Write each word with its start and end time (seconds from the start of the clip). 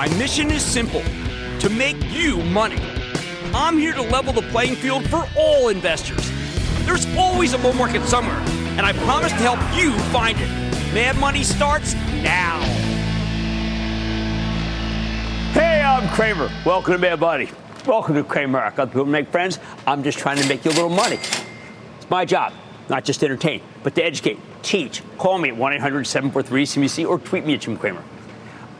My 0.00 0.08
mission 0.16 0.50
is 0.50 0.64
simple 0.64 1.02
to 1.58 1.68
make 1.68 1.98
you 2.10 2.38
money. 2.44 2.80
I'm 3.52 3.76
here 3.76 3.92
to 3.92 4.00
level 4.00 4.32
the 4.32 4.40
playing 4.40 4.76
field 4.76 5.06
for 5.10 5.28
all 5.36 5.68
investors. 5.68 6.32
There's 6.86 7.04
always 7.18 7.52
a 7.52 7.58
bull 7.58 7.74
market 7.74 8.06
somewhere, 8.08 8.38
and 8.78 8.80
I 8.80 8.94
promise 8.94 9.30
to 9.32 9.36
help 9.36 9.58
you 9.78 9.92
find 10.04 10.38
it. 10.40 10.48
Mad 10.94 11.18
Money 11.18 11.44
starts 11.44 11.92
now. 12.22 12.62
Hey, 15.52 15.82
I'm 15.82 16.08
Cramer. 16.14 16.50
Welcome 16.64 16.94
to 16.94 16.98
Mad 16.98 17.20
Money. 17.20 17.50
Welcome 17.84 18.14
to 18.14 18.24
Cramerica. 18.24 18.72
I 18.72 18.76
got 18.76 18.88
people 18.88 19.04
to 19.04 19.10
make 19.10 19.28
friends. 19.28 19.58
I'm 19.86 20.02
just 20.02 20.18
trying 20.18 20.38
to 20.38 20.48
make 20.48 20.64
you 20.64 20.70
a 20.70 20.76
little 20.76 20.88
money. 20.88 21.16
It's 21.16 22.08
my 22.08 22.24
job, 22.24 22.54
not 22.88 23.04
just 23.04 23.20
to 23.20 23.26
entertain, 23.26 23.60
but 23.82 23.94
to 23.96 24.02
educate, 24.02 24.38
teach. 24.62 25.02
Call 25.18 25.36
me 25.36 25.50
at 25.50 25.56
1 25.58 25.74
800 25.74 26.06
743 26.06 26.64
CNBC 26.64 27.06
or 27.06 27.18
tweet 27.18 27.44
me 27.44 27.52
at 27.52 27.60
Jim 27.60 27.76
Cramer 27.76 28.02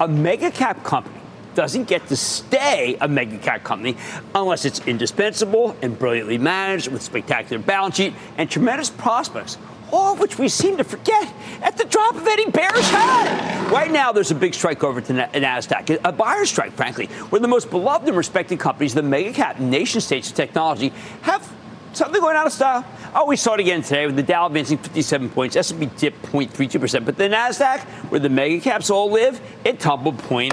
a 0.01 0.09
mega 0.09 0.51
cap 0.51 0.83
company 0.83 1.20
doesn't 1.55 1.85
get 1.85 2.07
to 2.09 2.17
stay 2.17 2.97
a 3.01 3.09
mega 3.09 3.39
cap 3.39 3.65
company 3.65 3.97
unless 4.35 4.65
it's 4.65 4.81
indispensable 4.87 5.77
and 5.83 5.99
brilliantly 5.99 6.39
managed 6.39 6.89
with 6.89 7.03
spectacular 7.03 7.63
balance 7.63 7.97
sheet 7.97 8.15
and 8.39 8.51
tremendous 8.51 8.91
prospects. 8.91 9.59
All 9.93 10.13
of 10.13 10.21
which 10.21 10.39
we 10.39 10.49
seem 10.49 10.77
to 10.77 10.85
forget 10.85 11.33
at 11.63 11.77
the 11.77 11.85
drop 11.85 12.15
of 12.15 12.27
any 12.27 12.49
bearish 12.51 12.89
hat. 12.91 13.73
Right 13.73 13.91
now, 13.91 14.13
there's 14.13 14.31
a 14.31 14.37
big 14.37 14.55
strike 14.55 14.85
over 14.85 15.01
to 15.01 15.13
NASDAQ, 15.13 16.01
a 16.05 16.13
buyer 16.13 16.47
strike, 16.47 16.73
frankly, 16.73 17.07
where 17.07 17.41
the 17.41 17.49
most 17.49 17.71
beloved 17.71 18.07
and 18.07 18.17
respected 18.17 18.61
companies, 18.61 18.95
the 18.95 19.03
mega 19.03 19.33
cap 19.33 19.59
nation 19.59 20.01
states 20.01 20.31
of 20.31 20.37
technology, 20.37 20.93
have 21.23 21.49
something 21.93 22.21
going 22.21 22.37
out 22.37 22.47
of 22.47 22.53
style. 22.53 22.85
Oh, 23.15 23.27
we 23.27 23.37
saw 23.37 23.55
it 23.55 23.61
again 23.61 23.83
today 23.83 24.07
with 24.07 24.17
the 24.17 24.23
Dow 24.23 24.47
advancing 24.47 24.79
57 24.79 25.31
points. 25.31 25.57
S&P 25.57 25.87
dipped 25.97 26.23
0.32%, 26.23 27.05
but 27.05 27.17
the 27.17 27.25
Nasdaq, 27.25 27.81
where 28.11 28.21
the 28.21 28.29
mega 28.29 28.61
caps 28.61 28.91
all 28.91 29.11
live, 29.11 29.41
it 29.65 29.81
tumbled 29.81 30.19
0.89%. 30.19 30.51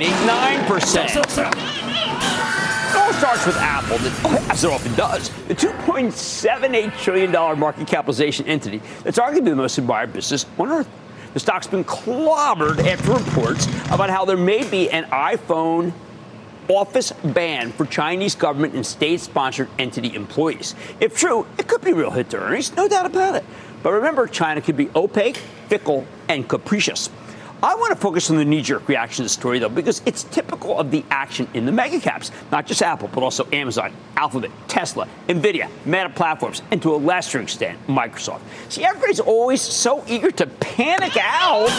It 2.89 2.95
all 2.95 3.13
starts 3.13 3.45
with 3.45 3.57
Apple, 3.57 3.97
oh, 3.99 4.47
as 4.49 4.63
it 4.63 4.71
often 4.71 4.95
does. 4.95 5.29
The 5.47 5.55
$2.78 5.55 6.97
trillion 6.97 7.31
market 7.59 7.87
capitalization 7.87 8.47
entity 8.47 8.81
that's 9.03 9.19
arguably 9.19 9.45
the 9.45 9.55
most 9.55 9.77
admired 9.77 10.13
business 10.13 10.45
on 10.57 10.69
earth. 10.69 10.89
The 11.33 11.39
stock's 11.39 11.67
been 11.67 11.83
clobbered 11.83 12.79
after 12.87 13.11
reports 13.11 13.67
about 13.91 14.09
how 14.09 14.25
there 14.25 14.37
may 14.37 14.67
be 14.67 14.89
an 14.89 15.03
iPhone 15.11 15.93
office 16.69 17.11
ban 17.23 17.71
for 17.71 17.85
Chinese 17.85 18.35
government 18.35 18.73
and 18.73 18.85
state 18.85 19.19
sponsored 19.21 19.69
entity 19.79 20.13
employees. 20.15 20.75
If 20.99 21.17
true, 21.17 21.45
it 21.57 21.67
could 21.67 21.81
be 21.81 21.91
a 21.91 21.95
real 21.95 22.11
hit 22.11 22.29
to 22.31 22.37
earnings, 22.37 22.75
no 22.75 22.87
doubt 22.87 23.05
about 23.05 23.35
it. 23.35 23.45
But 23.83 23.93
remember, 23.93 24.27
China 24.27 24.61
could 24.61 24.77
be 24.77 24.89
opaque, 24.95 25.37
fickle, 25.67 26.05
and 26.27 26.47
capricious. 26.47 27.09
I 27.63 27.73
want 27.75 27.91
to 27.91 27.95
focus 27.95 28.29
on 28.29 28.37
the 28.37 28.45
knee 28.45 28.61
jerk 28.61 28.87
reaction 28.87 29.17
to 29.17 29.23
the 29.23 29.29
story, 29.29 29.57
though, 29.57 29.69
because 29.69 30.01
it's 30.05 30.23
typical 30.25 30.79
of 30.79 30.91
the 30.91 31.03
action 31.09 31.47
in 31.55 31.65
the 31.65 31.71
mega 31.71 31.99
caps, 31.99 32.31
not 32.51 32.67
just 32.67 32.83
Apple, 32.83 33.09
but 33.11 33.23
also 33.23 33.47
Amazon, 33.51 33.91
Alphabet, 34.15 34.51
Tesla, 34.67 35.07
Nvidia, 35.27 35.69
Meta 35.85 36.09
Platforms, 36.09 36.61
and 36.69 36.81
to 36.83 36.93
a 36.93 36.97
lesser 36.97 37.41
extent, 37.41 37.79
Microsoft. 37.87 38.41
See, 38.69 38.83
everybody's 38.83 39.19
always 39.19 39.61
so 39.61 40.03
eager 40.07 40.29
to 40.31 40.45
panic 40.45 41.17
out 41.19 41.69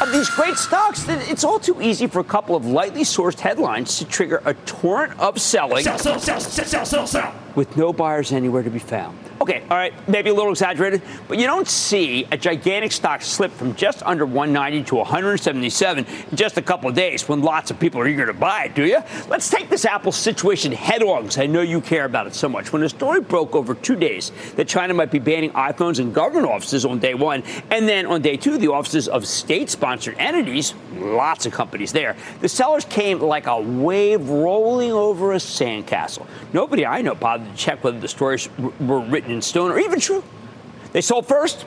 of 0.00 0.12
these 0.12 0.30
great 0.30 0.56
stocks 0.56 1.06
it's 1.08 1.44
all 1.44 1.58
too 1.58 1.80
easy 1.82 2.06
for 2.06 2.20
a 2.20 2.24
couple 2.24 2.56
of 2.56 2.64
lightly 2.64 3.02
sourced 3.02 3.38
headlines 3.38 3.98
to 3.98 4.04
trigger 4.06 4.42
a 4.46 4.54
torrent 4.54 5.18
of 5.20 5.40
selling. 5.40 5.84
Sell, 5.84 5.98
sell, 5.98 6.18
sell, 6.18 6.40
sell, 6.40 6.84
sell, 6.86 7.06
sell. 7.06 7.34
With 7.54 7.76
no 7.76 7.92
buyers 7.92 8.32
anywhere 8.32 8.62
to 8.62 8.70
be 8.70 8.78
found. 8.78 9.18
Okay, 9.40 9.62
all 9.70 9.76
right, 9.78 9.94
maybe 10.06 10.28
a 10.28 10.34
little 10.34 10.52
exaggerated, 10.52 11.00
but 11.26 11.38
you 11.38 11.46
don't 11.46 11.66
see 11.66 12.26
a 12.30 12.36
gigantic 12.36 12.92
stock 12.92 13.22
slip 13.22 13.50
from 13.50 13.74
just 13.74 14.02
under 14.02 14.26
190 14.26 14.84
to 14.90 14.96
177 14.96 16.04
in 16.04 16.36
just 16.36 16.58
a 16.58 16.62
couple 16.62 16.90
of 16.90 16.94
days 16.94 17.26
when 17.26 17.40
lots 17.40 17.70
of 17.70 17.80
people 17.80 18.02
are 18.02 18.06
eager 18.06 18.26
to 18.26 18.34
buy 18.34 18.64
it, 18.64 18.74
do 18.74 18.84
you? 18.84 18.98
Let's 19.28 19.48
take 19.48 19.70
this 19.70 19.86
Apple 19.86 20.12
situation 20.12 20.72
head 20.72 21.02
on 21.02 21.22
because 21.22 21.38
I 21.38 21.46
know 21.46 21.62
you 21.62 21.80
care 21.80 22.04
about 22.04 22.26
it 22.26 22.34
so 22.34 22.50
much. 22.50 22.70
When 22.70 22.82
the 22.82 22.90
story 22.90 23.22
broke 23.22 23.54
over 23.54 23.74
two 23.74 23.96
days 23.96 24.30
that 24.56 24.68
China 24.68 24.92
might 24.92 25.10
be 25.10 25.18
banning 25.18 25.52
iPhones 25.52 26.00
in 26.00 26.12
government 26.12 26.46
offices 26.46 26.84
on 26.84 26.98
day 26.98 27.14
one, 27.14 27.42
and 27.70 27.88
then 27.88 28.04
on 28.04 28.20
day 28.20 28.36
two, 28.36 28.58
the 28.58 28.70
offices 28.70 29.08
of 29.08 29.26
state 29.26 29.70
sponsored 29.70 30.16
entities, 30.18 30.74
lots 30.96 31.46
of 31.46 31.54
companies 31.54 31.92
there, 31.92 32.14
the 32.42 32.48
sellers 32.48 32.84
came 32.84 33.18
like 33.20 33.46
a 33.46 33.58
wave 33.58 34.28
rolling 34.28 34.92
over 34.92 35.32
a 35.32 35.36
sandcastle. 35.36 36.26
Nobody 36.52 36.84
I 36.84 37.00
know 37.00 37.14
bothered 37.14 37.39
to 37.44 37.56
check 37.56 37.84
whether 37.84 37.98
the 37.98 38.08
stories 38.08 38.48
were 38.80 39.00
written 39.00 39.30
in 39.30 39.42
stone 39.42 39.70
or 39.70 39.78
even 39.78 40.00
true. 40.00 40.24
They 40.92 41.00
sold 41.00 41.26
first. 41.26 41.66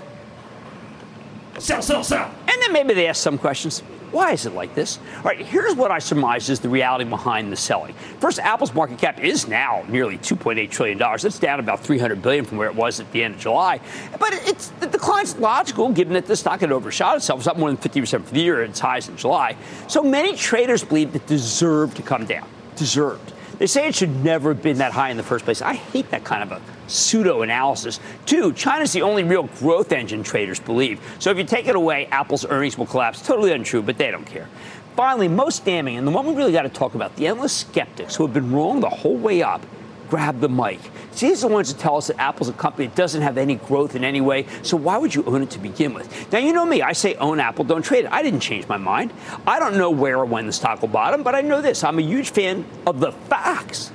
Sell, 1.59 1.81
sell, 1.81 2.03
sell. 2.03 2.31
And 2.47 2.61
then 2.61 2.73
maybe 2.73 2.94
they 2.94 3.07
asked 3.07 3.22
some 3.22 3.38
questions. 3.38 3.84
Why 4.13 4.31
is 4.31 4.45
it 4.45 4.53
like 4.53 4.75
this? 4.75 5.00
All 5.17 5.23
right, 5.23 5.44
here's 5.44 5.75
what 5.75 5.89
I 5.89 5.97
surmise 5.97 6.47
is 6.47 6.59
the 6.59 6.69
reality 6.69 7.03
behind 7.03 7.51
the 7.51 7.56
selling. 7.56 7.95
First, 8.19 8.38
Apple's 8.38 8.72
market 8.72 9.00
cap 9.00 9.19
is 9.19 9.47
now 9.47 9.84
nearly 9.88 10.19
2.8 10.19 10.69
trillion 10.69 11.00
dollars. 11.00 11.23
That's 11.23 11.39
down 11.39 11.59
about 11.59 11.79
300 11.79 12.22
billion 12.22 12.45
from 12.45 12.59
where 12.59 12.67
it 12.67 12.75
was 12.75 13.00
at 13.00 13.11
the 13.11 13.23
end 13.23 13.34
of 13.34 13.41
July. 13.41 13.79
But 14.19 14.34
it's 14.34 14.67
the 14.79 14.85
decline's 14.85 15.35
logical 15.38 15.91
given 15.91 16.13
that 16.13 16.28
the 16.28 16.35
stock 16.35 16.59
had 16.59 16.72
overshot 16.72 17.17
itself. 17.17 17.40
It's 17.40 17.47
up 17.47 17.57
more 17.57 17.72
than 17.72 17.78
50% 17.78 18.23
for 18.23 18.34
the 18.35 18.40
year 18.40 18.61
at 18.61 18.69
its 18.69 18.79
highs 18.79 19.09
in 19.09 19.17
July. 19.17 19.57
So 19.88 20.03
many 20.03 20.35
traders 20.35 20.84
believe 20.84 21.16
it 21.16 21.25
deserved 21.25 21.97
to 21.97 22.03
come 22.03 22.25
down. 22.25 22.47
Deserved. 22.75 23.33
They 23.59 23.68
say 23.68 23.88
it 23.88 23.96
should 23.96 24.24
never 24.24 24.53
have 24.53 24.64
been 24.64 24.80
that 24.80 24.91
high 24.91 25.09
in 25.09 25.18
the 25.18 25.24
first 25.24 25.46
place. 25.46 25.62
I 25.62 25.74
hate 25.74 26.09
that 26.12 26.24
kind 26.24 26.44
of 26.44 26.52
a 26.52 26.62
pseudo 26.88 27.44
analysis. 27.44 28.00
Two, 28.25 28.52
China's 28.53 28.91
the 28.91 29.03
only 29.03 29.24
real 29.24 29.44
growth 29.44 29.91
engine 29.91 30.24
traders 30.24 30.59
believe. 30.59 31.00
So 31.19 31.30
if 31.30 31.38
you 31.38 31.44
take 31.44 31.68
it 31.68 31.75
away, 31.75 32.08
Apple's 32.08 32.46
earnings 32.46 32.78
will 32.78 32.88
collapse. 32.88 33.22
Totally 33.25 33.52
untrue, 33.52 33.81
but 33.81 33.97
they 33.97 34.12
don't 34.12 34.25
care. 34.25 34.47
Finally, 34.96 35.28
most 35.28 35.66
damning, 35.66 35.97
and 35.97 36.06
the 36.06 36.12
one 36.12 36.25
we 36.25 36.34
really 36.34 36.52
got 36.52 36.64
to 36.64 36.69
talk 36.69 36.94
about, 36.94 37.16
the 37.16 37.28
endless 37.28 37.53
skeptics 37.53 38.16
who 38.16 38.25
have 38.25 38.34
been 38.34 38.52
wrong 38.52 38.80
the 38.80 38.90
whole 38.90 39.18
way 39.18 39.41
up 39.41 39.66
grab 40.13 40.40
the 40.41 40.47
mic. 40.47 40.79
Are 41.24 41.35
the 41.35 41.47
ones 41.47 41.74
that 41.74 41.81
tell 41.81 41.97
us 41.97 42.06
that 42.06 42.19
Apple's 42.19 42.47
a 42.47 42.53
company 42.53 42.85
that 42.85 42.96
doesn't 42.96 43.24
have 43.24 43.35
any 43.35 43.56
growth 43.56 43.96
in 43.96 44.03
any 44.03 44.22
way, 44.22 44.46
so 44.62 44.78
why 44.78 44.96
would 44.96 45.16
you 45.16 45.24
own 45.24 45.41
it 45.41 45.50
to 45.50 45.57
begin 45.57 45.96
with? 45.96 46.31
Now, 46.31 46.38
you 46.38 46.53
know 46.53 46.68
me, 46.68 46.84
I 46.84 46.94
say 46.94 47.16
own 47.16 47.40
Apple, 47.40 47.66
don't 47.66 47.81
trade 47.81 48.06
it. 48.06 48.12
I 48.12 48.22
didn't 48.22 48.41
change 48.41 48.68
my 48.68 48.78
mind. 48.78 49.12
I 49.47 49.57
don't 49.57 49.75
know 49.75 49.90
where 49.90 50.19
or 50.19 50.25
when 50.25 50.46
the 50.46 50.53
stock 50.53 50.81
will 50.81 50.90
bottom, 50.90 51.23
but 51.23 51.34
I 51.34 51.41
know 51.41 51.63
this 51.63 51.84
I'm 51.84 51.97
a 51.97 52.03
huge 52.03 52.29
fan 52.29 52.63
of 52.85 53.00
the 53.00 53.12
facts. 53.12 53.91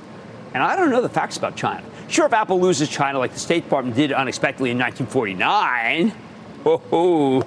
And 0.53 0.61
I 0.61 0.75
don't 0.75 0.89
know 0.89 1.01
the 1.01 1.07
facts 1.07 1.37
about 1.37 1.55
China. 1.55 1.85
Sure, 2.09 2.25
if 2.25 2.33
Apple 2.33 2.59
loses 2.59 2.89
China 2.89 3.17
like 3.17 3.31
the 3.31 3.39
State 3.39 3.63
Department 3.63 3.95
did 3.95 4.11
unexpectedly 4.11 4.71
in 4.71 4.77
1949, 4.77 6.11
oh, 6.65 7.43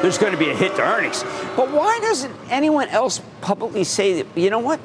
there's 0.00 0.18
going 0.18 0.32
to 0.32 0.38
be 0.38 0.50
a 0.50 0.54
hit 0.54 0.76
to 0.76 0.82
earnings. 0.82 1.24
But 1.56 1.72
why 1.72 1.98
doesn't 2.02 2.36
anyone 2.50 2.86
else 2.90 3.20
publicly 3.40 3.82
say 3.82 4.22
that, 4.22 4.38
you 4.40 4.48
know 4.48 4.60
what? 4.60 4.78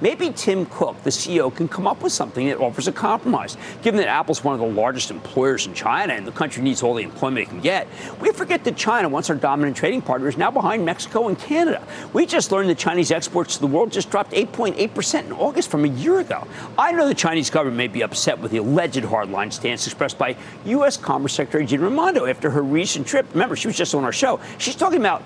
Maybe 0.00 0.30
Tim 0.30 0.66
Cook, 0.66 1.02
the 1.02 1.10
CEO, 1.10 1.54
can 1.54 1.68
come 1.68 1.86
up 1.86 2.02
with 2.02 2.12
something 2.12 2.46
that 2.46 2.58
offers 2.58 2.88
a 2.88 2.92
compromise. 2.92 3.56
Given 3.82 3.98
that 3.98 4.08
Apple's 4.08 4.42
one 4.42 4.54
of 4.54 4.60
the 4.60 4.66
largest 4.66 5.10
employers 5.10 5.66
in 5.66 5.74
China 5.74 6.14
and 6.14 6.26
the 6.26 6.32
country 6.32 6.62
needs 6.62 6.82
all 6.82 6.94
the 6.94 7.02
employment 7.02 7.46
it 7.46 7.50
can 7.50 7.60
get, 7.60 7.86
we 8.20 8.32
forget 8.32 8.64
that 8.64 8.76
China, 8.76 9.08
once 9.08 9.28
our 9.28 9.36
dominant 9.36 9.76
trading 9.76 10.00
partner, 10.00 10.28
is 10.28 10.38
now 10.38 10.50
behind 10.50 10.84
Mexico 10.84 11.28
and 11.28 11.38
Canada. 11.38 11.86
We 12.12 12.24
just 12.24 12.50
learned 12.50 12.70
that 12.70 12.78
Chinese 12.78 13.10
exports 13.10 13.56
to 13.56 13.60
the 13.60 13.66
world 13.66 13.92
just 13.92 14.10
dropped 14.10 14.32
8.8% 14.32 15.24
in 15.26 15.32
August 15.32 15.70
from 15.70 15.84
a 15.84 15.88
year 15.88 16.20
ago. 16.20 16.46
I 16.78 16.92
know 16.92 17.06
the 17.06 17.14
Chinese 17.14 17.50
government 17.50 17.76
may 17.76 17.88
be 17.88 18.02
upset 18.02 18.38
with 18.38 18.52
the 18.52 18.58
alleged 18.58 19.04
hardline 19.04 19.52
stance 19.52 19.86
expressed 19.86 20.18
by 20.18 20.36
U.S. 20.64 20.96
Commerce 20.96 21.34
Secretary 21.34 21.66
Gina 21.66 21.84
Raimondo 21.84 22.26
after 22.26 22.50
her 22.50 22.62
recent 22.62 23.06
trip. 23.06 23.26
Remember, 23.32 23.56
she 23.56 23.68
was 23.68 23.76
just 23.76 23.94
on 23.94 24.04
our 24.04 24.12
show. 24.12 24.40
She's 24.58 24.76
talking 24.76 25.00
about 25.00 25.22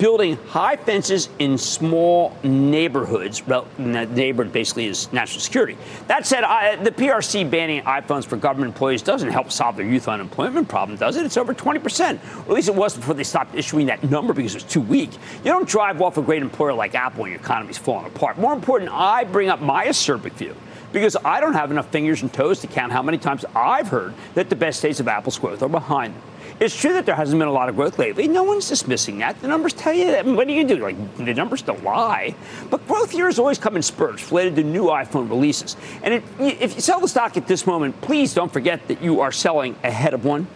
building 0.00 0.36
high 0.46 0.76
fences 0.76 1.28
in 1.38 1.58
small 1.58 2.34
neighborhoods. 2.42 3.46
Well, 3.46 3.68
neighborhood 3.78 4.50
basically 4.50 4.86
is 4.86 5.12
national 5.12 5.40
security. 5.40 5.76
That 6.06 6.26
said, 6.26 6.42
I, 6.42 6.76
the 6.76 6.90
PRC 6.90 7.48
banning 7.48 7.82
iPhones 7.82 8.24
for 8.24 8.36
government 8.36 8.72
employees 8.72 9.02
doesn't 9.02 9.28
help 9.28 9.52
solve 9.52 9.76
the 9.76 9.84
youth 9.84 10.08
unemployment 10.08 10.68
problem, 10.68 10.98
does 10.98 11.16
it? 11.16 11.26
It's 11.26 11.36
over 11.36 11.52
20%. 11.52 12.14
Or 12.14 12.40
at 12.40 12.48
least 12.48 12.68
it 12.68 12.74
was 12.74 12.96
before 12.96 13.14
they 13.14 13.24
stopped 13.24 13.54
issuing 13.54 13.86
that 13.86 14.02
number 14.02 14.32
because 14.32 14.54
it 14.54 14.64
was 14.64 14.72
too 14.72 14.80
weak. 14.80 15.12
You 15.44 15.52
don't 15.52 15.68
drive 15.68 16.00
off 16.00 16.16
a 16.16 16.22
great 16.22 16.40
employer 16.40 16.72
like 16.72 16.94
Apple 16.94 17.22
when 17.22 17.32
your 17.32 17.40
economy's 17.40 17.78
falling 17.78 18.06
apart. 18.06 18.38
More 18.38 18.54
important, 18.54 18.90
I 18.90 19.24
bring 19.24 19.50
up 19.50 19.60
my 19.60 19.86
acerbic 19.86 20.32
view 20.32 20.56
because 20.94 21.14
I 21.24 21.40
don't 21.40 21.52
have 21.52 21.70
enough 21.70 21.90
fingers 21.90 22.22
and 22.22 22.32
toes 22.32 22.60
to 22.60 22.66
count 22.66 22.90
how 22.90 23.02
many 23.02 23.18
times 23.18 23.44
I've 23.54 23.88
heard 23.88 24.14
that 24.34 24.48
the 24.48 24.56
best 24.56 24.80
days 24.80 24.98
of 24.98 25.08
Apple's 25.08 25.38
growth 25.38 25.62
are 25.62 25.68
behind 25.68 26.14
them. 26.14 26.22
It's 26.60 26.78
true 26.78 26.92
that 26.92 27.06
there 27.06 27.14
hasn't 27.14 27.38
been 27.38 27.48
a 27.48 27.52
lot 27.52 27.70
of 27.70 27.76
growth 27.76 27.98
lately. 27.98 28.28
No 28.28 28.42
one's 28.42 28.68
dismissing 28.68 29.18
that. 29.18 29.40
The 29.40 29.48
numbers 29.48 29.72
tell 29.72 29.94
you 29.94 30.08
that. 30.08 30.26
What 30.26 30.46
are 30.46 30.50
you 30.50 30.64
do? 30.64 30.76
Like, 30.76 31.16
the 31.16 31.32
numbers 31.32 31.62
don't 31.62 31.82
lie. 31.82 32.34
But 32.68 32.86
growth 32.86 33.14
years 33.14 33.38
always 33.38 33.56
come 33.56 33.76
in 33.76 33.82
spurts 33.82 34.30
related 34.30 34.56
to 34.56 34.62
new 34.62 34.84
iPhone 34.84 35.30
releases. 35.30 35.78
And 36.02 36.12
it, 36.12 36.24
if 36.38 36.74
you 36.74 36.82
sell 36.82 37.00
the 37.00 37.08
stock 37.08 37.38
at 37.38 37.46
this 37.46 37.66
moment, 37.66 37.98
please 38.02 38.34
don't 38.34 38.52
forget 38.52 38.86
that 38.88 39.00
you 39.00 39.22
are 39.22 39.32
selling 39.32 39.74
ahead 39.82 40.12
of 40.12 40.26
one. 40.26 40.46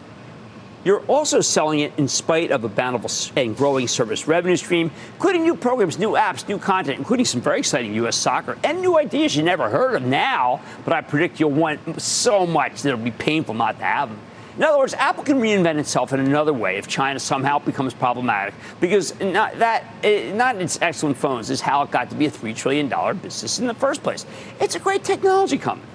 You're 0.84 1.00
also 1.06 1.40
selling 1.40 1.80
it 1.80 1.94
in 1.96 2.06
spite 2.06 2.50
of 2.50 2.62
a 2.64 2.68
bountiful 2.68 3.10
and 3.40 3.56
growing 3.56 3.88
service 3.88 4.28
revenue 4.28 4.56
stream, 4.56 4.90
including 5.14 5.42
new 5.42 5.56
programs, 5.56 5.98
new 5.98 6.10
apps, 6.10 6.46
new 6.46 6.58
content, 6.58 6.98
including 6.98 7.24
some 7.24 7.40
very 7.40 7.60
exciting 7.60 7.94
U.S. 7.94 8.16
soccer 8.16 8.58
and 8.62 8.82
new 8.82 8.98
ideas 8.98 9.34
you 9.34 9.42
never 9.42 9.70
heard 9.70 9.94
of 9.94 10.02
now, 10.02 10.60
but 10.84 10.92
I 10.92 11.00
predict 11.00 11.40
you'll 11.40 11.52
want 11.52 12.02
so 12.02 12.46
much 12.46 12.82
that 12.82 12.90
it'll 12.90 13.02
be 13.02 13.10
painful 13.10 13.54
not 13.54 13.78
to 13.78 13.84
have 13.84 14.10
them. 14.10 14.18
In 14.56 14.62
other 14.62 14.78
words, 14.78 14.94
Apple 14.94 15.24
can 15.24 15.40
reinvent 15.40 15.78
itself 15.78 16.12
in 16.12 16.20
another 16.20 16.52
way 16.52 16.76
if 16.76 16.86
China 16.86 17.18
somehow 17.18 17.58
becomes 17.58 17.92
problematic, 17.92 18.54
because 18.80 19.18
not 19.20 19.58
that 19.58 19.84
eh, 20.04 20.32
not 20.32 20.56
its 20.56 20.80
excellent 20.80 21.16
phones 21.16 21.50
is 21.50 21.60
how 21.60 21.82
it 21.82 21.90
got 21.90 22.08
to 22.10 22.16
be 22.16 22.26
a 22.26 22.30
three 22.30 22.54
trillion 22.54 22.88
dollar 22.88 23.14
business 23.14 23.58
in 23.58 23.66
the 23.66 23.74
first 23.74 24.02
place. 24.02 24.24
It's 24.60 24.76
a 24.76 24.78
great 24.78 25.02
technology 25.02 25.58
company. 25.58 25.90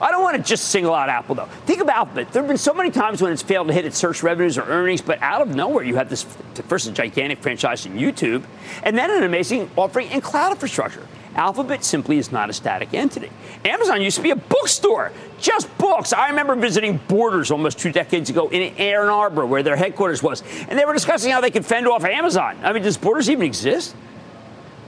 I 0.00 0.10
don't 0.10 0.22
want 0.22 0.36
to 0.36 0.42
just 0.42 0.70
single 0.70 0.94
out 0.94 1.10
Apple, 1.10 1.34
though. 1.34 1.48
Think 1.66 1.82
about 1.82 1.96
Alphabet. 1.96 2.32
There 2.32 2.40
have 2.42 2.48
been 2.48 2.56
so 2.56 2.72
many 2.72 2.90
times 2.90 3.20
when 3.20 3.32
it's 3.32 3.42
failed 3.42 3.68
to 3.68 3.74
hit 3.74 3.84
its 3.84 3.98
search 3.98 4.22
revenues 4.22 4.56
or 4.56 4.62
earnings, 4.62 5.02
but 5.02 5.20
out 5.20 5.42
of 5.42 5.54
nowhere, 5.54 5.84
you 5.84 5.96
have 5.96 6.08
this 6.08 6.22
first 6.68 6.86
a 6.86 6.92
gigantic 6.92 7.40
franchise 7.40 7.84
in 7.84 7.92
YouTube, 7.98 8.44
and 8.82 8.96
then 8.96 9.10
an 9.10 9.24
amazing 9.24 9.70
offering 9.76 10.10
in 10.10 10.22
cloud 10.22 10.52
infrastructure. 10.52 11.06
Alphabet 11.34 11.84
simply 11.84 12.18
is 12.18 12.32
not 12.32 12.50
a 12.50 12.52
static 12.52 12.92
entity. 12.92 13.30
Amazon 13.64 14.02
used 14.02 14.16
to 14.16 14.22
be 14.22 14.30
a 14.30 14.36
bookstore, 14.36 15.12
just 15.38 15.76
books. 15.78 16.12
I 16.12 16.28
remember 16.30 16.56
visiting 16.56 16.98
Borders 17.08 17.50
almost 17.50 17.78
two 17.78 17.92
decades 17.92 18.30
ago 18.30 18.48
in 18.48 18.74
Ann 18.74 19.08
Arbor, 19.08 19.46
where 19.46 19.62
their 19.62 19.76
headquarters 19.76 20.22
was, 20.22 20.42
and 20.68 20.78
they 20.78 20.84
were 20.84 20.92
discussing 20.92 21.30
how 21.30 21.40
they 21.40 21.50
could 21.50 21.64
fend 21.64 21.86
off 21.86 22.04
Amazon. 22.04 22.58
I 22.62 22.72
mean, 22.72 22.82
does 22.82 22.96
Borders 22.96 23.30
even 23.30 23.44
exist? 23.44 23.94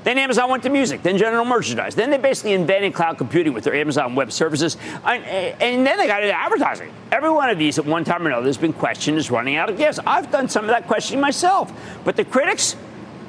Then 0.05 0.19
Amazon 0.19 0.51
went 0.51 0.65
to 0.65 0.69
music, 0.69 1.03
then 1.03 1.17
general 1.17 1.45
merchandise. 1.45 1.95
Then 1.95 2.11
they 2.11 2.19
basically 2.19 2.55
invented 2.55 2.93
cloud 2.93 3.19
computing 3.19 3.53
with 3.53 3.65
their 3.65 3.75
Amazon 3.75 4.15
Web 4.15 4.33
Services. 4.33 4.77
And, 5.05 5.25
and, 5.25 5.87
then 5.87 5.97
they 5.97 6.07
got 6.07 6.23
into 6.23 6.35
advertising. 6.35 6.93
Every 7.13 7.31
one 7.31 7.51
of 7.51 7.59
these 7.59 7.79
at 7.79 7.87
one 7.87 8.03
time 8.03 8.27
or 8.27 8.31
another 8.31 8.47
has 8.47 8.59
been 8.59 8.73
questioned 8.73 9.17
as 9.17 9.31
running 9.31 9.57
out 9.57 9.71
of 9.71 9.79
gas. 9.79 10.01
I've 10.05 10.31
done 10.33 10.49
some 10.49 10.65
of 10.65 10.71
that 10.71 10.89
questioning 10.89 11.21
myself. 11.21 11.73
But 12.05 12.17
the 12.17 12.25
critics, 12.25 12.75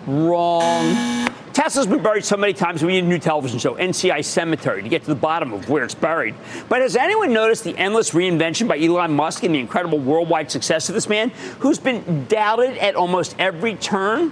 wrong. 0.07 1.29
Tesla's 1.53 1.85
been 1.85 2.01
buried 2.01 2.25
so 2.25 2.35
many 2.35 2.51
times 2.51 2.83
we 2.83 2.93
need 2.93 3.03
a 3.03 3.07
new 3.07 3.19
television 3.19 3.59
show, 3.59 3.75
NCIS 3.75 4.25
Cemetery, 4.25 4.81
to 4.81 4.89
get 4.89 5.03
to 5.03 5.07
the 5.07 5.15
bottom 5.15 5.53
of 5.53 5.69
where 5.69 5.83
it's 5.83 5.93
buried. 5.93 6.33
But 6.67 6.81
has 6.81 6.95
anyone 6.95 7.31
noticed 7.31 7.63
the 7.63 7.77
endless 7.77 8.11
reinvention 8.11 8.67
by 8.67 8.79
Elon 8.79 9.13
Musk 9.13 9.43
and 9.43 9.53
the 9.53 9.59
incredible 9.59 9.99
worldwide 9.99 10.49
success 10.49 10.89
of 10.89 10.95
this 10.95 11.07
man, 11.07 11.29
who's 11.59 11.77
been 11.77 12.25
doubted 12.25 12.77
at 12.79 12.95
almost 12.95 13.35
every 13.37 13.75
turn? 13.75 14.31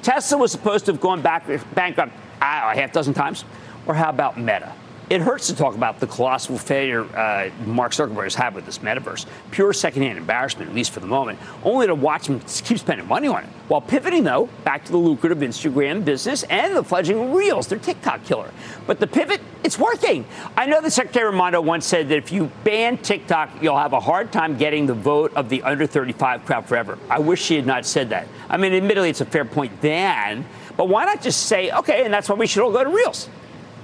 Tesla 0.00 0.38
was 0.38 0.50
supposed 0.50 0.86
to 0.86 0.92
have 0.92 1.00
gone 1.00 1.20
back, 1.20 1.46
bankrupt 1.74 2.12
I 2.40 2.60
don't 2.60 2.68
know, 2.68 2.72
a 2.72 2.82
half 2.82 2.92
dozen 2.92 3.14
times. 3.14 3.44
Or 3.86 3.94
how 3.94 4.10
about 4.10 4.38
Meta? 4.38 4.72
It 5.12 5.20
hurts 5.20 5.48
to 5.48 5.54
talk 5.54 5.74
about 5.74 6.00
the 6.00 6.06
colossal 6.06 6.56
failure 6.56 7.04
uh, 7.14 7.50
Mark 7.66 7.92
Zuckerberg 7.92 8.22
has 8.22 8.34
had 8.34 8.54
with 8.54 8.64
this 8.64 8.78
metaverse. 8.78 9.26
Pure 9.50 9.74
secondhand 9.74 10.16
embarrassment, 10.16 10.70
at 10.70 10.74
least 10.74 10.90
for 10.90 11.00
the 11.00 11.06
moment, 11.06 11.38
only 11.64 11.86
to 11.86 11.94
watch 11.94 12.28
him 12.28 12.40
keep 12.40 12.78
spending 12.78 13.06
money 13.06 13.28
on 13.28 13.44
it. 13.44 13.50
While 13.68 13.82
pivoting, 13.82 14.24
though, 14.24 14.48
back 14.64 14.86
to 14.86 14.90
the 14.90 14.96
lucrative 14.96 15.40
Instagram 15.40 16.02
business 16.02 16.44
and 16.44 16.74
the 16.74 16.82
fledgling 16.82 17.34
Reels, 17.34 17.66
their 17.66 17.78
TikTok 17.78 18.24
killer. 18.24 18.50
But 18.86 19.00
the 19.00 19.06
pivot, 19.06 19.42
it's 19.62 19.78
working. 19.78 20.24
I 20.56 20.64
know 20.64 20.80
that 20.80 20.90
Secretary 20.92 21.26
Raimondo 21.26 21.60
once 21.60 21.84
said 21.84 22.08
that 22.08 22.16
if 22.16 22.32
you 22.32 22.50
ban 22.64 22.96
TikTok, 22.96 23.50
you'll 23.60 23.76
have 23.76 23.92
a 23.92 24.00
hard 24.00 24.32
time 24.32 24.56
getting 24.56 24.86
the 24.86 24.94
vote 24.94 25.34
of 25.34 25.50
the 25.50 25.62
under 25.62 25.86
35 25.86 26.46
crowd 26.46 26.64
forever. 26.64 26.98
I 27.10 27.18
wish 27.18 27.42
she 27.42 27.56
had 27.56 27.66
not 27.66 27.84
said 27.84 28.08
that. 28.08 28.28
I 28.48 28.56
mean, 28.56 28.72
admittedly, 28.72 29.10
it's 29.10 29.20
a 29.20 29.26
fair 29.26 29.44
point 29.44 29.78
then, 29.82 30.46
but 30.78 30.88
why 30.88 31.04
not 31.04 31.20
just 31.20 31.48
say, 31.48 31.70
okay, 31.70 32.02
and 32.02 32.14
that's 32.14 32.30
why 32.30 32.34
we 32.34 32.46
should 32.46 32.62
all 32.62 32.72
go 32.72 32.82
to 32.82 32.88
Reels? 32.88 33.28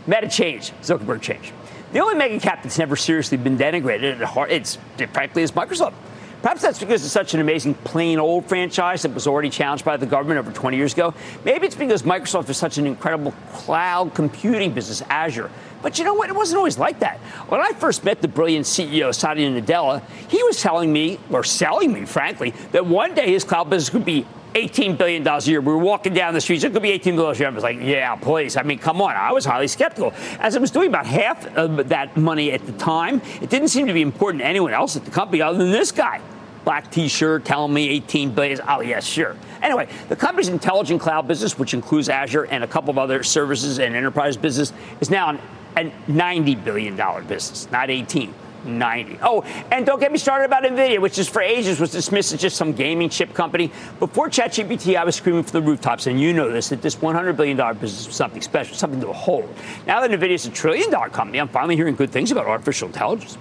Meta 0.08 0.26
change, 0.26 0.72
Zuckerberg 0.80 1.20
change. 1.20 1.52
The 1.92 2.00
only 2.00 2.14
mega 2.14 2.40
cap 2.40 2.62
that's 2.62 2.78
never 2.78 2.96
seriously 2.96 3.36
been 3.36 3.58
denigrated, 3.58 4.20
it's 4.50 4.78
practically 5.12 5.42
is 5.42 5.52
Microsoft. 5.52 5.92
Perhaps 6.40 6.62
that's 6.62 6.78
because 6.78 7.04
it's 7.04 7.12
such 7.12 7.34
an 7.34 7.40
amazing 7.40 7.74
plain 7.74 8.18
old 8.18 8.46
franchise 8.46 9.02
that 9.02 9.12
was 9.12 9.26
already 9.26 9.50
challenged 9.50 9.84
by 9.84 9.98
the 9.98 10.06
government 10.06 10.38
over 10.38 10.50
20 10.50 10.78
years 10.78 10.94
ago. 10.94 11.12
Maybe 11.44 11.66
it's 11.66 11.74
because 11.74 12.04
Microsoft 12.04 12.48
is 12.48 12.56
such 12.56 12.78
an 12.78 12.86
incredible 12.86 13.34
cloud 13.52 14.14
computing 14.14 14.72
business, 14.72 15.02
Azure. 15.10 15.50
But 15.82 15.98
you 15.98 16.04
know 16.04 16.14
what? 16.14 16.30
It 16.30 16.36
wasn't 16.36 16.56
always 16.58 16.78
like 16.78 17.00
that. 17.00 17.18
When 17.48 17.60
I 17.60 17.72
first 17.72 18.02
met 18.02 18.22
the 18.22 18.28
brilliant 18.28 18.64
CEO, 18.64 19.14
Satya 19.14 19.50
Nadella, 19.50 20.02
he 20.28 20.42
was 20.44 20.62
telling 20.62 20.90
me, 20.90 21.18
or 21.30 21.44
selling 21.44 21.92
me, 21.92 22.06
frankly, 22.06 22.54
that 22.72 22.86
one 22.86 23.14
day 23.14 23.30
his 23.30 23.44
cloud 23.44 23.68
business 23.68 23.90
could 23.90 24.06
be 24.06 24.26
$18 24.54 24.98
billion 24.98 25.26
a 25.26 25.40
year. 25.40 25.60
We 25.60 25.72
were 25.72 25.78
walking 25.78 26.14
down 26.14 26.34
the 26.34 26.40
streets. 26.40 26.64
It 26.64 26.72
could 26.72 26.82
be 26.82 26.98
$18 26.98 27.16
billion 27.16 27.34
a 27.34 27.38
year. 27.38 27.48
I 27.48 27.50
was 27.50 27.62
like, 27.62 27.78
yeah, 27.80 28.16
please. 28.16 28.56
I 28.56 28.62
mean, 28.62 28.78
come 28.78 29.00
on. 29.02 29.14
I 29.14 29.32
was 29.32 29.44
highly 29.44 29.68
skeptical. 29.68 30.12
As 30.40 30.56
I 30.56 30.58
was 30.58 30.70
doing 30.70 30.88
about 30.88 31.06
half 31.06 31.46
of 31.56 31.88
that 31.88 32.16
money 32.16 32.52
at 32.52 32.64
the 32.66 32.72
time, 32.72 33.20
it 33.40 33.50
didn't 33.50 33.68
seem 33.68 33.86
to 33.86 33.92
be 33.92 34.02
important 34.02 34.42
to 34.42 34.46
anyone 34.46 34.72
else 34.72 34.96
at 34.96 35.04
the 35.04 35.10
company 35.10 35.42
other 35.42 35.58
than 35.58 35.70
this 35.70 35.92
guy. 35.92 36.20
Black 36.64 36.90
t-shirt 36.90 37.44
telling 37.44 37.72
me 37.72 37.88
18 37.88 38.32
billion. 38.32 38.60
Oh, 38.68 38.80
yes, 38.80 39.06
sure. 39.06 39.36
Anyway, 39.62 39.88
the 40.08 40.16
company's 40.16 40.48
intelligent 40.48 41.00
cloud 41.00 41.26
business, 41.26 41.58
which 41.58 41.72
includes 41.72 42.08
Azure 42.08 42.44
and 42.44 42.62
a 42.62 42.66
couple 42.66 42.90
of 42.90 42.98
other 42.98 43.22
services 43.22 43.78
and 43.78 43.94
enterprise 43.94 44.36
business, 44.36 44.72
is 45.00 45.10
now 45.10 45.30
an, 45.30 45.38
a 45.76 45.90
$90 46.10 46.64
billion 46.64 46.96
business, 47.26 47.70
not 47.70 47.90
18. 47.90 48.34
90. 48.64 49.18
Oh, 49.22 49.42
and 49.70 49.86
don't 49.86 50.00
get 50.00 50.12
me 50.12 50.18
started 50.18 50.44
about 50.44 50.64
NVIDIA, 50.64 51.00
which 51.00 51.18
is 51.18 51.28
for 51.28 51.42
ages 51.42 51.80
was 51.80 51.90
dismissed 51.90 52.32
as 52.32 52.40
just 52.40 52.56
some 52.56 52.72
gaming 52.72 53.08
chip 53.08 53.34
company. 53.34 53.72
Before 53.98 54.28
ChatGPT, 54.28 54.96
I 54.96 55.04
was 55.04 55.16
screaming 55.16 55.42
from 55.42 55.64
the 55.64 55.66
rooftops, 55.66 56.06
and 56.06 56.20
you 56.20 56.32
know 56.32 56.50
this, 56.50 56.68
that 56.68 56.82
this 56.82 56.96
$100 56.96 57.36
billion 57.36 57.56
business 57.78 58.06
was 58.06 58.16
something 58.16 58.42
special, 58.42 58.76
something 58.76 59.00
to 59.00 59.12
hold. 59.12 59.48
Now 59.86 60.00
that 60.00 60.10
NVIDIA 60.10 60.30
is 60.30 60.46
a 60.46 60.50
trillion 60.50 60.90
dollar 60.90 61.08
company, 61.08 61.38
I'm 61.38 61.48
finally 61.48 61.76
hearing 61.76 61.94
good 61.94 62.10
things 62.10 62.30
about 62.30 62.46
artificial 62.46 62.88
intelligence. 62.88 63.38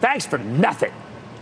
Thanks 0.00 0.26
for 0.26 0.38
nothing. 0.38 0.92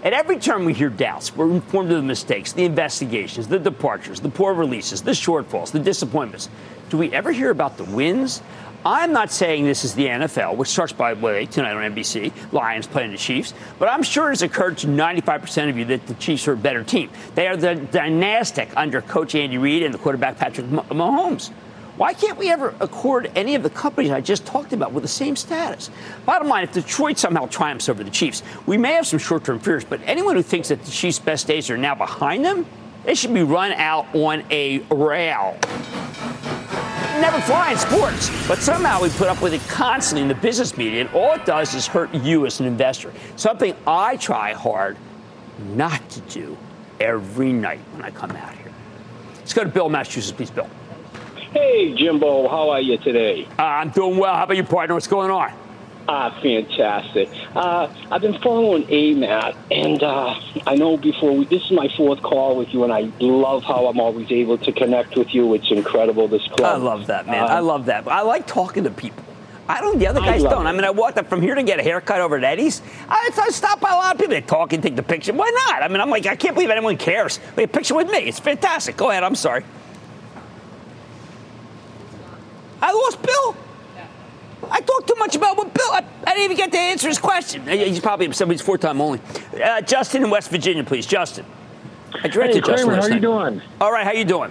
At 0.05 0.13
every 0.13 0.39
turn, 0.39 0.65
we 0.65 0.75
hear 0.75 0.91
doubts. 0.91 1.35
We're 1.35 1.51
informed 1.51 1.91
of 1.91 1.97
the 1.97 2.03
mistakes, 2.03 2.53
the 2.53 2.65
investigations, 2.65 3.49
the 3.49 3.59
departures, 3.59 4.21
the 4.21 4.29
poor 4.29 4.55
releases, 4.55 5.03
the 5.03 5.11
shortfalls, 5.11 5.73
the 5.73 5.81
disappointments. 5.81 6.49
Do 6.89 6.99
we 6.99 7.13
ever 7.13 7.33
hear 7.33 7.51
about 7.51 7.77
the 7.77 7.85
wins? 7.85 8.41
I'm 8.87 9.13
not 9.13 9.33
saying 9.33 9.65
this 9.65 9.85
is 9.85 9.95
the 9.95 10.07
NFL, 10.07 10.57
which 10.57 10.69
starts, 10.69 10.93
by 10.93 11.13
the 11.13 11.21
way, 11.21 11.47
tonight 11.47 11.73
on 11.73 11.95
NBC. 11.95 12.33
Lions 12.53 12.87
playing 12.87 13.11
the 13.11 13.19
Chiefs. 13.19 13.53
But 13.79 13.89
I'm 13.89 14.05
sure 14.05 14.31
it's 14.31 14.43
occurred 14.43 14.79
to 14.79 14.87
95% 14.87 15.69
of 15.69 15.77
you 15.77 15.85
that 15.87 16.07
the 16.07 16.15
Chiefs 16.15 16.47
are 16.47 16.53
a 16.53 16.57
better 16.57 16.85
team. 16.85 17.11
They 17.35 17.49
are 17.49 17.57
the 17.57 17.75
dynastic 17.75 18.71
under 18.77 19.03
Coach 19.03 19.35
Andy 19.35 19.59
Reid 19.59 19.83
and 19.83 19.93
the 19.93 19.99
quarterback 19.99 20.39
Patrick 20.39 20.69
Mahomes. 20.69 21.51
Why 21.97 22.15
can't 22.15 22.39
we 22.39 22.49
ever 22.49 22.73
accord 22.79 23.33
any 23.35 23.57
of 23.57 23.65
the 23.65 23.71
companies 23.71 24.13
I 24.13 24.21
just 24.21 24.47
talked 24.47 24.73
about 24.73 24.93
with 24.93 25.03
the 25.03 25.09
same 25.09 25.35
status? 25.35 25.91
Bottom 26.25 26.47
line, 26.47 26.63
if 26.63 26.73
Detroit 26.73 27.19
somehow 27.19 27.47
triumphs 27.47 27.89
over 27.89 28.05
the 28.05 28.11
Chiefs, 28.11 28.45
we 28.67 28.79
may 28.79 28.93
have 28.93 29.09
some 29.09 29.19
short 29.19 29.43
term 29.43 29.59
fears, 29.59 29.85
but 29.85 30.01
anyone 30.05 30.37
who 30.37 30.43
thinks 30.43 30.69
that 30.69 30.85
the 30.85 30.93
Chiefs' 30.93 31.19
best 31.19 31.49
days 31.49 31.69
are 31.69 31.77
now 31.77 31.97
behind 31.97 32.45
them, 32.45 32.65
they 33.05 33.17
should 33.17 33.35
be 33.35 33.43
run 33.43 33.73
out 33.73 34.07
on 34.15 34.45
a 34.53 34.79
rail 34.95 35.59
never 37.21 37.41
fly 37.41 37.73
in 37.73 37.79
sports, 37.79 38.31
but 38.47 38.59
somehow 38.59 39.03
we 39.03 39.09
put 39.11 39.29
up 39.29 39.43
with 39.43 39.55
it 39.55 39.61
constantly 39.69 40.23
in 40.23 40.29
the 40.29 40.35
business 40.35 40.77
media, 40.77 41.01
and 41.03 41.11
all 41.11 41.33
it 41.35 41.45
does 41.45 41.75
is 41.75 41.87
hurt 41.87 42.13
you 42.15 42.47
as 42.47 42.61
an 42.61 42.67
investor. 42.67 43.13
Something 43.37 43.75
I 43.87 44.17
try 44.17 44.53
hard 44.53 44.97
not 45.75 46.09
to 46.11 46.21
do 46.23 46.57
every 47.01 47.53
night 47.53 47.81
when 47.93 48.03
I 48.03 48.11
come 48.11 48.31
out 48.33 48.55
here. 48.55 48.73
Let's 49.39 49.55
go 49.55 49.65
to 49.65 49.71
Bill, 49.71 49.89
Massachusetts, 49.89 50.37
please, 50.37 50.51
Bill. 50.51 50.69
Hey, 51.53 51.95
Jimbo, 51.95 52.49
how 52.49 52.69
are 52.71 52.81
you 52.81 52.99
today? 52.99 53.47
Uh, 53.59 53.63
I'm 53.63 53.91
doing 53.91 54.19
well. 54.19 54.35
How 54.35 54.45
about 54.45 54.57
you, 54.57 54.65
partner? 54.65 54.95
What's 54.95 55.07
going 55.07 55.31
on? 55.31 55.53
Ah, 56.11 56.31
fantastic. 56.41 57.29
Uh, 57.55 57.93
I've 58.11 58.23
been 58.23 58.41
following 58.41 58.85
AMAT, 58.85 59.55
and 59.71 60.03
uh, 60.03 60.41
I 60.67 60.75
know 60.75 60.97
before 60.97 61.37
we, 61.37 61.45
this 61.45 61.63
is 61.65 61.71
my 61.71 61.89
fourth 61.99 62.23
call 62.23 62.57
with 62.57 62.73
you, 62.73 62.83
and 62.85 62.93
I 62.93 63.13
love 63.21 63.63
how 63.63 63.87
I'm 63.87 64.01
always 64.01 64.33
able 64.33 64.57
to 64.57 64.73
connect 64.73 65.17
with 65.17 65.35
you. 65.35 65.53
It's 65.53 65.71
incredible, 65.71 66.27
this 66.27 66.47
club. 66.49 66.61
I 66.61 66.83
love 66.83 67.09
that, 67.09 67.27
man. 67.27 67.45
Uh, 67.45 67.49
I 67.49 67.59
love 67.59 67.85
that. 67.87 68.09
I 68.09 68.23
like 68.23 68.47
talking 68.47 68.85
to 68.85 68.91
people. 68.91 69.23
I 69.69 69.83
don't. 69.83 69.99
The 69.99 70.07
other 70.07 70.21
guys 70.21 70.43
I 70.43 70.49
don't. 70.49 70.65
It. 70.65 70.71
I 70.71 70.73
mean, 70.73 70.85
I 70.85 70.91
walked 70.91 71.19
up 71.19 71.29
from 71.29 71.43
here 71.43 71.55
to 71.55 71.63
get 71.63 71.79
a 71.79 71.83
haircut 71.83 72.23
over 72.23 72.39
at 72.39 72.45
Eddie's. 72.45 72.81
I, 73.07 73.31
I 73.39 73.51
stopped 73.51 73.83
by 73.83 73.91
a 73.91 73.97
lot 73.97 74.15
of 74.15 74.19
people. 74.19 74.33
They 74.33 74.41
talk 74.41 74.73
and 74.73 74.83
take 74.83 74.97
the 74.97 75.03
picture. 75.03 75.35
Why 75.35 75.51
not? 75.67 75.83
I 75.83 75.89
mean, 75.89 76.01
I'm 76.01 76.09
like, 76.09 76.25
I 76.25 76.37
can't 76.37 76.55
believe 76.55 76.71
anyone 76.71 76.97
cares. 76.97 77.39
Take 77.55 77.67
a 77.67 77.69
picture 77.69 77.95
with 77.95 78.11
me. 78.11 78.21
It's 78.21 78.41
fantastic. 78.41 78.97
Go 78.97 79.11
ahead. 79.11 79.25
I'm 79.25 79.35
sorry. 79.35 79.63
I 82.81 82.93
lost 82.95 83.21
Bill. 83.21 83.57
I 84.71 84.81
talked 84.81 85.09
too 85.09 85.15
much 85.17 85.37
about 85.37 85.57
what 85.57 85.73
Bill. 85.73 85.91
I, 85.91 86.05
I, 86.27 86.35
didn't 86.35 86.45
even 86.45 86.57
get 86.57 86.73
to 86.73 86.79
answer 86.79 87.09
his 87.09 87.19
question. 87.19 87.67
He's 87.67 88.01
probably 88.01 88.33
somebody's 88.33 88.61
four 88.61 88.79
time 88.79 89.01
only. 89.01 89.21
Uh, 89.63 89.81
Justin 89.83 90.25
in 90.25 90.31
West 90.31 90.51
Virginia, 90.51 90.85
please. 90.85 91.07
Justin. 91.07 91.45
I 92.23 92.29
directed 92.29 92.67
hey, 92.67 92.75
Cramer, 92.75 92.97
how 92.97 93.03
are 93.03 93.11
you 93.11 93.21
doing? 93.21 93.63
All 93.81 93.93
right, 93.93 94.05
how 94.05 94.13
you 94.13 94.25
doing? 94.25 94.51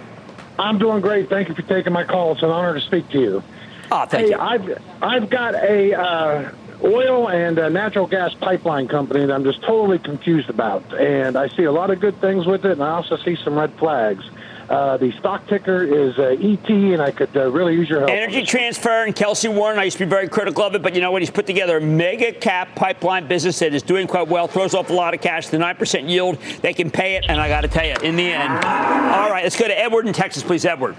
I'm 0.58 0.78
doing 0.78 1.00
great. 1.00 1.28
Thank 1.28 1.48
you 1.48 1.54
for 1.54 1.62
taking 1.62 1.92
my 1.92 2.04
call. 2.04 2.32
It's 2.32 2.42
an 2.42 2.50
honor 2.50 2.74
to 2.74 2.80
speak 2.80 3.08
to 3.10 3.20
you. 3.20 3.42
Oh, 3.90 4.06
thank 4.06 4.24
hey, 4.24 4.30
you. 4.30 4.38
I've 4.38 4.82
I've 5.02 5.30
got 5.30 5.54
a 5.54 5.94
uh, 5.94 6.52
oil 6.82 7.28
and 7.28 7.58
a 7.58 7.70
natural 7.70 8.06
gas 8.06 8.34
pipeline 8.34 8.88
company 8.88 9.26
that 9.26 9.32
I'm 9.32 9.44
just 9.44 9.62
totally 9.62 9.98
confused 9.98 10.48
about. 10.48 10.98
And 10.98 11.36
I 11.36 11.48
see 11.48 11.64
a 11.64 11.72
lot 11.72 11.90
of 11.90 12.00
good 12.00 12.20
things 12.20 12.46
with 12.46 12.64
it, 12.64 12.72
and 12.72 12.82
I 12.82 12.90
also 12.90 13.16
see 13.16 13.36
some 13.36 13.58
red 13.58 13.72
flags. 13.74 14.24
Uh, 14.68 14.98
the 14.98 15.10
stock 15.12 15.46
ticker 15.46 15.82
is 15.82 16.18
uh, 16.18 16.36
ET, 16.38 16.68
and 16.68 17.00
I 17.00 17.10
could 17.10 17.34
uh, 17.34 17.50
really 17.50 17.74
use 17.74 17.88
your 17.88 18.00
help. 18.00 18.10
Energy 18.10 18.42
Transfer 18.42 19.04
and 19.04 19.16
Kelcy 19.16 19.52
Warren. 19.52 19.78
I 19.78 19.84
used 19.84 19.96
to 19.96 20.04
be 20.04 20.10
very 20.10 20.28
critical 20.28 20.62
of 20.62 20.74
it, 20.74 20.82
but 20.82 20.94
you 20.94 21.00
know 21.00 21.10
what? 21.10 21.22
He's 21.22 21.30
put 21.30 21.46
together 21.46 21.78
a 21.78 21.80
mega 21.80 22.32
cap 22.32 22.74
pipeline 22.74 23.26
business 23.26 23.58
that 23.60 23.72
is 23.72 23.82
doing 23.82 24.06
quite 24.06 24.28
well, 24.28 24.46
throws 24.46 24.74
off 24.74 24.90
a 24.90 24.92
lot 24.92 25.14
of 25.14 25.22
cash, 25.22 25.48
the 25.48 25.56
9% 25.56 26.10
yield. 26.10 26.36
They 26.60 26.74
can 26.74 26.90
pay 26.90 27.16
it, 27.16 27.24
and 27.30 27.40
I 27.40 27.48
got 27.48 27.62
to 27.62 27.68
tell 27.68 27.86
you, 27.86 27.94
in 28.02 28.16
the 28.16 28.24
end. 28.24 28.52
All 28.52 29.30
right, 29.30 29.42
let's 29.42 29.58
go 29.58 29.66
to 29.66 29.78
Edward 29.78 30.06
in 30.06 30.12
Texas, 30.12 30.42
please, 30.42 30.66
Edward. 30.66 30.96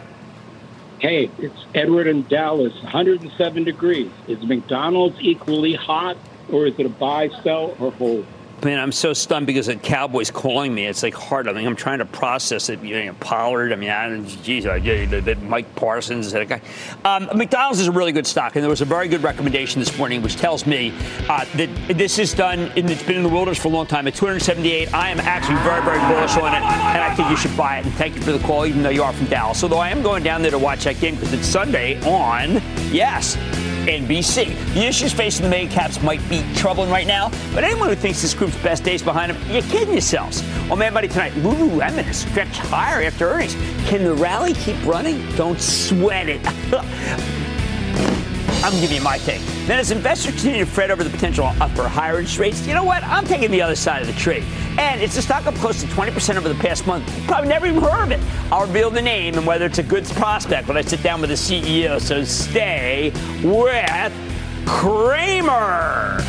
Hey, 0.98 1.30
it's 1.38 1.66
Edward 1.76 2.08
in 2.08 2.24
Dallas, 2.24 2.74
107 2.82 3.64
degrees. 3.64 4.12
Is 4.28 4.42
McDonald's 4.42 5.18
equally 5.22 5.76
hot, 5.76 6.18
or 6.52 6.66
is 6.66 6.74
it 6.80 6.88
a 6.88 6.90
buy, 6.90 7.30
sell, 7.44 7.76
or 7.80 7.92
hold? 7.92 8.26
Man, 8.64 8.78
I'm 8.78 8.92
so 8.92 9.14
stunned 9.14 9.48
because 9.48 9.68
the 9.68 9.78
Cowboys 9.78 10.30
calling 10.30 10.74
me. 10.74 10.86
It's 10.86 11.02
like 11.02 11.14
hard. 11.14 11.48
I 11.48 11.54
mean, 11.54 11.66
I'm 11.66 11.78
trying 11.78 12.00
to 12.00 12.06
process 12.06 12.68
it. 12.68 12.84
You 12.84 13.06
know, 13.06 13.14
Pollard. 13.22 13.72
I 13.72 13.78
mean, 13.78 13.90
I, 13.90 14.22
geez, 14.44 14.66
I, 14.66 14.80
Micah 15.44 15.68
Parsons. 15.76 16.34
That 16.34 16.50
guy. 16.50 16.62
Um, 17.06 17.30
McDonald's 17.38 17.80
is 17.80 17.88
a 17.88 17.92
really 17.92 18.12
good 18.12 18.28
stock, 18.28 18.56
and 18.56 18.64
there 18.64 18.70
was 18.70 18.82
a 18.82 18.86
very 18.86 19.08
good 19.08 19.24
recommendation 19.24 19.80
this 19.80 19.98
morning, 19.98 20.22
which 20.22 20.36
tells 20.36 20.66
me 20.66 20.94
uh, 21.30 21.46
that 21.56 21.70
this 21.98 22.20
is 22.20 22.34
done. 22.34 22.70
In, 22.76 22.90
it's 22.90 23.04
been 23.04 23.16
in 23.16 23.24
the 23.24 23.30
wilderness 23.30 23.60
for 23.60 23.70
a 23.70 23.72
long 23.72 23.88
time. 23.88 24.08
At 24.08 24.16
278, 24.16 24.94
I 24.94 25.10
am 25.10 25.22
actually 25.22 25.56
very, 25.60 25.82
very 25.84 26.00
bullish 26.14 26.36
on 26.36 26.54
it, 26.54 26.58
and 26.58 27.02
I 27.02 27.16
think 27.16 27.30
you 27.30 27.38
should 27.38 27.56
buy 27.56 27.78
it. 27.78 27.86
And 27.86 27.96
thank 27.96 28.16
you 28.16 28.22
for 28.22 28.34
the 28.34 28.40
call, 28.40 28.66
even 28.66 28.84
though 28.84 28.90
you 28.90 29.04
are 29.04 29.14
from 29.14 29.28
Dallas. 29.28 29.64
Although 29.64 29.80
I 29.80 29.90
am 29.90 30.02
going 30.02 30.24
down 30.24 30.42
there 30.42 30.52
to 30.52 30.60
watch 30.60 30.84
that 30.84 31.00
game 31.00 31.16
because 31.16 31.32
it's 31.32 31.48
Sunday 31.48 32.02
on 32.02 32.62
yes 32.92 33.38
NBC. 33.90 34.74
The 34.74 34.86
issues 34.86 35.14
facing 35.14 35.44
the 35.44 35.50
mega 35.50 35.72
caps 35.72 36.02
might 36.04 36.28
be 36.30 36.44
troubling 36.56 36.90
right 36.90 37.08
now, 37.08 37.32
but 37.54 37.64
anyone 37.64 37.90
who 37.90 37.96
thinks 37.96 38.22
this 38.22 38.34
best 38.58 38.84
days 38.84 39.02
behind 39.02 39.32
them, 39.32 39.52
you're 39.52 39.62
kidding 39.64 39.94
yourselves. 39.94 40.44
On 40.70 40.78
Mad 40.80 40.94
Money, 40.94 41.08
tonight, 41.08 41.32
Lululemon 41.34 42.04
has 42.04 42.18
stretched 42.20 42.58
higher 42.58 43.02
after 43.04 43.30
earnings. 43.30 43.56
Can 43.88 44.04
the 44.04 44.14
rally 44.14 44.54
keep 44.54 44.84
running? 44.86 45.26
Don't 45.36 45.60
sweat 45.60 46.30
it. 46.30 46.42
I'm 48.62 48.74
giving 48.82 48.98
you 48.98 49.02
my 49.02 49.18
take. 49.20 49.42
Then, 49.68 49.80
as 49.80 49.90
investors 49.90 50.34
continue 50.34 50.66
to 50.66 50.70
fret 50.70 50.92
over 50.92 51.04
the 51.04 51.10
potential 51.10 51.50
for 51.76 51.88
higher 51.88 52.20
interest 52.20 52.40
rates, 52.40 52.68
you 52.68 52.74
know 52.74 52.84
what? 52.84 53.04
I'm 53.04 53.26
taking 53.26 53.52
the 53.52 53.62
other 53.62 53.76
side 53.76 54.02
of 54.02 54.08
the 54.08 54.14
trade. 54.14 54.44
And 54.78 55.02
it's 55.02 55.16
a 55.16 55.22
stock 55.22 55.46
up 55.48 55.56
close 55.56 55.80
to 55.82 55.88
20% 55.88 56.36
over 56.36 56.50
the 56.50 56.56
past 56.56 56.86
month. 56.86 57.10
Probably 57.26 57.48
never 57.48 57.68
even 57.68 57.82
heard 57.82 58.04
of 58.04 58.12
it. 58.12 58.20
I'll 58.52 58.68
reveal 58.68 58.90
the 58.90 59.02
name 59.02 59.36
and 59.36 59.48
whether 59.48 59.66
it's 59.66 59.80
a 59.80 59.84
good 59.84 60.04
prospect 60.06 60.68
when 60.68 60.76
I 60.76 60.82
sit 60.82 61.02
down 61.02 61.22
with 61.22 61.30
the 61.30 61.36
CEO. 61.36 62.02
So 62.02 62.26
stay 62.26 63.12
with 63.44 64.14
Cramer. 64.66 66.29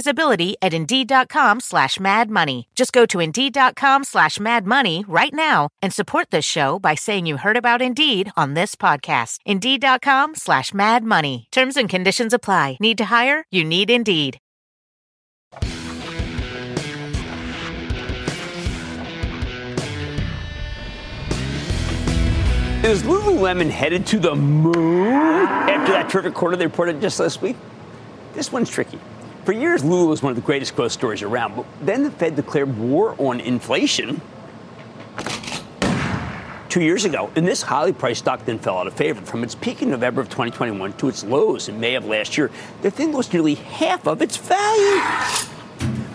visibility 0.00 0.56
at 0.62 0.72
Indeed.com 0.72 1.60
slash 1.60 2.00
Mad 2.00 2.30
Money. 2.30 2.68
Just 2.74 2.92
go 2.92 3.04
to 3.06 3.20
Indeed.com 3.20 4.04
slash 4.04 4.40
Mad 4.40 4.66
Money 4.66 5.04
right 5.06 5.34
now 5.34 5.68
and 5.82 5.92
support 5.92 6.30
this 6.30 6.44
show 6.46 6.78
by 6.78 6.94
saying 6.94 7.26
you 7.26 7.36
heard 7.36 7.58
about 7.58 7.82
Indeed 7.82 8.32
on 8.34 8.54
this 8.54 8.74
podcast. 8.76 9.40
Indeed.com 9.44 10.34
slash 10.36 10.72
Mad 10.72 11.04
Money. 11.04 11.48
Terms 11.52 11.76
and 11.76 11.88
conditions 11.88 12.32
apply. 12.32 12.78
Need 12.80 12.96
to 12.98 13.04
hire? 13.04 13.44
You 13.50 13.62
need 13.64 13.90
Indeed. 13.90 14.38
Is 22.82 23.02
Lululemon 23.02 23.68
headed 23.68 24.06
to 24.06 24.18
the 24.18 24.34
moon 24.34 25.12
after 25.12 25.92
that 25.92 26.08
terrific 26.08 26.32
quarter 26.32 26.56
they 26.56 26.64
reported 26.64 27.02
just 27.02 27.20
last 27.20 27.42
week? 27.42 27.56
This 28.32 28.50
one's 28.50 28.70
tricky. 28.70 28.98
For 29.50 29.54
years, 29.54 29.82
Lulu 29.82 30.06
was 30.06 30.22
one 30.22 30.30
of 30.30 30.36
the 30.36 30.46
greatest 30.46 30.76
growth 30.76 30.92
stories 30.92 31.22
around, 31.22 31.56
but 31.56 31.66
then 31.82 32.04
the 32.04 32.12
Fed 32.12 32.36
declared 32.36 32.78
war 32.78 33.16
on 33.18 33.40
inflation 33.40 34.20
two 36.68 36.80
years 36.80 37.04
ago, 37.04 37.32
and 37.34 37.44
this 37.44 37.60
highly 37.60 37.92
priced 37.92 38.20
stock 38.20 38.44
then 38.44 38.60
fell 38.60 38.78
out 38.78 38.86
of 38.86 38.94
favor. 38.94 39.20
From 39.22 39.42
its 39.42 39.56
peak 39.56 39.82
in 39.82 39.90
November 39.90 40.20
of 40.20 40.28
2021 40.28 40.92
to 40.92 41.08
its 41.08 41.24
lows 41.24 41.68
in 41.68 41.80
May 41.80 41.96
of 41.96 42.04
last 42.06 42.38
year, 42.38 42.48
the 42.82 42.92
thing 42.92 43.10
lost 43.10 43.32
nearly 43.32 43.56
half 43.56 44.06
of 44.06 44.22
its 44.22 44.36
value 44.36 45.00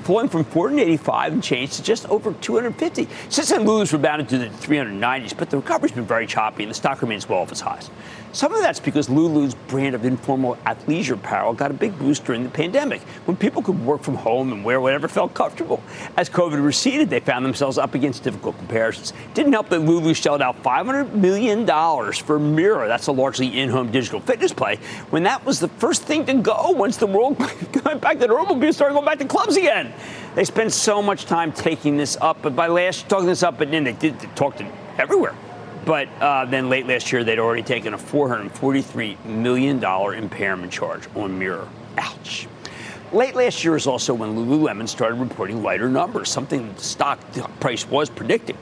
falling 0.06 0.30
from 0.30 0.44
485 0.44 1.34
and 1.34 1.44
change 1.44 1.76
to 1.76 1.84
just 1.84 2.08
over 2.10 2.32
250. 2.32 3.08
Since 3.30 3.50
then, 3.50 3.66
Lulu's 3.66 3.92
rebounded 3.92 4.30
to 4.30 4.38
the 4.38 4.48
390s, 4.48 5.36
but 5.36 5.50
the 5.50 5.58
recovery's 5.58 5.92
been 5.92 6.06
very 6.06 6.28
choppy 6.28 6.64
and 6.64 6.70
the 6.70 6.76
stock 6.76 7.02
remains 7.02 7.28
well 7.28 7.40
off 7.40 7.52
its 7.52 7.60
highs. 7.60 7.90
Some 8.36 8.54
of 8.54 8.60
that's 8.60 8.82
because 8.82 9.10
Lulu's 9.10 9.56
brand 9.56 9.96
of 9.96 10.04
informal 10.04 10.58
athleisure 10.66 11.14
apparel 11.14 11.54
got 11.54 11.72
a 11.72 11.74
big 11.74 11.98
boost 11.98 12.26
during 12.26 12.44
the 12.44 12.50
pandemic 12.50 13.00
when 13.24 13.38
people 13.38 13.62
could 13.62 13.80
work 13.86 14.04
from 14.04 14.16
home 14.16 14.52
and 14.52 14.62
wear 14.62 14.82
whatever 14.82 15.08
felt 15.08 15.34
comfortable. 15.34 15.82
As 16.18 16.30
COVID 16.30 16.62
receded, 16.62 17.10
they 17.10 17.22
found 17.22 17.46
themselves 17.46 17.78
up 17.78 17.96
against 17.96 18.24
difficult 18.24 18.58
comparisons. 18.58 19.14
Didn't 19.34 19.54
help 19.54 19.70
that 19.70 19.80
Lulu 19.80 20.14
shelled 20.14 20.42
out 20.42 20.62
$500 20.64 21.14
million 21.14 21.66
for 22.12 22.38
Mirror. 22.38 22.90
That's 22.90 23.08
a 23.08 23.14
largely 23.14 23.58
in 23.58 23.70
home 23.70 23.90
digital 23.90 24.20
fitness 24.20 24.52
play. 24.52 24.80
When 25.12 25.24
that 25.24 25.46
was 25.46 25.62
the 25.62 25.70
first 25.70 26.02
thing 26.02 26.26
to 26.26 26.34
go 26.34 26.72
once 26.72 26.98
the 26.98 27.08
world 27.08 27.40
went 27.86 28.02
back 28.02 28.20
to 28.20 28.28
normal, 28.28 28.56
people 28.56 28.74
started 28.74 28.96
going 28.96 29.06
back 29.06 29.20
to 29.20 29.26
clubs 29.26 29.56
again. 29.56 29.94
They 30.36 30.44
spent 30.44 30.74
so 30.74 31.02
much 31.02 31.24
time 31.24 31.54
taking 31.54 31.96
this 31.96 32.18
up, 32.20 32.42
but 32.42 32.54
by 32.54 32.68
last 32.68 33.08
talking 33.08 33.28
this 33.28 33.44
up, 33.44 33.62
and 33.62 33.72
then 33.72 33.86
they 33.86 33.94
did 33.94 34.20
talk 34.36 34.60
it 34.60 34.68
everywhere. 34.98 35.34
But 35.86 36.10
uh, 36.20 36.46
then 36.46 36.70
late 36.70 36.88
last 36.88 37.12
year, 37.12 37.24
they'd 37.24 37.40
already 37.40 37.62
taken 37.62 37.94
a 37.94 37.98
$443 37.98 39.24
million 39.26 39.84
impairment 39.84 40.72
charge 40.72 41.08
on 41.16 41.38
Mirror. 41.38 41.68
Ouch. 41.98 42.48
Late 43.14 43.36
last 43.36 43.64
year 43.64 43.76
is 43.76 43.86
also 43.86 44.14
when 44.14 44.36
Lululemon 44.36 44.90
started 44.90 45.16
reporting 45.16 45.62
lighter 45.62 45.88
numbers, 45.88 46.30
something 46.30 46.74
the 46.74 46.82
stock 46.82 47.20
price 47.60 47.88
was 47.88 48.10
predicting. 48.10 48.58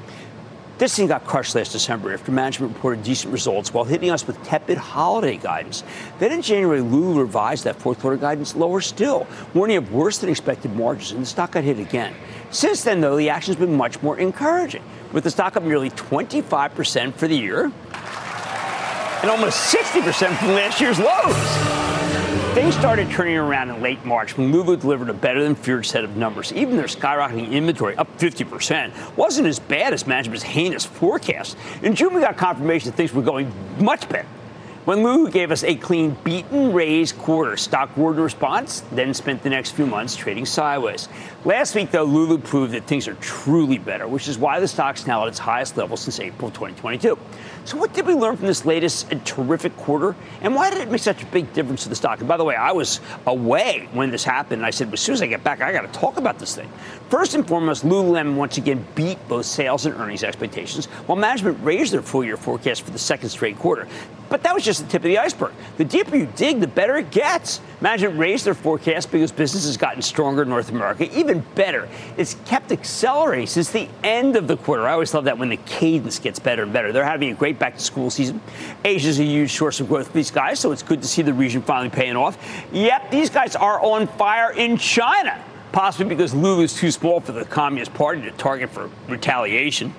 This 0.83 0.97
thing 0.97 1.07
got 1.07 1.23
crushed 1.23 1.55
last 1.55 1.71
December 1.71 2.13
after 2.13 2.29
management 2.29 2.73
reported 2.73 3.05
decent 3.05 3.31
results 3.31 3.73
while 3.73 3.85
hitting 3.85 4.11
us 4.11 4.27
with 4.27 4.43
tepid 4.43 4.77
holiday 4.77 5.37
guidance. 5.37 5.81
Then 6.19 6.33
in 6.33 6.41
January, 6.41 6.81
Lulu 6.81 7.21
revised 7.21 7.63
that 7.63 7.77
fourth 7.77 8.01
quarter 8.01 8.17
guidance 8.17 8.53
lower 8.53 8.81
still, 8.81 9.25
warning 9.53 9.77
of 9.77 9.93
worse 9.93 10.17
than 10.17 10.29
expected 10.29 10.75
margins, 10.75 11.13
and 11.13 11.21
the 11.21 11.25
stock 11.25 11.51
got 11.51 11.63
hit 11.63 11.79
again. 11.79 12.13
Since 12.51 12.83
then, 12.83 12.99
though, 12.99 13.15
the 13.15 13.29
action 13.29 13.53
has 13.53 13.65
been 13.65 13.77
much 13.77 14.01
more 14.01 14.19
encouraging, 14.19 14.83
with 15.13 15.23
the 15.23 15.31
stock 15.31 15.55
up 15.55 15.63
nearly 15.63 15.89
25% 15.91 17.13
for 17.13 17.29
the 17.29 17.37
year 17.37 17.71
and 19.21 19.31
almost 19.31 19.73
60% 19.73 20.37
from 20.37 20.49
last 20.49 20.81
year's 20.81 20.99
lows. 20.99 21.82
Things 22.53 22.75
started 22.75 23.09
turning 23.09 23.35
around 23.35 23.71
in 23.71 23.81
late 23.81 24.05
March 24.05 24.37
when 24.37 24.51
Lulu 24.51 24.77
delivered 24.77 25.09
a 25.09 25.13
better 25.13 25.41
than 25.41 25.55
feared 25.55 25.87
set 25.87 26.03
of 26.03 26.15
numbers. 26.15 26.53
Even 26.53 26.77
their 26.77 26.85
skyrocketing 26.85 27.51
inventory, 27.51 27.95
up 27.97 28.15
50%, 28.19 29.17
wasn't 29.17 29.47
as 29.47 29.57
bad 29.57 29.91
as 29.91 30.05
management's 30.05 30.43
heinous 30.43 30.85
forecast. 30.85 31.57
In 31.81 31.95
June, 31.95 32.13
we 32.13 32.21
got 32.21 32.37
confirmation 32.37 32.91
that 32.91 32.95
things 32.95 33.11
were 33.11 33.23
going 33.23 33.51
much 33.79 34.07
better. 34.07 34.27
When 34.85 35.01
Lulu 35.01 35.31
gave 35.31 35.49
us 35.49 35.63
a 35.63 35.75
clean 35.75 36.17
beaten 36.25 36.73
raised 36.73 37.17
quarter, 37.17 37.55
stock 37.55 37.95
word 37.95 38.17
response, 38.17 38.81
then 38.91 39.13
spent 39.13 39.41
the 39.41 39.49
next 39.49 39.71
few 39.71 39.85
months 39.85 40.13
trading 40.13 40.45
sideways. 40.45 41.07
Last 41.45 41.73
week, 41.73 41.91
though, 41.91 42.03
Lulu 42.03 42.37
proved 42.37 42.73
that 42.73 42.85
things 42.85 43.07
are 43.07 43.13
truly 43.15 43.77
better, 43.77 44.09
which 44.09 44.27
is 44.27 44.37
why 44.37 44.59
the 44.59 44.67
stock's 44.67 45.07
now 45.07 45.21
at 45.21 45.29
its 45.29 45.39
highest 45.39 45.77
level 45.77 45.95
since 45.95 46.19
April 46.19 46.51
2022. 46.51 47.17
So, 47.63 47.77
what 47.77 47.93
did 47.93 48.05
we 48.05 48.13
learn 48.13 48.35
from 48.35 48.47
this 48.47 48.65
latest 48.65 49.09
and 49.09 49.25
terrific 49.25 49.75
quarter? 49.77 50.17
And 50.41 50.53
why 50.53 50.69
did 50.69 50.81
it 50.81 50.91
make 50.91 50.99
such 50.99 51.23
a 51.23 51.25
big 51.27 51.53
difference 51.53 51.83
to 51.83 51.89
the 51.89 51.95
stock? 51.95 52.19
And 52.19 52.27
by 52.27 52.35
the 52.35 52.43
way, 52.43 52.55
I 52.55 52.73
was 52.73 52.99
away 53.25 53.87
when 53.93 54.11
this 54.11 54.25
happened. 54.25 54.59
And 54.59 54.65
I 54.65 54.71
said, 54.71 54.91
as 54.91 54.99
soon 54.99 55.13
as 55.13 55.21
I 55.21 55.27
get 55.27 55.45
back, 55.45 55.61
I 55.61 55.71
got 55.71 55.81
to 55.81 55.99
talk 55.99 56.17
about 56.17 56.39
this 56.39 56.57
thing. 56.57 56.69
First 57.09 57.35
and 57.35 57.47
foremost, 57.47 57.85
Lululemon 57.85 58.35
once 58.35 58.57
again 58.57 58.85
beat 58.95 59.17
both 59.29 59.45
sales 59.45 59.85
and 59.85 59.95
earnings 59.95 60.25
expectations, 60.25 60.87
while 61.05 61.15
management 61.15 61.57
raised 61.63 61.93
their 61.93 62.01
full 62.01 62.25
year 62.25 62.35
forecast 62.35 62.81
for 62.81 62.91
the 62.91 62.99
second 62.99 63.29
straight 63.29 63.57
quarter. 63.57 63.87
But 64.29 64.41
that 64.43 64.55
was 64.55 64.63
just 64.65 64.72
the 64.79 64.87
tip 64.87 65.01
of 65.01 65.03
the 65.03 65.17
iceberg. 65.17 65.53
The 65.77 65.85
deeper 65.85 66.15
you 66.15 66.27
dig, 66.35 66.59
the 66.59 66.67
better 66.67 66.97
it 66.97 67.11
gets. 67.11 67.61
Management 67.81 68.17
raised 68.17 68.45
their 68.45 68.53
forecast 68.53 69.11
because 69.11 69.31
business 69.31 69.65
has 69.65 69.77
gotten 69.77 70.01
stronger 70.01 70.43
in 70.43 70.49
North 70.49 70.69
America. 70.69 71.09
Even 71.17 71.43
better, 71.55 71.89
it's 72.17 72.35
kept 72.45 72.71
accelerating 72.71 73.47
since 73.47 73.71
the 73.71 73.87
end 74.03 74.35
of 74.35 74.47
the 74.47 74.57
quarter. 74.57 74.87
I 74.87 74.93
always 74.93 75.13
love 75.13 75.25
that 75.25 75.37
when 75.37 75.49
the 75.49 75.57
cadence 75.57 76.19
gets 76.19 76.39
better 76.39 76.63
and 76.63 76.73
better. 76.73 76.91
They're 76.91 77.03
having 77.03 77.31
a 77.31 77.35
great 77.35 77.59
back 77.59 77.77
to 77.77 77.83
school 77.83 78.09
season. 78.09 78.41
Asia 78.85 79.09
is 79.09 79.19
a 79.19 79.23
huge 79.23 79.53
source 79.53 79.79
of 79.79 79.87
growth 79.87 80.07
for 80.07 80.13
these 80.13 80.31
guys, 80.31 80.59
so 80.59 80.71
it's 80.71 80.83
good 80.83 81.01
to 81.01 81.07
see 81.07 81.21
the 81.21 81.33
region 81.33 81.61
finally 81.61 81.89
paying 81.89 82.15
off. 82.15 82.37
Yep, 82.71 83.11
these 83.11 83.29
guys 83.29 83.55
are 83.55 83.81
on 83.81 84.07
fire 84.07 84.51
in 84.51 84.77
China, 84.77 85.43
possibly 85.71 86.13
because 86.13 86.33
Lulu 86.33 86.63
is 86.63 86.73
too 86.73 86.91
small 86.91 87.19
for 87.19 87.31
the 87.31 87.45
Communist 87.45 87.93
Party 87.93 88.21
to 88.21 88.31
target 88.31 88.69
for 88.69 88.89
retaliation. 89.07 89.93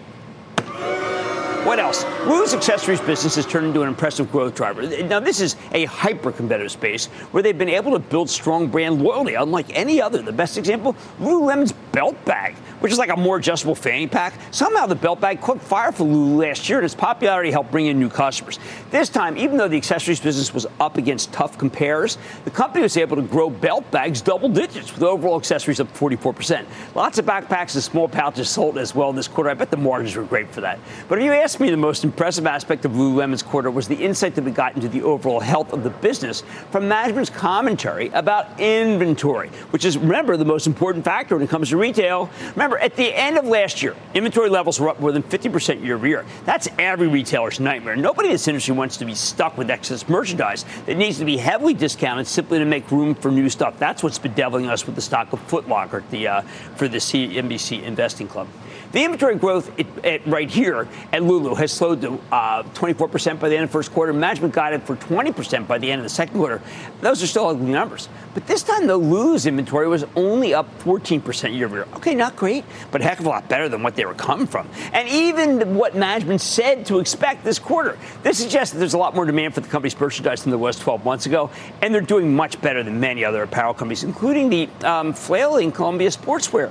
What 1.64 1.78
else? 1.78 2.04
Lulu's 2.26 2.52
accessories 2.52 3.00
business 3.00 3.36
has 3.36 3.46
turned 3.46 3.68
into 3.68 3.80
an 3.80 3.88
impressive 3.88 4.30
growth 4.30 4.54
driver. 4.54 4.82
Now, 5.04 5.18
this 5.18 5.40
is 5.40 5.56
a 5.72 5.86
hyper 5.86 6.30
competitive 6.30 6.70
space 6.70 7.06
where 7.32 7.42
they've 7.42 7.56
been 7.56 7.70
able 7.70 7.92
to 7.92 7.98
build 7.98 8.28
strong 8.28 8.68
brand 8.68 9.02
loyalty, 9.02 9.32
unlike 9.32 9.74
any 9.74 9.98
other. 9.98 10.20
The 10.20 10.30
best 10.30 10.58
example 10.58 10.94
Lululemon's 11.18 11.72
belt 11.72 12.22
bag, 12.26 12.54
which 12.80 12.92
is 12.92 12.98
like 12.98 13.08
a 13.08 13.16
more 13.16 13.38
adjustable 13.38 13.74
fanny 13.74 14.06
pack. 14.06 14.34
Somehow 14.50 14.84
the 14.84 14.94
belt 14.94 15.22
bag 15.22 15.40
caught 15.40 15.58
fire 15.58 15.90
for 15.90 16.04
Lulu 16.04 16.42
last 16.42 16.68
year, 16.68 16.78
and 16.78 16.84
its 16.84 16.94
popularity 16.94 17.50
helped 17.50 17.70
bring 17.70 17.86
in 17.86 17.98
new 17.98 18.10
customers. 18.10 18.58
This 18.90 19.08
time, 19.08 19.38
even 19.38 19.56
though 19.56 19.68
the 19.68 19.78
accessories 19.78 20.20
business 20.20 20.52
was 20.52 20.66
up 20.80 20.98
against 20.98 21.32
tough 21.32 21.56
compares, 21.56 22.18
the 22.44 22.50
company 22.50 22.82
was 22.82 22.98
able 22.98 23.16
to 23.16 23.22
grow 23.22 23.48
belt 23.48 23.90
bags 23.90 24.20
double 24.20 24.50
digits, 24.50 24.92
with 24.92 25.02
overall 25.02 25.38
accessories 25.38 25.80
up 25.80 25.90
44%. 25.96 26.66
Lots 26.94 27.18
of 27.18 27.24
backpacks 27.24 27.74
and 27.74 27.82
small 27.82 28.06
pouches 28.06 28.50
sold 28.50 28.76
as 28.76 28.94
well 28.94 29.14
this 29.14 29.28
quarter. 29.28 29.48
I 29.48 29.54
bet 29.54 29.70
the 29.70 29.78
margins 29.78 30.14
were 30.14 30.24
great 30.24 30.50
for 30.50 30.60
that. 30.60 30.78
But 31.08 31.18
if 31.18 31.24
you 31.24 31.32
ask 31.32 31.53
me, 31.60 31.70
the 31.70 31.76
most 31.76 32.04
impressive 32.04 32.46
aspect 32.46 32.84
of 32.84 32.92
Lululemon's 32.92 33.42
quarter 33.42 33.70
was 33.70 33.88
the 33.88 33.96
insight 33.96 34.34
that 34.34 34.44
we 34.44 34.50
got 34.50 34.74
into 34.74 34.88
the 34.88 35.02
overall 35.02 35.40
health 35.40 35.72
of 35.72 35.82
the 35.82 35.90
business 35.90 36.42
from 36.70 36.88
management's 36.88 37.30
commentary 37.30 38.08
about 38.10 38.60
inventory, 38.60 39.48
which 39.70 39.84
is, 39.84 39.98
remember, 39.98 40.36
the 40.36 40.44
most 40.44 40.66
important 40.66 41.04
factor 41.04 41.34
when 41.34 41.44
it 41.44 41.50
comes 41.50 41.70
to 41.70 41.76
retail. 41.76 42.30
Remember, 42.52 42.78
at 42.78 42.96
the 42.96 43.14
end 43.14 43.36
of 43.36 43.46
last 43.46 43.82
year, 43.82 43.94
inventory 44.14 44.48
levels 44.48 44.80
were 44.80 44.88
up 44.88 45.00
more 45.00 45.12
than 45.12 45.22
50% 45.22 45.84
year 45.84 45.96
over 45.96 46.06
year. 46.06 46.24
That's 46.44 46.68
every 46.78 47.08
retailer's 47.08 47.60
nightmare. 47.60 47.96
Nobody 47.96 48.28
in 48.28 48.34
this 48.34 48.48
industry 48.48 48.74
wants 48.74 48.96
to 48.98 49.04
be 49.04 49.14
stuck 49.14 49.58
with 49.58 49.70
excess 49.70 50.08
merchandise 50.08 50.64
that 50.86 50.96
needs 50.96 51.18
to 51.18 51.24
be 51.24 51.36
heavily 51.36 51.74
discounted 51.74 52.26
simply 52.26 52.58
to 52.58 52.64
make 52.64 52.90
room 52.90 53.14
for 53.14 53.30
new 53.30 53.48
stuff. 53.48 53.78
That's 53.78 54.02
what's 54.02 54.18
bedeviling 54.18 54.66
us 54.66 54.86
with 54.86 54.94
the 54.94 55.02
stock 55.02 55.32
of 55.32 55.40
Foot 55.42 55.68
Locker 55.68 56.04
the, 56.10 56.28
uh, 56.28 56.40
for 56.76 56.88
the 56.88 56.98
CNBC 56.98 57.82
Investing 57.82 58.28
Club. 58.28 58.48
The 58.94 59.02
inventory 59.02 59.34
growth 59.34 59.76
it, 59.76 59.88
it, 60.04 60.22
right 60.24 60.48
here 60.48 60.86
at 61.12 61.20
Lulu 61.24 61.56
has 61.56 61.72
slowed 61.72 62.00
to 62.02 62.12
uh, 62.30 62.62
24% 62.62 63.40
by 63.40 63.48
the 63.48 63.56
end 63.56 63.64
of 63.64 63.70
the 63.70 63.72
first 63.72 63.92
quarter. 63.92 64.12
Management 64.12 64.54
guided 64.54 64.84
for 64.84 64.94
20% 64.94 65.66
by 65.66 65.78
the 65.78 65.90
end 65.90 65.98
of 65.98 66.04
the 66.04 66.08
second 66.08 66.38
quarter. 66.38 66.62
Those 67.00 67.20
are 67.20 67.26
still 67.26 67.48
ugly 67.48 67.72
numbers. 67.72 68.08
But 68.34 68.46
this 68.46 68.62
time, 68.62 68.86
the 68.86 68.96
Lulu's 68.96 69.46
inventory 69.46 69.88
was 69.88 70.04
only 70.14 70.54
up 70.54 70.68
14% 70.78 71.56
year 71.56 71.66
over 71.66 71.78
year. 71.78 71.88
Okay, 71.94 72.14
not 72.14 72.36
great, 72.36 72.64
but 72.92 73.00
a 73.00 73.04
heck 73.04 73.18
of 73.18 73.26
a 73.26 73.30
lot 73.30 73.48
better 73.48 73.68
than 73.68 73.82
what 73.82 73.96
they 73.96 74.04
were 74.04 74.14
coming 74.14 74.46
from. 74.46 74.68
And 74.92 75.08
even 75.08 75.74
what 75.74 75.96
management 75.96 76.40
said 76.40 76.86
to 76.86 77.00
expect 77.00 77.42
this 77.42 77.58
quarter. 77.58 77.98
This 78.22 78.38
suggests 78.38 78.74
that 78.74 78.78
there's 78.78 78.94
a 78.94 78.98
lot 78.98 79.16
more 79.16 79.24
demand 79.24 79.54
for 79.54 79.60
the 79.60 79.68
company's 79.68 79.98
merchandise 79.98 80.44
than 80.44 80.50
there 80.50 80.58
was 80.58 80.78
12 80.78 81.04
months 81.04 81.26
ago, 81.26 81.50
and 81.82 81.92
they're 81.92 82.00
doing 82.00 82.36
much 82.36 82.60
better 82.60 82.84
than 82.84 83.00
many 83.00 83.24
other 83.24 83.42
apparel 83.42 83.74
companies, 83.74 84.04
including 84.04 84.50
the 84.50 84.68
um, 84.84 85.12
flailing 85.12 85.72
Columbia 85.72 86.10
Sportswear. 86.10 86.70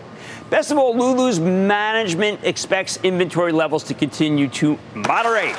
Best 0.50 0.72
of 0.72 0.78
all, 0.78 0.96
Lulu's 0.96 1.40
management 1.40 2.42
expects 2.44 2.98
inventory 3.04 3.52
levels 3.52 3.84
to 3.86 3.94
continue 3.94 4.48
to 4.50 4.78
moderate. 4.94 5.56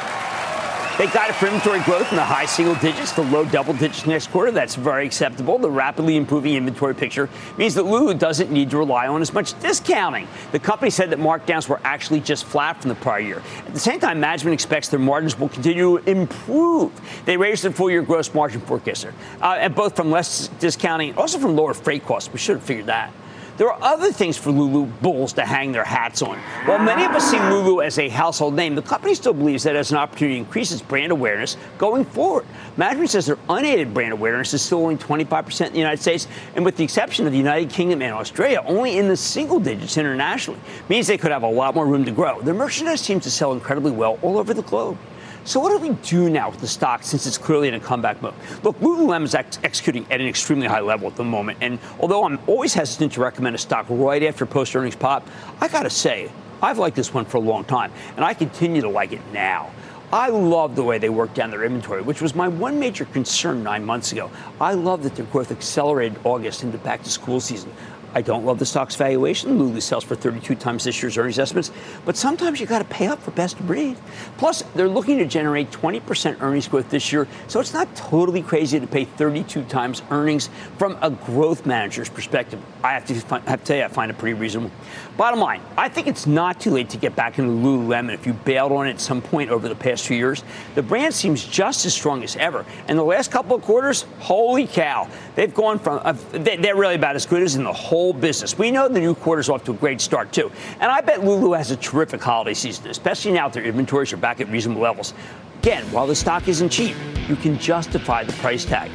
They 0.97 1.09
guided 1.09 1.35
for 1.35 1.47
inventory 1.47 1.81
growth 1.81 2.09
in 2.13 2.17
the 2.17 2.23
high 2.23 2.47
single 2.47 2.77
digits 2.77 3.11
to 3.13 3.23
low 3.23 3.45
double 3.45 3.73
digits 3.73 4.07
next 4.07 4.29
quarter. 4.29 4.53
That's 4.53 4.77
very 4.77 5.05
acceptable. 5.05 5.59
The 5.59 5.69
rapidly 5.69 6.17
improving 6.17 6.55
inventory 6.55 6.95
picture 6.95 7.29
means 7.59 7.75
that 7.75 7.83
Lulu 7.83 8.15
doesn't 8.15 8.53
need 8.53 8.71
to 8.71 8.79
rely 8.79 9.09
on 9.09 9.21
as 9.21 9.33
much 9.35 9.59
discounting. 9.59 10.29
The 10.53 10.61
company 10.61 10.91
said 10.91 11.11
that 11.11 11.19
markdowns 11.19 11.69
were 11.69 11.81
actually 11.83 12.21
just 12.21 12.45
flat 12.45 12.81
from 12.81 12.91
the 12.91 12.95
prior 12.95 13.19
year. 13.19 13.43
At 13.67 13.75
the 13.75 13.81
same 13.81 13.99
time, 13.99 14.21
management 14.21 14.55
expects 14.55 14.89
their 14.89 15.01
margins 15.01 15.37
will 15.37 15.49
continue 15.49 15.99
to 15.99 16.09
improve. 16.09 16.93
They 17.25 17.37
raised 17.37 17.65
their 17.65 17.73
full 17.73 17.91
year 17.91 18.03
gross 18.03 18.33
margin 18.33 18.61
forecast, 18.61 19.07
uh, 19.43 19.57
and 19.59 19.75
both 19.75 19.97
from 19.97 20.13
less 20.13 20.47
discounting, 20.61 21.17
also 21.17 21.41
from 21.41 21.57
lower 21.57 21.75
freight 21.75 22.07
costs. 22.07 22.33
We 22.33 22.39
should 22.39 22.59
have 22.59 22.65
figured 22.65 22.87
that. 22.87 23.13
There 23.57 23.71
are 23.71 23.81
other 23.81 24.11
things 24.11 24.37
for 24.37 24.51
Lulu 24.51 24.87
bulls 25.01 25.33
to 25.35 25.45
hang 25.45 25.71
their 25.71 25.85
hats 25.85 26.23
on. 26.23 26.39
While 26.67 26.81
many 26.81 27.05
of 27.05 27.13
us 27.13 27.31
see 27.31 27.39
Lulu 27.39 27.83
as 27.83 28.01
a 28.01 28.09
household 28.09 28.55
name, 28.55 28.75
the 28.75 28.83
company 28.83 29.15
still 29.15 29.33
believes 29.33 29.63
that 29.63 29.77
as 29.77 29.93
an 29.93 29.97
opportunity 29.97 30.35
to 30.35 30.45
increase 30.45 30.73
its 30.73 30.83
brand 30.83 31.13
awareness 31.13 31.57
going 31.79 32.05
forward. 32.05 32.47
Management 32.77 33.11
says 33.11 33.27
their 33.27 33.39
unaided 33.49 33.95
brand 33.95 34.13
awareness 34.13 34.55
is 34.55 34.63
still 34.63 34.83
only 34.83 34.97
25% 34.97 35.67
in 35.69 35.73
the 35.73 35.79
United 35.79 36.03
States, 36.03 36.27
and 36.57 36.65
with 36.65 36.77
the 36.77 36.83
exception 36.83 37.27
of 37.27 37.33
the 37.33 37.39
United 37.39 37.71
Kingdom 37.71 38.03
and 38.03 38.13
Australia, 38.13 38.61
only 38.67 38.99
in 38.99 39.07
the 39.07 39.17
single 39.17 39.61
digits 39.61 39.99
internationally. 39.99 40.59
Means 40.89 41.07
they 41.07 41.17
could 41.17 41.31
have 41.31 41.45
a 41.45 41.49
lot 41.49 41.77
more 41.77 41.87
room 41.87 42.05
to 42.07 42.11
grow. 42.11 42.41
Their 42.41 42.55
merchandise 42.55 43.01
seems 43.03 43.23
to 43.23 43.31
sell 43.31 43.53
incredibly 43.53 43.93
well 43.93 44.19
all 44.23 44.37
over 44.37 44.53
the 44.53 44.63
globe. 44.63 44.99
So 45.47 45.61
what 45.61 45.69
do 45.69 45.79
we 45.87 45.95
do 45.97 46.31
now 46.31 46.49
with 46.49 46.61
the 46.61 46.67
stock 46.67 47.03
since 47.03 47.27
it's 47.27 47.37
clearly 47.37 47.69
in 47.69 47.75
a 47.75 47.81
comeback 47.81 48.23
mode? 48.23 48.33
Look, 48.63 48.81
Lululemon 48.81 49.25
is 49.25 49.35
ex- 49.35 49.59
executing 49.63 50.11
at 50.11 50.19
an 50.19 50.27
extremely 50.27 50.67
high 50.67 50.81
level 50.81 51.07
at 51.07 51.17
the 51.17 51.25
moment, 51.25 51.59
and 51.61 51.79
although 52.01 52.25
I'm 52.25 52.39
always 52.47 52.73
hesitant 52.73 53.13
to 53.13 53.21
recommend 53.21 53.55
a 53.55 53.59
stock 53.59 53.85
right 53.91 54.23
after 54.23 54.47
post 54.47 54.75
earnings 54.75 54.97
pop, 54.97 55.29
I 55.61 55.69
got 55.69 55.83
to 55.83 55.91
say 55.91 56.31
I've 56.63 56.79
liked 56.79 56.97
this 56.97 57.13
one 57.13 57.27
for 57.27 57.37
a 57.37 57.41
long 57.41 57.65
time, 57.65 57.93
and 58.17 58.25
I 58.25 58.33
continue 58.33 58.81
to 58.81 58.89
like 58.89 59.13
it 59.13 59.21
now. 59.35 59.71
I 60.15 60.29
love 60.29 60.77
the 60.77 60.83
way 60.83 60.97
they 60.97 61.11
worked 61.11 61.35
down 61.35 61.51
their 61.51 61.65
inventory, 61.65 62.01
which 62.01 62.23
was 62.23 62.35
my 62.35 62.49
one 62.49 62.79
major 62.79 63.05
concern 63.05 63.63
nine 63.63 63.85
months 63.85 64.13
ago. 64.13 64.31
I 64.63 64.73
love 64.73 65.03
that 65.03 65.15
their 65.15 65.27
growth 65.27 65.51
accelerated 65.51 66.19
August 66.25 66.63
into 66.63 66.79
back 66.79 67.03
to 67.03 67.11
school 67.11 67.41
season. 67.41 67.71
I 68.15 68.23
don't 68.23 68.45
love 68.45 68.61
the 68.61 68.67
stock's 68.67 68.95
valuation. 68.95 69.59
Lulu 69.59 69.81
sells 69.81 70.05
for 70.05 70.15
32 70.15 70.55
times 70.55 70.85
this 70.85 71.03
year's 71.03 71.19
earnings 71.19 71.39
estimates, 71.39 71.73
but 72.05 72.17
sometimes 72.17 72.61
you 72.61 72.67
got 72.67 72.79
to 72.79 72.85
pay 72.85 73.09
up 73.09 73.21
for 73.21 73.33
best 73.33 73.59
of 73.59 73.67
breed. 73.67 73.97
Plus, 74.39 74.63
they're 74.77 74.89
looking 74.89 75.19
to 75.19 75.27
generate 75.27 75.71
20% 75.73 76.41
earnings 76.41 76.69
growth 76.69 76.89
this 76.91 77.13
year, 77.13 77.27
so 77.49 77.59
it's 77.59 77.75
not 77.75 77.95
totally 77.97 78.41
crazy 78.41 78.79
to 78.79 78.87
pay 78.87 79.05
32 79.05 79.65
times 79.65 80.03
earnings 80.11 80.49
from 80.79 80.97
a 81.03 81.11
growth 81.11 81.67
manager's 81.67 82.09
perspective. 82.09 82.61
I 82.85 82.93
have 82.93 83.05
to, 83.07 83.15
find, 83.15 83.43
have 83.49 83.61
to 83.61 83.67
tell 83.67 83.77
you, 83.79 83.85
I 83.85 83.89
find 83.89 84.11
it 84.11 84.19
pretty 84.19 84.35
reasonable. 84.35 84.71
Bottom 85.17 85.41
line, 85.41 85.61
I 85.77 85.89
think 85.89 86.07
it's 86.07 86.27
not 86.27 86.61
too 86.61 86.71
late 86.71 86.91
to 86.91 86.97
get 86.97 87.17
back 87.17 87.39
into 87.39 87.51
Lululemon 87.51 88.15
if 88.15 88.27
you 88.27 88.33
bailed 88.33 88.73
on 88.73 88.87
it 88.87 88.91
at 88.91 89.01
some 89.01 89.23
point 89.23 89.51
over 89.51 89.69
the 89.69 89.75
past 89.75 90.07
few 90.07 90.17
years. 90.17 90.45
The 90.77 90.83
brand 90.83 91.15
seems 91.15 91.45
just 91.45 91.85
as 91.85 91.95
strong 91.95 92.23
as 92.23 92.37
ever, 92.37 92.65
and 92.87 92.97
the 92.99 93.05
last 93.05 93.33
couple 93.33 93.57
of 93.57 93.63
quarters, 93.63 94.07
holy 94.21 94.67
cow, 94.67 95.09
they've 95.35 95.55
gone 95.55 95.79
from 95.79 96.01
uh, 96.05 96.13
they're 96.31 96.77
really 96.77 96.95
about 96.95 97.17
as 97.17 97.27
good 97.27 97.43
as 97.43 97.57
in 97.57 97.65
the 97.65 97.73
whole 97.73 98.04
business. 98.13 98.59
We 98.59 98.71
know 98.71 98.89
the 98.89 99.01
new 99.01 99.15
quarter's 99.15 99.49
off 99.49 99.65
to 99.65 99.73
a 99.73 99.75
great 99.75 100.01
start 100.01 100.33
too, 100.33 100.51
and 100.81 100.91
I 100.91 101.01
bet 101.01 101.25
Lulu 101.25 101.53
has 101.53 101.71
a 101.71 101.77
terrific 101.77 102.23
holiday 102.23 102.55
season, 102.55 102.89
especially 102.89 103.33
now 103.33 103.49
that 103.49 103.55
their 103.55 103.65
inventories 103.65 104.13
are 104.13 104.17
back 104.17 104.41
at 104.41 104.49
reasonable 104.51 104.83
levels. 104.83 105.15
Again, 105.61 105.85
while 105.93 106.07
the 106.07 106.15
stock 106.15 106.47
isn't 106.49 106.69
cheap, 106.69 106.97
you 107.29 107.37
can 107.37 107.59
justify 107.59 108.25
the 108.25 108.35
price 108.35 108.65
tag. 108.65 108.91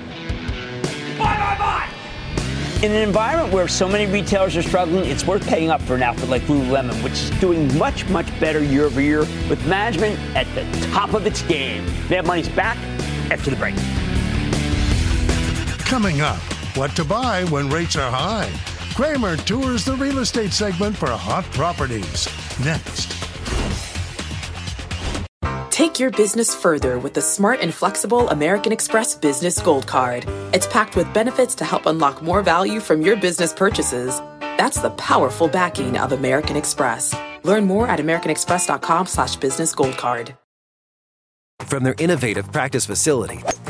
Buy, 1.18 1.36
buy, 1.36 1.56
buy! 1.58 1.90
In 2.82 2.94
an 2.94 3.02
environment 3.02 3.52
where 3.52 3.68
so 3.68 3.90
many 3.90 4.10
retailers 4.10 4.56
are 4.56 4.62
struggling, 4.62 5.04
it's 5.04 5.26
worth 5.26 5.46
paying 5.46 5.70
up 5.70 5.82
for 5.82 5.96
an 5.96 6.04
outfit 6.04 6.30
like 6.30 6.44
Lululemon, 6.44 7.04
which 7.04 7.12
is 7.12 7.30
doing 7.42 7.78
much, 7.78 8.08
much 8.08 8.28
better 8.40 8.64
year 8.64 8.86
over 8.86 9.02
year 9.02 9.20
with 9.50 9.66
management 9.68 10.18
at 10.34 10.48
the 10.56 10.64
top 10.88 11.14
of 11.14 11.26
its 11.26 11.42
game. 11.42 11.84
Mad 12.10 12.26
Money's 12.26 12.48
back 12.48 12.78
after 13.32 13.50
the 13.50 13.58
break. 13.58 13.76
Coming 15.86 16.22
up, 16.22 16.40
what 16.78 16.96
to 16.96 17.04
buy 17.04 17.44
when 17.46 17.70
rates 17.70 17.98
are 17.98 18.10
high. 18.10 18.50
Cramer 19.00 19.38
tours 19.38 19.86
the 19.86 19.96
real 19.96 20.20
estate 20.20 20.52
segment 20.52 20.98
for 20.98 21.10
hot 21.10 21.46
properties. 21.52 22.28
Next. 22.66 23.16
Take 25.72 26.02
your 26.02 26.12
business 26.12 26.54
further 26.54 27.00
with 27.00 27.14
the 27.14 27.22
smart 27.22 27.62
and 27.62 27.74
flexible 27.74 28.28
American 28.28 28.74
Express 28.74 29.16
Business 29.16 29.58
Gold 29.62 29.88
Card. 29.88 30.26
It's 30.54 30.68
packed 30.68 30.98
with 30.98 31.14
benefits 31.14 31.56
to 31.56 31.64
help 31.64 31.86
unlock 31.86 32.22
more 32.22 32.42
value 32.42 32.82
from 32.82 33.02
your 33.02 33.16
business 33.16 33.54
purchases. 33.54 34.20
That's 34.42 34.82
the 34.82 34.90
powerful 34.90 35.48
backing 35.48 35.98
of 35.98 36.12
American 36.12 36.58
Express. 36.58 37.16
Learn 37.44 37.64
more 37.64 37.88
at 37.88 38.00
americanexpress.com 38.00 39.06
slash 39.06 39.38
business 39.38 39.74
gold 39.74 39.96
card. 39.96 40.36
From 41.62 41.86
their 41.86 41.96
innovative 41.98 42.52
practice 42.52 42.86
facility 42.86 43.40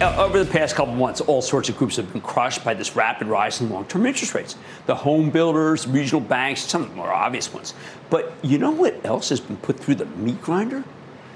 Uh, 0.00 0.14
over 0.16 0.42
the 0.42 0.50
past 0.50 0.74
couple 0.74 0.94
months, 0.94 1.20
all 1.20 1.42
sorts 1.42 1.68
of 1.68 1.76
groups 1.76 1.96
have 1.96 2.10
been 2.10 2.22
crushed 2.22 2.64
by 2.64 2.72
this 2.72 2.96
rapid 2.96 3.26
rise 3.26 3.60
in 3.60 3.68
long 3.68 3.84
term 3.84 4.06
interest 4.06 4.34
rates. 4.34 4.56
The 4.86 4.94
home 4.94 5.28
builders, 5.28 5.86
regional 5.86 6.22
banks, 6.22 6.62
some 6.62 6.84
of 6.84 6.88
the 6.88 6.94
more 6.94 7.12
obvious 7.12 7.52
ones. 7.52 7.74
But 8.08 8.32
you 8.40 8.56
know 8.56 8.70
what 8.70 9.04
else 9.04 9.28
has 9.28 9.40
been 9.40 9.58
put 9.58 9.78
through 9.78 9.96
the 9.96 10.06
meat 10.06 10.40
grinder? 10.40 10.84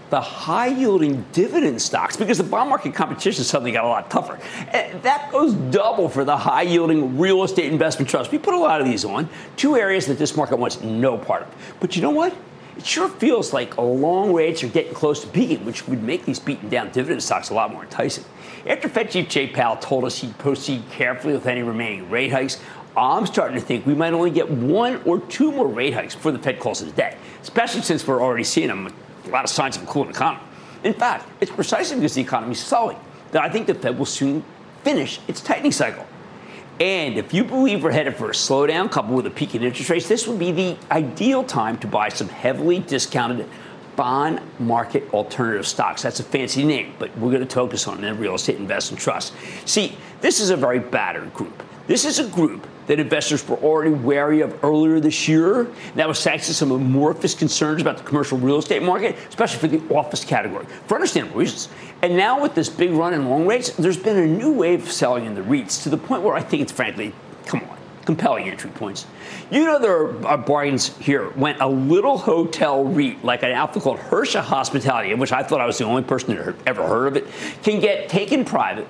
The 0.08 0.20
high 0.22 0.68
yielding 0.68 1.26
dividend 1.32 1.82
stocks, 1.82 2.16
because 2.16 2.38
the 2.38 2.44
bond 2.44 2.70
market 2.70 2.94
competition 2.94 3.44
suddenly 3.44 3.70
got 3.70 3.84
a 3.84 3.88
lot 3.88 4.10
tougher. 4.10 4.38
And 4.72 5.02
that 5.02 5.30
goes 5.30 5.52
double 5.52 6.08
for 6.08 6.24
the 6.24 6.36
high 6.36 6.62
yielding 6.62 7.18
real 7.18 7.44
estate 7.44 7.70
investment 7.70 8.08
trust. 8.08 8.32
We 8.32 8.38
put 8.38 8.54
a 8.54 8.58
lot 8.58 8.80
of 8.80 8.86
these 8.86 9.04
on, 9.04 9.28
two 9.56 9.76
areas 9.76 10.06
that 10.06 10.16
this 10.16 10.36
market 10.38 10.56
wants 10.56 10.80
no 10.80 11.18
part 11.18 11.42
of. 11.42 11.54
But 11.80 11.96
you 11.96 12.02
know 12.02 12.10
what? 12.10 12.34
It 12.76 12.84
sure 12.84 13.08
feels 13.08 13.52
like 13.52 13.76
long 13.78 14.32
rates 14.32 14.62
are 14.64 14.68
getting 14.68 14.94
close 14.94 15.20
to 15.20 15.28
peaking, 15.28 15.64
which 15.64 15.86
would 15.86 16.02
make 16.02 16.24
these 16.24 16.38
beaten 16.38 16.68
down 16.68 16.90
dividend 16.90 17.22
stocks 17.22 17.50
a 17.50 17.54
lot 17.54 17.72
more 17.72 17.82
enticing. 17.82 18.24
After 18.66 18.88
Fed 18.88 19.10
Chief 19.10 19.28
Jay 19.28 19.46
Powell 19.46 19.76
told 19.76 20.04
us 20.04 20.18
he'd 20.18 20.36
proceed 20.38 20.82
carefully 20.90 21.34
with 21.34 21.46
any 21.46 21.62
remaining 21.62 22.10
rate 22.10 22.32
hikes, 22.32 22.60
I'm 22.96 23.26
starting 23.26 23.58
to 23.58 23.64
think 23.64 23.86
we 23.86 23.94
might 23.94 24.12
only 24.12 24.30
get 24.30 24.50
one 24.50 25.02
or 25.04 25.20
two 25.20 25.50
more 25.52 25.66
rate 25.66 25.94
hikes 25.94 26.14
before 26.14 26.32
the 26.32 26.38
Fed 26.38 26.60
calls 26.60 26.80
it 26.80 26.88
a 26.88 26.92
day, 26.92 27.16
especially 27.42 27.82
since 27.82 28.06
we're 28.06 28.22
already 28.22 28.44
seeing 28.44 28.68
them 28.68 28.92
a 29.24 29.28
lot 29.28 29.44
of 29.44 29.50
signs 29.50 29.76
of 29.76 29.82
a 29.82 29.86
cooling 29.86 30.10
economy. 30.10 30.44
In 30.84 30.94
fact, 30.94 31.28
it's 31.40 31.50
precisely 31.50 31.96
because 31.96 32.14
the 32.14 32.22
economy 32.22 32.52
is 32.52 32.60
slowing 32.60 32.98
that 33.32 33.42
I 33.42 33.48
think 33.48 33.66
the 33.66 33.74
Fed 33.74 33.98
will 33.98 34.06
soon 34.06 34.44
finish 34.82 35.18
its 35.26 35.40
tightening 35.40 35.72
cycle. 35.72 36.06
And 36.80 37.16
if 37.16 37.32
you 37.32 37.44
believe 37.44 37.84
we're 37.84 37.92
headed 37.92 38.16
for 38.16 38.30
a 38.30 38.32
slowdown 38.32 38.90
coupled 38.90 39.16
with 39.16 39.26
a 39.26 39.30
peak 39.30 39.54
in 39.54 39.62
interest 39.62 39.90
rates, 39.90 40.08
this 40.08 40.26
would 40.26 40.38
be 40.38 40.50
the 40.50 40.76
ideal 40.90 41.44
time 41.44 41.78
to 41.78 41.86
buy 41.86 42.08
some 42.08 42.28
heavily 42.28 42.80
discounted 42.80 43.48
bond 43.94 44.40
market 44.58 45.08
alternative 45.14 45.66
stocks. 45.66 46.02
That's 46.02 46.18
a 46.18 46.24
fancy 46.24 46.64
name, 46.64 46.94
but 46.98 47.16
we're 47.16 47.30
going 47.30 47.46
to 47.46 47.54
focus 47.54 47.86
on 47.86 48.00
the 48.00 48.12
real 48.12 48.34
estate 48.34 48.56
investment 48.56 49.00
trust. 49.00 49.32
See, 49.66 49.96
this 50.20 50.40
is 50.40 50.50
a 50.50 50.56
very 50.56 50.80
battered 50.80 51.32
group. 51.32 51.62
This 51.86 52.06
is 52.06 52.18
a 52.18 52.26
group 52.28 52.66
that 52.86 52.98
investors 52.98 53.46
were 53.46 53.56
already 53.56 53.90
wary 53.90 54.40
of 54.40 54.64
earlier 54.64 55.00
this 55.00 55.28
year. 55.28 55.68
That 55.96 56.08
was 56.08 56.22
thanks 56.22 56.46
to 56.46 56.54
some 56.54 56.70
amorphous 56.70 57.34
concerns 57.34 57.82
about 57.82 57.98
the 57.98 58.04
commercial 58.04 58.38
real 58.38 58.58
estate 58.58 58.82
market, 58.82 59.16
especially 59.28 59.58
for 59.58 59.68
the 59.68 59.94
office 59.94 60.24
category, 60.24 60.64
for 60.86 60.94
understandable 60.94 61.38
reasons. 61.38 61.68
And 62.00 62.16
now 62.16 62.40
with 62.40 62.54
this 62.54 62.70
big 62.70 62.92
run 62.92 63.12
in 63.12 63.28
long 63.28 63.46
rates, 63.46 63.70
there's 63.70 63.98
been 63.98 64.16
a 64.16 64.26
new 64.26 64.52
wave 64.52 64.84
of 64.84 64.92
selling 64.92 65.26
in 65.26 65.34
the 65.34 65.42
REITs 65.42 65.82
to 65.82 65.90
the 65.90 65.98
point 65.98 66.22
where 66.22 66.34
I 66.34 66.40
think 66.40 66.62
it's 66.62 66.72
frankly, 66.72 67.12
come 67.44 67.60
on, 67.60 67.76
compelling 68.06 68.48
entry 68.48 68.70
points. 68.70 69.06
You 69.50 69.64
know 69.64 69.78
there 69.78 70.26
are 70.26 70.38
bargains 70.38 70.96
here 70.98 71.26
when 71.30 71.60
a 71.60 71.68
little 71.68 72.16
hotel 72.16 72.82
REIT, 72.82 73.22
like 73.22 73.42
an 73.42 73.52
outfit 73.52 73.82
called 73.82 73.98
Hersha 73.98 74.40
Hospitality, 74.40 75.10
in 75.10 75.18
which 75.18 75.32
I 75.32 75.42
thought 75.42 75.60
I 75.60 75.66
was 75.66 75.76
the 75.76 75.84
only 75.84 76.02
person 76.02 76.34
that 76.34 76.54
ever 76.66 76.86
heard 76.86 77.08
of 77.08 77.16
it, 77.16 77.26
can 77.62 77.78
get 77.80 78.08
taken 78.08 78.46
private 78.46 78.86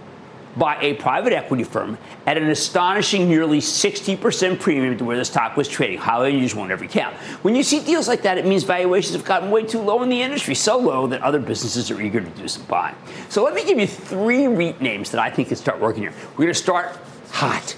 by 0.57 0.81
a 0.81 0.95
private 0.95 1.33
equity 1.33 1.64
firm 1.64 1.99
at 2.27 2.37
an 2.37 2.49
astonishing 2.49 3.29
nearly 3.29 3.59
60% 3.59 4.61
premium 4.61 4.97
to 4.99 5.05
where 5.05 5.17
the 5.17 5.25
stock 5.25 5.57
was 5.57 5.69
trading. 5.69 5.99
Highly 5.99 6.35
unusual 6.35 6.62
on 6.62 6.71
every 6.71 6.88
count. 6.88 7.14
When 7.43 7.55
you 7.55 7.62
see 7.62 7.81
deals 7.81 8.09
like 8.09 8.23
that, 8.23 8.38
it 8.38 8.47
means 8.47 8.62
valuations 8.62 9.14
have 9.14 9.25
gotten 9.25 9.51
way 9.51 9.64
too 9.64 9.81
low 9.81 10.03
in 10.03 10.09
the 10.09 10.23
industry, 10.23 10.55
so 10.55 10.79
low 10.79 11.07
that 11.09 11.23
other 11.23 11.40
businesses 11.40 11.90
are 11.90 12.01
eager 12.01 12.21
to 12.21 12.31
do 12.31 12.49
some 12.49 12.64
buying. 12.67 12.97
So 13.29 13.43
let 13.43 13.55
me 13.55 13.64
give 13.64 13.79
you 13.79 13.87
three 13.87 14.47
REIT 14.47 14.81
names 14.81 15.11
that 15.11 15.21
I 15.21 15.31
think 15.31 15.49
can 15.49 15.57
start 15.57 15.81
working 15.81 16.03
here. 16.03 16.12
We're 16.33 16.45
going 16.45 16.49
to 16.49 16.55
start 16.55 16.99
hot 17.31 17.77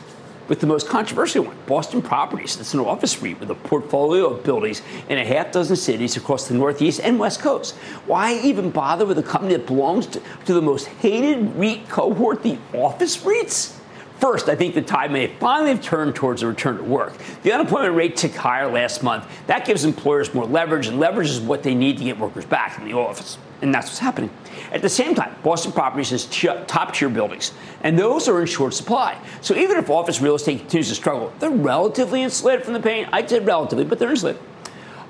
with 0.49 0.61
the 0.61 0.67
most 0.67 0.89
controversial 0.89 1.45
one, 1.45 1.57
Boston 1.67 2.03
Properties. 2.03 2.59
It's 2.61 2.75
an 2.75 2.81
office 2.81 3.21
REIT 3.21 3.41
with 3.41 3.51
a 3.51 3.55
portfolio 3.55 4.27
of 4.27 4.45
buildings 4.45 4.83
in 5.09 5.19
a 5.19 5.25
half 5.25 5.53
dozen 5.53 5.77
cities 5.77 6.17
across 6.17 6.49
the 6.49 6.55
Northeast 6.55 7.01
and 7.03 7.19
West 7.19 7.41
Coast. 7.41 7.75
Why 8.07 8.39
even 8.41 8.71
bother 8.71 9.07
with 9.07 9.19
a 9.19 9.23
company 9.23 9.57
that 9.57 9.67
belongs 9.67 10.07
to, 10.09 10.23
to 10.47 10.55
the 10.55 10.63
most 10.63 10.87
hated 10.87 11.57
REIT 11.57 11.89
cohort, 11.89 12.43
the 12.43 12.59
office 12.73 13.19
REITs? 13.19 13.77
First, 14.21 14.49
I 14.49 14.55
think 14.55 14.75
the 14.75 14.83
tide 14.83 15.13
may 15.13 15.27
finally 15.27 15.71
have 15.71 15.83
turned 15.83 16.15
towards 16.15 16.43
a 16.43 16.47
return 16.47 16.79
to 16.79 16.83
work. 16.83 17.13
The 17.43 17.53
unemployment 17.53 17.95
rate 17.95 18.17
ticked 18.17 18.37
higher 18.37 18.71
last 18.71 19.03
month. 19.03 19.27
That 19.47 19.67
gives 19.67 19.85
employers 19.85 20.33
more 20.33 20.47
leverage, 20.47 20.87
and 20.87 20.99
leverage 20.99 21.29
is 21.29 21.41
what 21.41 21.63
they 21.63 21.75
need 21.75 21.99
to 21.99 22.05
get 22.05 22.19
workers 22.19 22.47
back 22.47 22.79
in 22.79 22.87
the 22.87 22.95
office. 22.95 23.37
And 23.61 23.75
that's 23.75 23.89
what's 23.89 23.99
happening. 23.99 24.31
At 24.73 24.83
the 24.83 24.89
same 24.89 25.15
time, 25.15 25.35
Boston 25.43 25.73
Properties 25.73 26.11
has 26.11 26.27
top 26.67 26.95
tier 26.95 27.09
buildings, 27.09 27.53
and 27.83 27.99
those 27.99 28.29
are 28.29 28.41
in 28.41 28.47
short 28.47 28.75
supply. 28.75 29.19
So 29.41 29.55
even 29.55 29.77
if 29.77 29.89
office 29.91 30.21
real 30.21 30.35
estate 30.35 30.61
continues 30.61 30.89
to 30.89 30.95
struggle, 30.95 31.33
they're 31.39 31.51
relatively 31.51 32.23
insulated 32.23 32.65
from 32.65 32.75
the 32.75 32.81
pain. 32.81 33.09
I'd 33.13 33.31
say 33.31 33.39
relatively, 33.41 33.85
but 33.85 33.99
they're 33.99 34.11
insulated. 34.11 34.43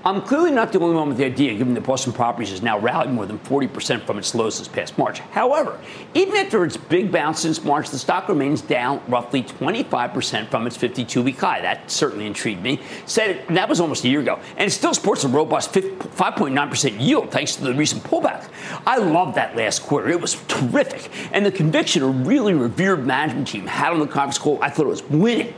I'm 0.06 0.22
clearly 0.22 0.52
not 0.52 0.72
the 0.72 0.78
only 0.78 0.94
one 0.94 1.08
with 1.08 1.16
the 1.16 1.24
idea, 1.24 1.52
given 1.54 1.74
that 1.74 1.80
Boston 1.80 2.12
Properties 2.12 2.50
has 2.50 2.62
now 2.62 2.78
rallied 2.78 3.10
more 3.10 3.26
than 3.26 3.40
40% 3.40 4.02
from 4.06 4.18
its 4.18 4.36
lows 4.36 4.60
this 4.60 4.68
past 4.68 4.96
March. 4.96 5.18
However, 5.18 5.80
even 6.14 6.36
after 6.36 6.64
its 6.64 6.76
big 6.76 7.10
bounce 7.10 7.40
since 7.40 7.64
March, 7.64 7.90
the 7.90 7.98
stock 7.98 8.28
remains 8.28 8.60
down 8.60 9.02
roughly 9.08 9.42
25% 9.42 10.46
from 10.48 10.64
its 10.68 10.76
52 10.76 11.24
week 11.24 11.40
high. 11.40 11.60
That 11.60 11.90
certainly 11.90 12.24
intrigued 12.24 12.62
me. 12.62 12.80
Said 13.06 13.42
that 13.48 13.68
was 13.68 13.80
almost 13.80 14.04
a 14.04 14.08
year 14.08 14.20
ago, 14.20 14.38
and 14.56 14.68
it 14.68 14.70
still 14.70 14.94
sports 14.94 15.24
a 15.24 15.28
robust 15.28 15.72
5.9% 15.72 17.00
yield 17.00 17.32
thanks 17.32 17.56
to 17.56 17.64
the 17.64 17.74
recent 17.74 18.04
pullback. 18.04 18.48
I 18.86 18.98
love 18.98 19.34
that 19.34 19.56
last 19.56 19.82
quarter. 19.82 20.08
It 20.08 20.20
was 20.20 20.36
terrific. 20.46 21.10
And 21.32 21.44
the 21.44 21.50
conviction 21.50 22.04
a 22.04 22.06
really 22.06 22.54
revered 22.54 23.04
management 23.04 23.48
team 23.48 23.66
had 23.66 23.92
on 23.92 23.98
the 23.98 24.06
conference 24.06 24.38
call, 24.38 24.62
I 24.62 24.70
thought 24.70 24.86
it 24.86 24.90
was 24.90 25.02
winning 25.10 25.52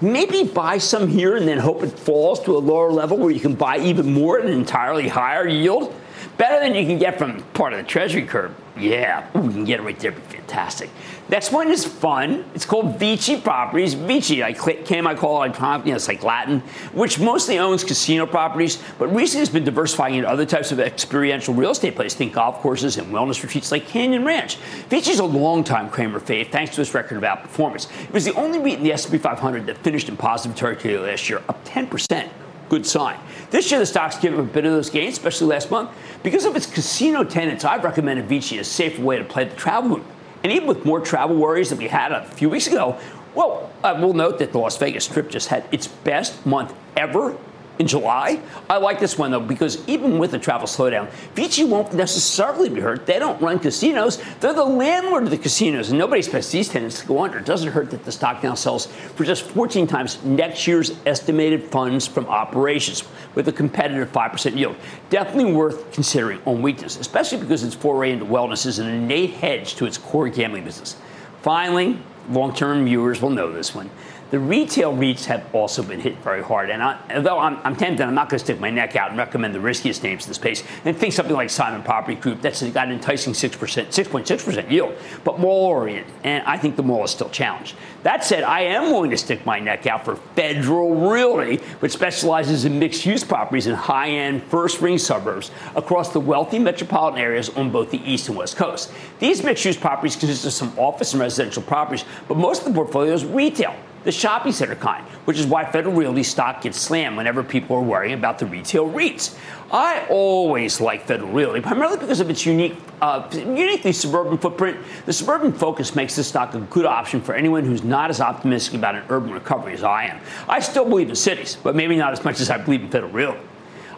maybe 0.00 0.44
buy 0.44 0.78
some 0.78 1.08
here 1.08 1.36
and 1.36 1.46
then 1.46 1.58
hope 1.58 1.82
it 1.82 1.98
falls 1.98 2.40
to 2.44 2.56
a 2.56 2.58
lower 2.58 2.90
level 2.90 3.16
where 3.16 3.30
you 3.30 3.40
can 3.40 3.54
buy 3.54 3.78
even 3.78 4.12
more 4.12 4.38
at 4.38 4.46
an 4.46 4.52
entirely 4.52 5.08
higher 5.08 5.46
yield. 5.46 5.94
Better 6.36 6.60
than 6.60 6.74
you 6.74 6.86
can 6.86 6.98
get 6.98 7.18
from 7.18 7.42
part 7.54 7.72
of 7.72 7.78
the 7.78 7.84
Treasury 7.84 8.22
curve. 8.22 8.54
Yeah, 8.78 9.28
we 9.34 9.52
can 9.52 9.64
get 9.64 9.80
it 9.80 9.82
right 9.82 9.98
there. 9.98 10.12
Fantastic. 10.12 10.90
Next 11.30 11.52
one 11.52 11.70
is 11.70 11.84
fun. 11.84 12.44
It's 12.56 12.66
called 12.66 12.98
Vici 12.98 13.40
Properties. 13.40 13.94
Vici, 13.94 14.42
I 14.42 14.52
came, 14.52 15.06
I 15.06 15.14
call 15.14 15.44
it, 15.44 15.54
you 15.54 15.60
know, 15.60 15.94
it's 15.94 16.08
like 16.08 16.24
Latin, 16.24 16.58
which 16.92 17.20
mostly 17.20 17.56
owns 17.60 17.84
casino 17.84 18.26
properties, 18.26 18.82
but 18.98 19.14
recently 19.14 19.38
has 19.38 19.48
been 19.48 19.62
diversifying 19.62 20.16
into 20.16 20.28
other 20.28 20.44
types 20.44 20.72
of 20.72 20.80
experiential 20.80 21.54
real 21.54 21.70
estate 21.70 21.94
places. 21.94 22.18
Think 22.18 22.32
golf 22.32 22.56
courses 22.56 22.96
and 22.96 23.14
wellness 23.14 23.44
retreats 23.44 23.70
like 23.70 23.86
Canyon 23.86 24.24
Ranch. 24.24 24.56
Vici 24.88 25.12
is 25.12 25.20
a 25.20 25.24
longtime 25.24 25.88
Cramer 25.90 26.18
fave, 26.18 26.50
thanks 26.50 26.74
to 26.74 26.80
its 26.80 26.92
record 26.94 27.18
of 27.18 27.22
outperformance. 27.22 27.86
It 28.02 28.12
was 28.12 28.24
the 28.24 28.34
only 28.34 28.58
REIT 28.58 28.78
in 28.78 28.82
the 28.82 28.92
S&P 28.92 29.16
500 29.16 29.66
that 29.66 29.78
finished 29.78 30.08
in 30.08 30.16
positive 30.16 30.58
territory 30.58 30.98
last 30.98 31.30
year, 31.30 31.44
up 31.48 31.64
10% 31.64 32.28
good 32.68 32.84
sign. 32.84 33.18
This 33.50 33.70
year, 33.70 33.78
the 33.78 33.86
stock's 33.86 34.18
given 34.18 34.40
a 34.40 34.42
bit 34.42 34.64
of 34.64 34.72
those 34.72 34.90
gains, 34.90 35.12
especially 35.12 35.48
last 35.48 35.70
month. 35.70 35.90
Because 36.24 36.44
of 36.44 36.56
its 36.56 36.66
casino 36.66 37.22
tenants, 37.22 37.64
I've 37.64 37.84
recommended 37.84 38.26
Vici 38.26 38.58
as 38.58 38.66
a 38.66 38.70
safer 38.70 39.02
way 39.02 39.16
to 39.16 39.24
play 39.24 39.44
the 39.44 39.54
travel 39.54 39.98
route. 39.98 40.06
And 40.42 40.52
even 40.52 40.66
with 40.68 40.84
more 40.84 41.00
travel 41.00 41.36
worries 41.36 41.70
than 41.70 41.78
we 41.78 41.88
had 41.88 42.12
a 42.12 42.24
few 42.24 42.48
weeks 42.48 42.66
ago, 42.66 42.98
well, 43.34 43.70
uh, 43.84 43.96
we'll 44.00 44.14
note 44.14 44.38
that 44.38 44.52
the 44.52 44.58
Las 44.58 44.76
Vegas 44.78 45.04
Strip 45.04 45.30
just 45.30 45.48
had 45.48 45.64
its 45.70 45.86
best 45.86 46.44
month 46.46 46.74
ever 46.96 47.36
in 47.80 47.86
July. 47.86 48.38
I 48.68 48.76
like 48.76 49.00
this 49.00 49.16
one 49.16 49.30
though 49.30 49.40
because 49.40 49.88
even 49.88 50.18
with 50.18 50.32
the 50.32 50.38
travel 50.38 50.68
slowdown, 50.68 51.10
Vici 51.34 51.64
won't 51.64 51.94
necessarily 51.94 52.68
be 52.68 52.78
hurt. 52.78 53.06
They 53.06 53.18
don't 53.18 53.40
run 53.40 53.58
casinos. 53.58 54.22
They're 54.38 54.52
the 54.52 54.62
landlord 54.62 55.22
of 55.22 55.30
the 55.30 55.38
casinos, 55.38 55.88
and 55.88 55.98
nobody 55.98 56.18
expects 56.18 56.50
these 56.50 56.68
tenants 56.68 57.00
to 57.00 57.06
go 57.06 57.24
under. 57.24 57.38
It 57.38 57.46
doesn't 57.46 57.72
hurt 57.72 57.90
that 57.92 58.04
the 58.04 58.12
stock 58.12 58.42
now 58.42 58.52
sells 58.52 58.84
for 58.84 59.24
just 59.24 59.44
14 59.44 59.86
times 59.86 60.22
next 60.22 60.66
year's 60.66 60.92
estimated 61.06 61.64
funds 61.64 62.06
from 62.06 62.26
operations 62.26 63.02
with 63.34 63.48
a 63.48 63.52
competitive 63.52 64.12
5% 64.12 64.56
yield. 64.56 64.76
Definitely 65.08 65.54
worth 65.54 65.90
considering 65.90 66.42
on 66.44 66.60
weakness, 66.60 66.98
especially 66.98 67.38
because 67.38 67.64
its 67.64 67.74
foray 67.74 68.12
into 68.12 68.26
wellness 68.26 68.66
is 68.66 68.78
an 68.78 68.88
innate 68.88 69.30
hedge 69.30 69.76
to 69.76 69.86
its 69.86 69.96
core 69.96 70.28
gambling 70.28 70.64
business. 70.64 70.96
Finally, 71.40 71.98
long 72.28 72.54
term 72.54 72.84
viewers 72.84 73.22
will 73.22 73.30
know 73.30 73.50
this 73.50 73.74
one. 73.74 73.88
The 74.30 74.38
retail 74.38 74.92
REITs 74.92 75.24
have 75.24 75.52
also 75.52 75.82
been 75.82 75.98
hit 75.98 76.16
very 76.18 76.40
hard. 76.40 76.70
And 76.70 76.80
I, 76.80 77.00
although 77.16 77.40
I'm, 77.40 77.58
I'm, 77.64 77.74
tempted, 77.74 78.06
I'm 78.06 78.14
not 78.14 78.28
going 78.28 78.38
to 78.38 78.44
stick 78.44 78.60
my 78.60 78.70
neck 78.70 78.94
out 78.94 79.08
and 79.08 79.18
recommend 79.18 79.56
the 79.56 79.60
riskiest 79.60 80.04
names 80.04 80.24
in 80.24 80.30
the 80.30 80.34
space. 80.34 80.62
And 80.84 80.96
think 80.96 81.14
something 81.14 81.34
like 81.34 81.50
Simon 81.50 81.82
Property 81.82 82.14
Group. 82.14 82.40
That's 82.40 82.62
got 82.62 82.86
an 82.86 82.92
enticing 82.92 83.32
6%, 83.32 83.50
6.6% 83.56 84.70
yield, 84.70 84.94
but 85.24 85.40
mall 85.40 85.66
oriented. 85.66 86.12
And 86.22 86.44
I 86.46 86.58
think 86.58 86.76
the 86.76 86.82
mall 86.84 87.02
is 87.02 87.10
still 87.10 87.28
challenged. 87.30 87.74
That 88.04 88.24
said, 88.24 88.44
I 88.44 88.60
am 88.60 88.92
willing 88.92 89.10
to 89.10 89.16
stick 89.16 89.44
my 89.44 89.58
neck 89.58 89.88
out 89.88 90.04
for 90.04 90.14
Federal 90.14 91.10
Realty, 91.10 91.56
which 91.80 91.90
specializes 91.90 92.64
in 92.64 92.78
mixed 92.78 93.04
use 93.04 93.24
properties 93.24 93.66
in 93.66 93.74
high 93.74 94.10
end 94.10 94.44
first 94.44 94.80
ring 94.80 94.96
suburbs 94.96 95.50
across 95.74 96.12
the 96.12 96.20
wealthy 96.20 96.60
metropolitan 96.60 97.20
areas 97.20 97.48
on 97.50 97.70
both 97.70 97.90
the 97.90 98.00
east 98.08 98.28
and 98.28 98.38
west 98.38 98.56
coast. 98.56 98.92
These 99.18 99.42
mixed 99.42 99.64
use 99.64 99.76
properties 99.76 100.14
consist 100.14 100.46
of 100.46 100.52
some 100.52 100.78
office 100.78 101.14
and 101.14 101.20
residential 101.20 101.62
properties, 101.62 102.04
but 102.28 102.36
most 102.36 102.60
of 102.60 102.68
the 102.68 102.74
portfolio 102.74 103.12
is 103.12 103.24
retail 103.24 103.74
the 104.04 104.12
shopping 104.12 104.52
center 104.52 104.74
kind, 104.74 105.04
which 105.24 105.38
is 105.38 105.46
why 105.46 105.70
Federal 105.70 105.94
Realty 105.94 106.22
stock 106.22 106.62
gets 106.62 106.78
slammed 106.78 107.16
whenever 107.16 107.42
people 107.42 107.76
are 107.76 107.82
worrying 107.82 108.14
about 108.14 108.38
the 108.38 108.46
retail 108.46 108.88
REITs. 108.88 109.36
I 109.72 110.06
always 110.08 110.80
like 110.80 111.06
Federal 111.06 111.30
Realty, 111.30 111.60
primarily 111.60 111.98
because 111.98 112.20
of 112.20 112.28
its 112.28 112.44
unique, 112.44 112.76
uh, 113.00 113.28
uniquely 113.32 113.92
suburban 113.92 114.38
footprint. 114.38 114.78
The 115.06 115.12
suburban 115.12 115.52
focus 115.52 115.94
makes 115.94 116.16
this 116.16 116.26
stock 116.26 116.54
a 116.54 116.60
good 116.60 116.86
option 116.86 117.20
for 117.20 117.34
anyone 117.34 117.64
who's 117.64 117.84
not 117.84 118.10
as 118.10 118.20
optimistic 118.20 118.74
about 118.74 118.96
an 118.96 119.04
urban 119.10 119.30
recovery 119.30 119.74
as 119.74 119.84
I 119.84 120.06
am. 120.06 120.20
I 120.48 120.60
still 120.60 120.84
believe 120.84 121.08
in 121.08 121.14
cities, 121.14 121.56
but 121.62 121.76
maybe 121.76 121.96
not 121.96 122.12
as 122.12 122.24
much 122.24 122.40
as 122.40 122.50
I 122.50 122.58
believe 122.58 122.82
in 122.82 122.90
Federal 122.90 123.12
Realty. 123.12 123.40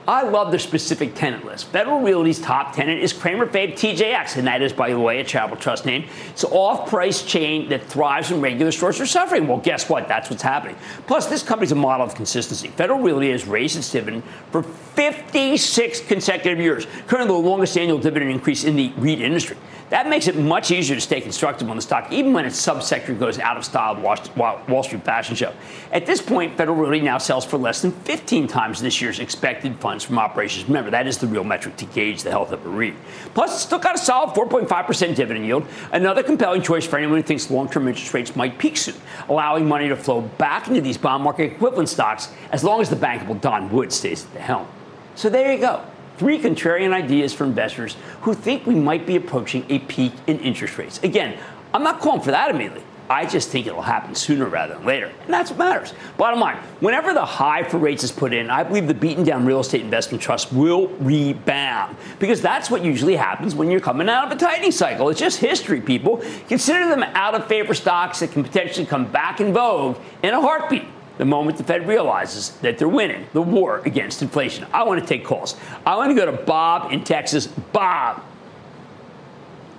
I 0.07 0.23
love 0.23 0.51
their 0.51 0.59
specific 0.59 1.15
tenant 1.15 1.45
list. 1.45 1.69
Federal 1.69 2.01
Realty's 2.01 2.41
top 2.41 2.75
tenant 2.75 3.01
is 3.01 3.13
Cramer 3.13 3.47
Fave 3.47 3.75
TJX, 3.75 4.37
and 4.37 4.47
that 4.49 4.61
is, 4.61 4.73
by 4.73 4.91
the 4.91 4.99
way, 4.99 5.21
a 5.21 5.25
charitable 5.25 5.61
trust 5.61 5.87
name. 5.87 6.09
It's 6.31 6.43
an 6.43 6.51
off-price 6.51 7.23
chain 7.23 7.69
that 7.69 7.85
thrives 7.85 8.31
when 8.31 8.41
regular 8.41 8.73
stores 8.73 9.01
are 9.01 9.07
suffering. 9.07 9.47
Well, 9.47 9.59
guess 9.59 9.89
what? 9.89 10.09
That's 10.09 10.29
what's 10.29 10.43
happening. 10.43 10.77
Plus, 11.07 11.27
this 11.27 11.45
company's 11.45 11.71
a 11.71 11.77
model 11.77 12.05
of 12.05 12.17
consistency. 12.17 12.69
Federal 12.69 13.01
Realty 13.01 13.31
has 13.31 13.47
raised 13.47 13.77
its 13.77 13.93
dividend 13.93 14.25
for 14.51 14.65
56 14.95 16.01
consecutive 16.01 16.59
years, 16.59 16.87
currently 17.07 17.35
the 17.35 17.49
longest 17.49 17.77
annual 17.79 17.99
dividend 17.99 18.31
increase 18.31 18.65
in 18.65 18.77
the 18.77 18.93
REIT 18.99 19.21
industry. 19.21 19.57
That 19.89 20.09
makes 20.09 20.27
it 20.27 20.37
much 20.37 20.71
easier 20.71 20.95
to 20.95 21.03
stay 21.03 21.21
constructive 21.21 21.69
on 21.69 21.77
the 21.77 21.83
stock, 21.83 22.11
even 22.11 22.33
when 22.33 22.47
its 22.47 22.59
subsector 22.59 23.19
goes 23.19 23.39
out 23.39 23.59
of 23.59 23.65
style 23.65 23.95
Wall 24.01 24.83
Street 24.83 25.05
fashion 25.05 25.37
show. 25.37 25.53
At 25.93 26.07
this 26.07 26.23
point, 26.23 26.57
Federal 26.57 26.79
Realty 26.79 27.01
now 27.01 27.19
sells 27.19 27.45
for 27.45 27.59
less 27.59 27.83
than 27.83 27.93
15 27.93 28.47
times 28.47 28.81
this 28.81 29.03
year's 29.03 29.19
expected 29.19 29.77
funds 29.81 30.03
from 30.03 30.19
operations. 30.19 30.67
Remember, 30.67 30.91
that 30.91 31.07
is 31.07 31.19
the 31.19 31.27
real 31.27 31.45
metric 31.45 31.77
to 31.77 31.85
gauge 31.85 32.23
the 32.23 32.31
health 32.31 32.53
of 32.53 32.65
a 32.65 32.71
REIT. 32.71 32.95
Plus, 33.35 33.53
it's 33.53 33.65
still 33.65 33.79
got 33.79 33.95
a 33.95 33.99
solid 33.99 34.35
4.5% 34.35 35.15
dividend 35.15 35.45
yield, 35.45 35.67
another 35.93 36.23
compelling 36.23 36.63
choice 36.63 36.87
for 36.87 36.97
anyone 36.97 37.19
who 37.19 37.23
thinks 37.23 37.51
long-term 37.51 37.87
interest 37.87 38.15
rates 38.15 38.35
might 38.35 38.59
peak 38.59 38.79
soon, 38.79 38.95
allowing 39.29 39.69
money 39.69 39.89
to 39.89 39.97
flow 39.97 40.23
back 40.23 40.69
into 40.69 40.81
these 40.81 40.97
bond 40.97 41.23
market 41.23 41.53
equivalent 41.53 41.91
stocks 41.91 42.33
as 42.51 42.65
long 42.65 42.81
as 42.81 42.89
the 42.89 42.97
bankable 42.97 43.39
Don 43.39 43.71
Wood 43.71 43.93
stays 43.93 44.25
at 44.25 44.33
the 44.33 44.41
helm. 44.41 44.67
So 45.15 45.29
there 45.29 45.53
you 45.53 45.59
go. 45.59 45.85
Three 46.19 46.39
contrarian 46.39 46.93
ideas 46.93 47.33
for 47.33 47.45
investors 47.45 47.97
who 48.23 48.35
think 48.35 48.67
we 48.67 48.75
might 48.75 49.07
be 49.07 49.17
approaching 49.17 49.65
a 49.69 49.81
peak 49.81 50.13
in 50.27 50.39
interest 50.41 50.79
rates. 50.79 51.03
Again, 51.03 51.39
I'm 51.75 51.83
not 51.83 52.01
calling 52.01 52.21
for 52.21 52.31
that 52.31 52.51
immediately. 52.51 52.83
I 53.11 53.27
just 53.27 53.51
think 53.51 53.67
it'll 53.67 53.83
happen 53.83 54.15
sooner 54.15 54.47
rather 54.47 54.75
than 54.75 54.87
later. 54.87 55.07
And 55.25 55.35
that's 55.35 55.51
what 55.51 55.59
matters. 55.59 55.93
Bottom 56.17 56.41
line, 56.41 56.57
whenever 56.81 57.13
the 57.13 57.25
high 57.25 57.63
for 57.63 57.77
rates 57.77 58.05
is 58.05 58.13
put 58.13 58.33
in, 58.33 58.49
I 58.49 58.63
believe 58.63 58.87
the 58.87 58.95
beaten 58.95 59.23
down 59.23 59.45
real 59.45 59.61
estate 59.61 59.83
investment 59.83 60.23
trust 60.23 60.51
will 60.53 60.89
rebound 60.99 61.97
because 62.19 62.41
that's 62.41 62.71
what 62.71 62.83
usually 62.83 63.17
happens 63.17 63.55
when 63.55 63.71
you're 63.71 63.81
coming 63.81 64.09
out 64.09 64.27
of 64.27 64.33
a 64.33 64.41
tightening 64.41 64.71
cycle. 64.71 65.11
It's 65.11 65.21
just 65.21 65.39
history, 65.41 65.81
people. 65.81 66.23
Consider 66.49 66.89
them 66.89 67.03
out 67.03 67.35
of 67.35 67.47
favor 67.49 67.75
stocks 67.75 68.21
that 68.21 68.33
can 68.33 68.45
potentially 68.45 68.87
come 68.87 69.11
back 69.11 69.41
in 69.41 69.53
vogue 69.53 69.99
in 70.23 70.33
a 70.33 70.41
heartbeat 70.41 70.85
the 71.23 71.27
moment 71.27 71.57
the 71.57 71.63
Fed 71.63 71.87
realizes 71.87 72.51
that 72.63 72.79
they're 72.79 72.89
winning 72.89 73.25
the 73.33 73.41
war 73.41 73.81
against 73.85 74.23
inflation. 74.23 74.67
I 74.73 74.83
want 74.83 75.01
to 75.01 75.07
take 75.07 75.25
calls. 75.25 75.55
I 75.87 75.95
want 75.95 76.11
to 76.11 76.17
go 76.17 76.27
to 76.27 76.33
Bob 76.33 76.91
in 76.91 77.05
Texas. 77.05 77.47
Bob. 77.47 78.25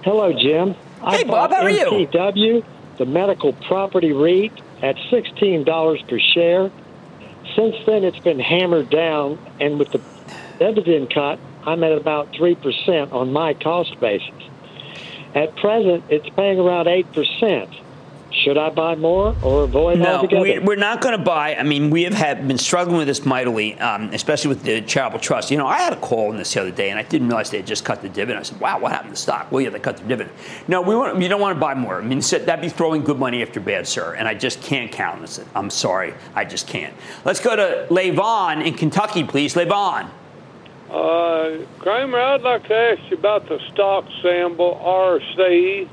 Hello, 0.03 0.31
Jim. 0.31 0.73
Hey, 1.05 1.19
I 1.19 1.23
Bob, 1.25 1.51
how 1.51 1.63
are 1.63 1.69
you? 1.69 2.07
MPW, 2.07 2.63
the 2.97 3.05
medical 3.05 3.51
property 3.51 4.13
REIT, 4.13 4.53
at 4.81 4.95
$16 4.95 6.07
per 6.07 6.19
share. 6.33 6.71
Since 7.57 7.75
then, 7.85 8.05
it's 8.05 8.19
been 8.19 8.39
hammered 8.39 8.89
down, 8.89 9.37
and 9.59 9.77
with 9.77 9.91
the 9.91 9.99
dividend 10.59 11.13
cut, 11.13 11.39
I'm 11.65 11.83
at 11.83 11.91
about 11.91 12.31
3% 12.31 13.11
on 13.11 13.33
my 13.33 13.53
cost 13.53 13.99
basis. 13.99 14.31
At 15.35 15.57
present, 15.57 16.05
it's 16.07 16.29
paying 16.29 16.57
around 16.57 16.85
8%. 16.85 17.83
Should 18.43 18.57
I 18.57 18.69
buy 18.71 18.95
more 18.95 19.35
or 19.41 19.63
avoid 19.63 19.99
no, 19.99 20.17
altogether? 20.17 20.41
We, 20.41 20.73
are 20.73 20.75
not 20.75 20.99
going 20.99 21.17
to 21.17 21.23
buy. 21.23 21.55
I 21.55 21.63
mean, 21.63 21.89
we 21.89 22.03
have 22.03 22.13
had, 22.13 22.45
been 22.45 22.57
struggling 22.57 22.97
with 22.97 23.07
this 23.07 23.25
mightily, 23.25 23.79
um, 23.79 24.09
especially 24.09 24.49
with 24.49 24.63
the 24.63 24.81
charitable 24.81 25.19
trust. 25.19 25.49
You 25.49 25.57
know, 25.57 25.65
I 25.65 25.77
had 25.77 25.93
a 25.93 25.99
call 25.99 26.29
on 26.29 26.37
this 26.37 26.53
the 26.53 26.59
other 26.59 26.71
day, 26.71 26.89
and 26.89 26.99
I 26.99 27.03
didn't 27.03 27.27
realize 27.27 27.51
they 27.51 27.57
had 27.57 27.67
just 27.67 27.85
cut 27.85 28.01
the 28.01 28.09
dividend. 28.09 28.39
I 28.39 28.43
said, 28.43 28.59
"Wow, 28.59 28.79
what 28.79 28.91
happened 28.91 29.11
to 29.11 29.13
the 29.13 29.21
stock?" 29.21 29.49
Well, 29.49 29.61
yeah, 29.61 29.69
they 29.69 29.79
cut 29.79 29.95
the 29.95 30.03
dividend. 30.03 30.35
No, 30.67 30.81
we 30.81 30.93
want, 30.93 31.21
you 31.21 31.29
don't 31.29 31.39
want 31.39 31.55
to 31.55 31.59
buy 31.59 31.73
more. 31.73 31.99
I 31.99 32.03
mean, 32.03 32.19
that'd 32.19 32.61
be 32.61 32.69
throwing 32.69 33.03
good 33.03 33.17
money 33.17 33.41
after 33.41 33.61
bad, 33.61 33.87
sir. 33.87 34.15
And 34.15 34.27
I 34.27 34.33
just 34.33 34.61
can't 34.61 34.91
count 34.91 35.19
on 35.19 35.23
it. 35.23 35.47
I'm 35.55 35.69
sorry, 35.69 36.13
I 36.35 36.43
just 36.43 36.67
can't. 36.67 36.93
Let's 37.23 37.39
go 37.39 37.55
to 37.55 37.87
Levon 37.89 38.65
in 38.65 38.73
Kentucky, 38.73 39.23
please. 39.23 39.53
Levon. 39.53 40.09
Uh, 40.89 41.65
Cramer, 41.79 42.19
I'd 42.19 42.41
like 42.41 42.67
to 42.67 42.75
ask 42.75 43.09
you 43.09 43.17
about 43.17 43.47
the 43.47 43.59
stock 43.71 44.05
symbol 44.21 44.75
RC. 44.83 45.87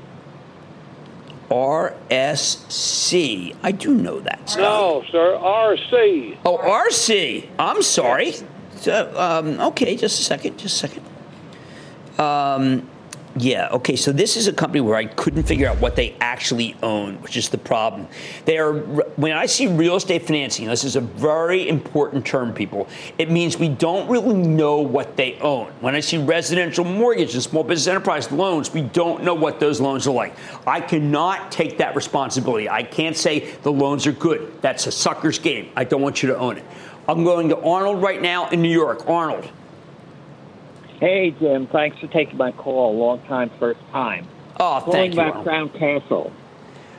RSC. 1.51 3.19
I 3.61 3.71
do 3.71 3.93
know 3.93 4.21
that. 4.21 4.55
No, 4.57 5.03
sir, 5.11 5.37
RC. 5.37 6.37
Oh, 6.45 6.57
RC. 6.57 7.47
I'm 7.59 7.81
sorry. 7.81 8.35
So, 8.77 9.13
um, 9.17 9.59
okay, 9.59 9.95
just 9.97 10.19
a 10.19 10.23
second. 10.23 10.57
Just 10.57 10.81
a 10.83 10.87
second. 10.87 11.05
Um, 12.17 12.89
yeah, 13.37 13.69
okay, 13.71 13.95
so 13.95 14.11
this 14.11 14.35
is 14.35 14.47
a 14.47 14.53
company 14.53 14.81
where 14.81 14.95
I 14.95 15.05
couldn't 15.05 15.43
figure 15.43 15.67
out 15.67 15.79
what 15.79 15.95
they 15.95 16.15
actually 16.19 16.75
own, 16.83 17.15
which 17.21 17.37
is 17.37 17.47
the 17.47 17.57
problem. 17.57 18.07
They 18.45 18.57
are 18.57 18.73
when 18.73 19.31
I 19.31 19.45
see 19.45 19.67
real 19.67 19.95
estate 19.95 20.23
financing, 20.23 20.67
this 20.67 20.83
is 20.83 20.97
a 20.97 21.01
very 21.01 21.69
important 21.69 22.25
term, 22.25 22.53
people. 22.53 22.89
It 23.17 23.31
means 23.31 23.57
we 23.57 23.69
don't 23.69 24.09
really 24.09 24.33
know 24.33 24.81
what 24.81 25.15
they 25.15 25.39
own. 25.39 25.67
When 25.79 25.95
I 25.95 26.01
see 26.01 26.17
residential 26.17 26.83
mortgage 26.83 27.33
and 27.33 27.41
small 27.41 27.63
business 27.63 27.87
enterprise 27.87 28.31
loans, 28.31 28.73
we 28.73 28.81
don't 28.81 29.23
know 29.23 29.33
what 29.33 29.61
those 29.61 29.79
loans 29.79 30.07
are 30.07 30.13
like. 30.13 30.35
I 30.67 30.81
cannot 30.81 31.51
take 31.51 31.77
that 31.77 31.95
responsibility. 31.95 32.69
I 32.69 32.83
can't 32.83 33.15
say 33.15 33.51
the 33.63 33.71
loans 33.71 34.05
are 34.07 34.11
good. 34.11 34.61
That's 34.61 34.87
a 34.87 34.91
sucker's 34.91 35.39
game. 35.39 35.69
I 35.75 35.85
don't 35.85 36.01
want 36.01 36.21
you 36.21 36.29
to 36.29 36.37
own 36.37 36.57
it. 36.57 36.65
I'm 37.07 37.23
going 37.23 37.49
to 37.49 37.57
Arnold 37.61 38.01
right 38.01 38.21
now 38.21 38.49
in 38.49 38.61
New 38.61 38.71
York. 38.71 39.07
Arnold. 39.07 39.49
Hey, 41.01 41.31
Jim. 41.31 41.65
Thanks 41.65 41.97
for 41.97 42.05
taking 42.05 42.37
my 42.37 42.51
call. 42.51 42.95
Long 42.95 43.19
time, 43.23 43.49
first 43.59 43.79
time. 43.91 44.27
Oh, 44.59 44.79
Calling 44.79 44.91
thank 44.91 45.15
you. 45.15 45.21
about 45.21 45.43
Crown 45.43 45.69
Castle. 45.69 46.31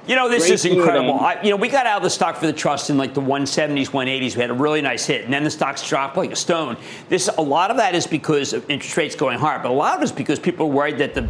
You 0.09 0.17
know, 0.17 0.29
this 0.29 0.43
Great 0.43 0.55
is 0.55 0.65
incredible. 0.65 1.21
I, 1.21 1.41
you 1.43 1.51
know, 1.51 1.57
we 1.57 1.69
got 1.69 1.87
out 1.87 1.99
of 1.99 2.03
the 2.03 2.11
stock 2.11 2.35
for 2.35 2.47
the 2.47 2.53
trust 2.53 2.91
in 2.91 2.99
like 2.99 3.15
the 3.15 3.21
170s, 3.21 3.91
180s. 3.91 4.35
We 4.35 4.41
had 4.41 4.51
a 4.51 4.55
really 4.55 4.83
nice 4.83 5.07
hit, 5.07 5.25
and 5.25 5.33
then 5.33 5.45
the 5.45 5.51
stocks 5.53 5.88
dropped 5.88 6.17
like 6.17 6.33
a 6.33 6.37
stone. 6.37 6.77
This, 7.09 7.29
a 7.29 7.41
lot 7.41 7.71
of 7.71 7.77
that 7.77 7.95
is 7.95 8.09
because 8.09 8.53
of 8.53 8.69
interest 8.69 8.97
rates 8.97 9.15
going 9.15 9.38
higher, 9.38 9.61
but 9.61 9.71
a 9.71 9.73
lot 9.75 9.95
of 9.95 10.01
it 10.01 10.07
is 10.07 10.12
because 10.12 10.41
people 10.41 10.67
are 10.67 10.73
worried 10.73 10.99
that 10.99 11.15
the 11.15 11.21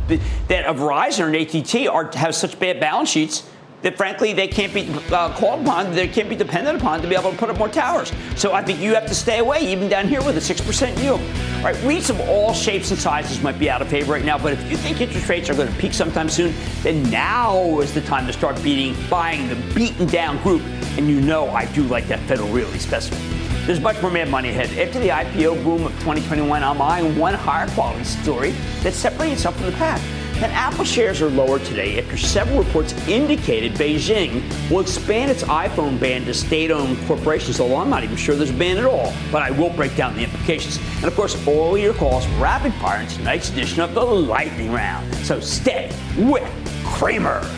that 0.48 0.64
a 0.64 0.72
Verizon 0.72 1.26
and 1.26 1.36
AT&T 1.36 1.86
are 1.86 2.10
have 2.14 2.34
such 2.34 2.58
bad 2.58 2.80
balance 2.80 3.10
sheets 3.10 3.46
that 3.82 3.96
frankly 3.96 4.32
they 4.32 4.48
can't 4.48 4.72
be 4.72 4.88
uh, 5.12 5.32
called 5.34 5.62
upon, 5.62 5.92
they 5.92 6.08
can't 6.08 6.28
be 6.28 6.36
dependent 6.36 6.80
upon 6.80 7.02
to 7.02 7.08
be 7.08 7.14
able 7.14 7.30
to 7.30 7.36
put 7.36 7.50
up 7.50 7.58
more 7.58 7.68
towers. 7.68 8.12
So 8.36 8.52
I 8.52 8.62
think 8.62 8.80
you 8.80 8.94
have 8.94 9.06
to 9.06 9.14
stay 9.14 9.38
away, 9.38 9.60
even 9.60 9.88
down 9.88 10.08
here 10.08 10.22
with 10.22 10.36
a 10.36 10.40
six 10.40 10.60
percent 10.60 10.98
yield. 10.98 11.20
All 11.20 11.64
right, 11.64 11.76
REITs 11.76 12.10
of 12.10 12.20
all 12.20 12.52
shapes 12.52 12.90
and 12.90 12.98
sizes 12.98 13.42
might 13.42 13.58
be 13.58 13.68
out 13.68 13.82
of 13.82 13.88
favor 13.88 14.12
right 14.12 14.24
now, 14.24 14.38
but 14.38 14.52
if 14.52 14.70
you 14.70 14.76
think 14.76 15.00
interest 15.00 15.28
rates 15.28 15.50
are 15.50 15.54
going 15.54 15.68
to 15.68 15.78
peak 15.78 15.92
sometime 15.92 16.28
soon, 16.28 16.54
then 16.82 17.02
now 17.10 17.80
is 17.80 17.92
the 17.92 18.00
time 18.02 18.26
to 18.26 18.32
start 18.32 18.60
beating, 18.62 18.96
buying 19.08 19.48
the 19.48 19.56
beaten 19.74 20.06
down 20.06 20.42
group. 20.42 20.62
And 20.96 21.08
you 21.08 21.20
know 21.20 21.48
I 21.50 21.66
do 21.66 21.82
like 21.84 22.06
that 22.08 22.20
Federal 22.20 22.48
Realty 22.48 22.78
specimen. 22.78 23.20
There's 23.66 23.80
much 23.80 24.00
more 24.02 24.10
mad 24.10 24.28
money 24.28 24.48
ahead. 24.48 24.76
After 24.76 24.98
the 24.98 25.08
IPO 25.10 25.62
boom 25.62 25.86
of 25.86 25.92
2021, 26.00 26.64
I'm 26.64 26.82
eyeing 26.82 27.16
one 27.16 27.34
higher 27.34 27.68
quality 27.68 28.02
story 28.02 28.50
that 28.82 28.92
separates 28.92 29.34
itself 29.34 29.56
from 29.56 29.66
the 29.66 29.72
pack. 29.72 30.00
And 30.42 30.50
Apple 30.54 30.84
shares 30.84 31.22
are 31.22 31.30
lower 31.30 31.60
today 31.60 32.02
after 32.02 32.16
several 32.16 32.64
reports 32.64 32.94
indicated 33.06 33.74
Beijing 33.74 34.42
will 34.68 34.80
expand 34.80 35.30
its 35.30 35.44
iPhone 35.44 36.00
ban 36.00 36.24
to 36.24 36.34
state-owned 36.34 36.98
corporations. 37.06 37.60
Although 37.60 37.76
I'm 37.76 37.88
not 37.88 38.02
even 38.02 38.16
sure 38.16 38.34
there's 38.34 38.50
a 38.50 38.54
ban 38.54 38.76
at 38.76 38.84
all, 38.84 39.14
but 39.30 39.42
I 39.42 39.52
will 39.52 39.70
break 39.70 39.94
down 39.94 40.16
the 40.16 40.24
implications. 40.24 40.80
And 40.96 41.04
of 41.04 41.14
course, 41.14 41.46
all 41.46 41.78
your 41.78 41.94
calls 41.94 42.26
rapid 42.40 42.74
fire 42.74 43.02
in 43.02 43.06
tonight's 43.06 43.50
edition 43.50 43.82
of 43.82 43.94
the 43.94 44.04
Lightning 44.04 44.72
Round. 44.72 45.14
So 45.24 45.38
stay 45.38 45.92
with 46.18 46.42
Cramer. 46.84 47.48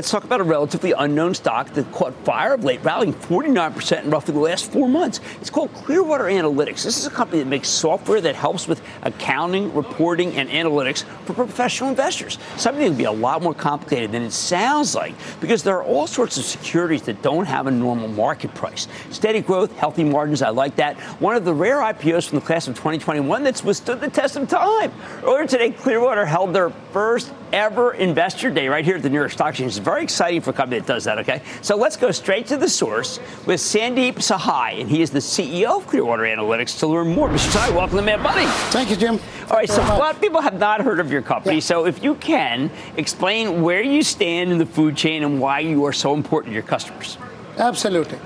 Let's 0.00 0.10
talk 0.10 0.24
about 0.24 0.40
a 0.40 0.44
relatively 0.44 0.92
unknown 0.92 1.34
stock 1.34 1.68
that 1.74 1.92
caught 1.92 2.14
fire 2.24 2.54
of 2.54 2.64
late, 2.64 2.82
rallying 2.82 3.12
49% 3.12 4.02
in 4.02 4.08
roughly 4.08 4.32
the 4.32 4.40
last 4.40 4.72
four 4.72 4.88
months. 4.88 5.20
It's 5.42 5.50
called 5.50 5.74
Clearwater 5.74 6.24
Analytics. 6.24 6.84
This 6.84 6.96
is 6.96 7.04
a 7.04 7.10
company 7.10 7.40
that 7.42 7.48
makes 7.48 7.68
software 7.68 8.18
that 8.22 8.34
helps 8.34 8.66
with 8.66 8.80
accounting, 9.02 9.74
reporting, 9.74 10.34
and 10.36 10.48
analytics 10.48 11.02
for 11.26 11.34
professional 11.34 11.90
investors. 11.90 12.38
Something 12.56 12.82
that 12.82 12.88
can 12.88 12.96
be 12.96 13.04
a 13.04 13.12
lot 13.12 13.42
more 13.42 13.52
complicated 13.52 14.10
than 14.10 14.22
it 14.22 14.32
sounds 14.32 14.94
like 14.94 15.14
because 15.38 15.62
there 15.62 15.76
are 15.76 15.84
all 15.84 16.06
sorts 16.06 16.38
of 16.38 16.44
securities 16.44 17.02
that 17.02 17.20
don't 17.20 17.44
have 17.44 17.66
a 17.66 17.70
normal 17.70 18.08
market 18.08 18.54
price. 18.54 18.88
Steady 19.10 19.42
growth, 19.42 19.70
healthy 19.76 20.04
margins, 20.04 20.40
I 20.40 20.48
like 20.48 20.76
that. 20.76 20.98
One 21.20 21.36
of 21.36 21.44
the 21.44 21.52
rare 21.52 21.80
IPOs 21.80 22.26
from 22.26 22.38
the 22.38 22.46
class 22.46 22.68
of 22.68 22.74
2021 22.74 23.42
that's 23.42 23.62
withstood 23.62 24.00
the 24.00 24.08
test 24.08 24.36
of 24.36 24.48
time. 24.48 24.92
Earlier 25.22 25.46
today, 25.46 25.72
Clearwater 25.72 26.24
held 26.24 26.54
their 26.54 26.70
first 26.70 27.34
ever 27.52 27.92
investor 27.92 28.50
day 28.50 28.68
right 28.68 28.84
here 28.84 28.96
at 28.96 29.02
the 29.02 29.10
New 29.10 29.18
York 29.18 29.32
Stock 29.32 29.50
Exchange. 29.50 29.74
Very 29.90 30.04
exciting 30.04 30.40
for 30.40 30.50
a 30.50 30.52
company 30.52 30.78
that 30.78 30.86
does 30.86 31.02
that, 31.02 31.18
okay? 31.18 31.42
So 31.62 31.76
let's 31.76 31.96
go 31.96 32.12
straight 32.12 32.46
to 32.46 32.56
the 32.56 32.68
source 32.68 33.18
with 33.44 33.58
Sandeep 33.58 34.22
Sahai, 34.22 34.80
and 34.80 34.88
he 34.88 35.02
is 35.02 35.10
the 35.10 35.18
CEO 35.18 35.78
of 35.78 35.86
Clearwater 35.88 36.22
Analytics 36.22 36.78
to 36.78 36.86
learn 36.86 37.08
more. 37.08 37.28
Mr. 37.28 37.50
Sahai, 37.50 37.74
welcome 37.74 37.96
to 37.96 38.02
Mad 38.04 38.20
Money. 38.20 38.46
Thank 38.70 38.90
you, 38.90 38.94
Jim. 38.94 39.18
All 39.50 39.56
right, 39.56 39.68
so 39.68 39.82
a 39.82 39.98
lot 39.98 40.14
of 40.14 40.20
people 40.20 40.40
have 40.42 40.60
not 40.60 40.80
heard 40.80 41.00
of 41.00 41.10
your 41.10 41.22
company. 41.22 41.60
So 41.60 41.86
if 41.86 42.04
you 42.04 42.14
can, 42.14 42.70
explain 42.96 43.62
where 43.62 43.82
you 43.82 44.04
stand 44.04 44.52
in 44.52 44.58
the 44.58 44.64
food 44.64 44.96
chain 44.96 45.24
and 45.24 45.40
why 45.40 45.58
you 45.58 45.84
are 45.86 45.92
so 45.92 46.14
important 46.14 46.52
to 46.52 46.54
your 46.54 46.62
customers. 46.62 47.18
Absolutely. 47.58 48.20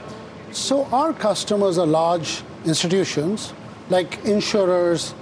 So 0.52 0.84
our 0.92 1.14
customers 1.14 1.78
are 1.78 1.86
large 1.86 2.42
institutions 2.66 3.54
like 3.88 4.22
insurers, 4.26 5.14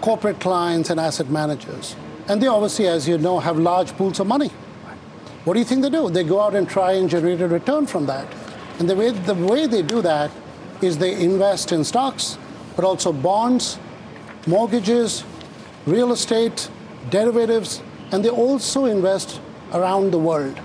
corporate 0.00 0.40
clients, 0.40 0.88
and 0.88 0.98
asset 0.98 1.28
managers. 1.28 1.94
And 2.26 2.40
they 2.40 2.46
obviously, 2.46 2.86
as 2.86 3.06
you 3.06 3.18
know, 3.18 3.38
have 3.38 3.58
large 3.58 3.94
pools 3.98 4.18
of 4.18 4.26
money. 4.26 4.50
What 5.44 5.54
do 5.54 5.58
you 5.58 5.64
think 5.64 5.82
they 5.82 5.90
do? 5.90 6.10
They 6.10 6.24
go 6.24 6.40
out 6.40 6.54
and 6.54 6.68
try 6.68 6.92
and 6.92 7.08
generate 7.08 7.40
a 7.40 7.48
return 7.48 7.86
from 7.86 8.06
that. 8.06 8.26
And 8.78 8.88
the 8.88 8.94
way, 8.94 9.10
the 9.10 9.34
way 9.34 9.66
they 9.66 9.82
do 9.82 10.02
that 10.02 10.30
is 10.82 10.98
they 10.98 11.22
invest 11.22 11.72
in 11.72 11.84
stocks, 11.84 12.38
but 12.76 12.84
also 12.84 13.12
bonds, 13.12 13.78
mortgages, 14.46 15.24
real 15.86 16.12
estate, 16.12 16.70
derivatives, 17.08 17.82
and 18.12 18.24
they 18.24 18.28
also 18.28 18.84
invest 18.84 19.40
around 19.72 20.10
the 20.10 20.18
world. 20.18 20.58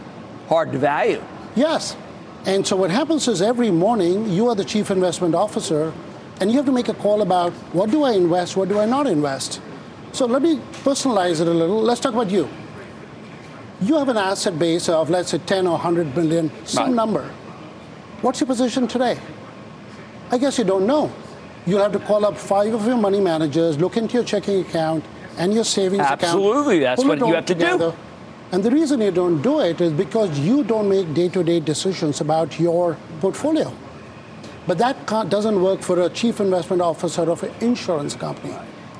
Hard 0.49 0.71
to 0.73 0.77
value. 0.77 1.23
Yes. 1.55 1.95
And 2.45 2.65
so 2.67 2.75
what 2.75 2.91
happens 2.91 3.27
is 3.27 3.41
every 3.41 3.71
morning 3.71 4.29
you 4.29 4.49
are 4.49 4.55
the 4.55 4.65
chief 4.65 4.91
investment 4.91 5.35
officer 5.35 5.93
and 6.39 6.51
you 6.51 6.57
have 6.57 6.65
to 6.65 6.71
make 6.71 6.89
a 6.89 6.93
call 6.93 7.21
about 7.21 7.53
what 7.73 7.89
do 7.91 8.03
I 8.03 8.11
invest, 8.11 8.57
what 8.57 8.69
do 8.69 8.79
I 8.79 8.85
not 8.85 9.07
invest. 9.07 9.61
So 10.11 10.25
let 10.25 10.41
me 10.41 10.57
personalize 10.83 11.41
it 11.41 11.47
a 11.47 11.51
little. 11.51 11.81
Let's 11.81 12.01
talk 12.01 12.13
about 12.13 12.29
you. 12.29 12.49
You 13.81 13.97
have 13.97 14.09
an 14.09 14.17
asset 14.17 14.57
base 14.57 14.87
of 14.89 15.09
let's 15.09 15.29
say 15.31 15.37
10 15.39 15.67
or 15.67 15.71
100 15.77 16.15
billion, 16.15 16.49
some 16.65 16.85
Right. 16.85 16.95
number. 16.95 17.29
What's 18.21 18.39
your 18.39 18.47
position 18.47 18.87
today? 18.87 19.17
I 20.31 20.37
guess 20.37 20.57
you 20.57 20.63
don't 20.63 20.87
know. 20.87 21.11
You'll 21.65 21.81
have 21.81 21.91
to 21.93 21.99
call 21.99 22.25
up 22.25 22.37
five 22.37 22.73
of 22.73 22.85
your 22.87 22.97
money 22.97 23.19
managers, 23.19 23.77
look 23.79 23.97
into 23.97 24.13
your 24.15 24.23
checking 24.23 24.61
account 24.61 25.03
and 25.37 25.53
your 25.53 25.63
savings 25.63 26.01
account. 26.01 26.23
Absolutely, 26.23 26.79
that's 26.79 27.03
what 27.03 27.19
you 27.19 27.33
have 27.33 27.45
to 27.47 27.53
do. 27.55 27.59
together. 27.65 27.93
And 28.51 28.63
the 28.63 28.71
reason 28.71 29.01
you 29.01 29.11
don't 29.11 29.41
do 29.41 29.59
it 29.59 29.81
is 29.81 29.91
because 29.91 30.39
you 30.39 30.63
don't 30.63 30.87
make 30.87 31.13
day 31.13 31.27
to 31.29 31.43
day 31.43 31.59
decisions 31.59 32.21
about 32.21 32.59
your 32.59 32.95
portfolio. 33.19 33.73
But 34.67 34.77
that 34.77 35.05
can't, 35.07 35.29
doesn't 35.29 35.61
work 35.61 35.81
for 35.81 35.99
a 36.01 36.09
chief 36.09 36.39
investment 36.39 36.81
officer 36.81 37.29
of 37.29 37.43
an 37.43 37.51
insurance 37.59 38.15
company. 38.15 38.55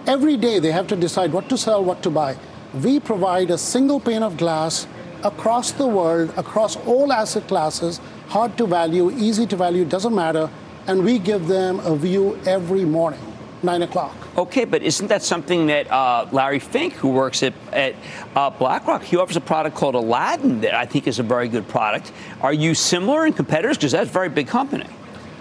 Every 0.05 0.35
day 0.37 0.59
they 0.59 0.71
have 0.71 0.87
to 0.87 0.95
decide 0.95 1.31
what 1.31 1.47
to 1.49 1.57
sell, 1.57 1.83
what 1.83 2.03
to 2.03 2.09
buy. 2.09 2.35
We 2.83 2.99
provide 2.99 3.51
a 3.51 3.57
single 3.57 4.01
pane 4.01 4.21
of 4.21 4.35
glass 4.35 4.85
across 5.23 5.71
the 5.71 5.87
world, 5.87 6.33
across 6.35 6.75
all 6.85 7.13
asset 7.13 7.47
classes, 7.47 8.01
hard 8.27 8.57
to 8.57 8.67
value, 8.67 9.11
easy 9.11 9.47
to 9.47 9.55
value, 9.55 9.85
doesn't 9.85 10.13
matter. 10.13 10.49
And 10.87 11.03
we 11.03 11.17
give 11.17 11.47
them 11.47 11.79
a 11.79 11.95
view 11.95 12.37
every 12.45 12.83
morning, 12.83 13.21
9 13.63 13.81
o'clock. 13.83 14.13
Okay, 14.37 14.65
but 14.65 14.83
isn't 14.83 15.07
that 15.07 15.23
something 15.23 15.67
that 15.67 15.89
uh, 15.89 16.27
Larry 16.33 16.59
Fink, 16.59 16.93
who 16.93 17.07
works 17.07 17.43
at, 17.43 17.53
at 17.71 17.95
uh, 18.35 18.49
BlackRock, 18.49 19.03
he 19.03 19.15
offers 19.15 19.37
a 19.37 19.41
product 19.41 19.77
called 19.77 19.95
Aladdin 19.95 20.59
that 20.61 20.75
I 20.75 20.85
think 20.85 21.07
is 21.07 21.17
a 21.17 21.23
very 21.23 21.47
good 21.47 21.67
product. 21.69 22.11
Are 22.41 22.53
you 22.53 22.75
similar 22.75 23.25
in 23.25 23.31
competitors? 23.31 23.77
Because 23.77 23.93
that's 23.93 24.09
a 24.09 24.13
very 24.13 24.29
big 24.29 24.47
company. 24.47 24.87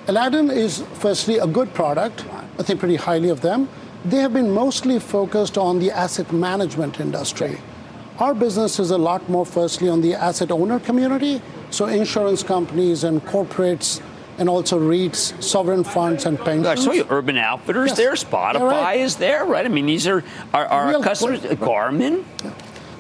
Aladdin 0.07 0.51
is 0.51 0.85
firstly 0.95 1.39
a 1.39 1.47
good 1.47 1.75
product. 1.75 2.25
I 2.59 2.63
think 2.63 2.79
pretty 2.79 2.97
highly 2.97 3.31
of 3.31 3.41
them. 3.41 3.69
They 4.05 4.19
have 4.19 4.33
been 4.35 4.51
mostly 4.51 4.99
focused 4.99 5.57
on 5.57 5.79
the 5.79 5.91
asset 5.91 6.31
management 6.33 7.01
industry. 7.01 7.59
Our 8.19 8.35
business 8.35 8.79
is 8.79 8.91
a 8.91 8.99
lot 8.99 9.29
more 9.29 9.47
firstly 9.47 9.89
on 9.89 10.01
the 10.03 10.15
asset 10.15 10.51
owner 10.53 10.79
community, 10.79 11.41
so 11.71 11.87
insurance 11.87 12.43
companies 12.43 13.03
and 13.05 13.25
corporates 13.25 14.01
and 14.39 14.49
also 14.49 14.79
REITs, 14.79 15.43
sovereign 15.43 15.85
funds 15.85 16.27
and 16.27 16.39
pensions. 16.39 16.67
I 16.67 16.75
saw 16.75 16.93
you, 16.93 17.07
Urban 17.09 17.39
Outfitters 17.39 17.91
Yes. 17.91 17.97
there, 17.97 18.13
Spotify 18.13 18.55
Yeah, 18.55 18.83
right. 18.83 19.01
is 19.01 19.17
there, 19.17 19.45
right? 19.45 19.65
I 19.65 19.69
mean, 19.69 19.87
these 19.87 20.07
are 20.07 20.23
our, 20.53 20.67
our 20.67 21.01
customers, 21.03 21.41
quick. 21.41 21.59
Garmin, 21.61 22.25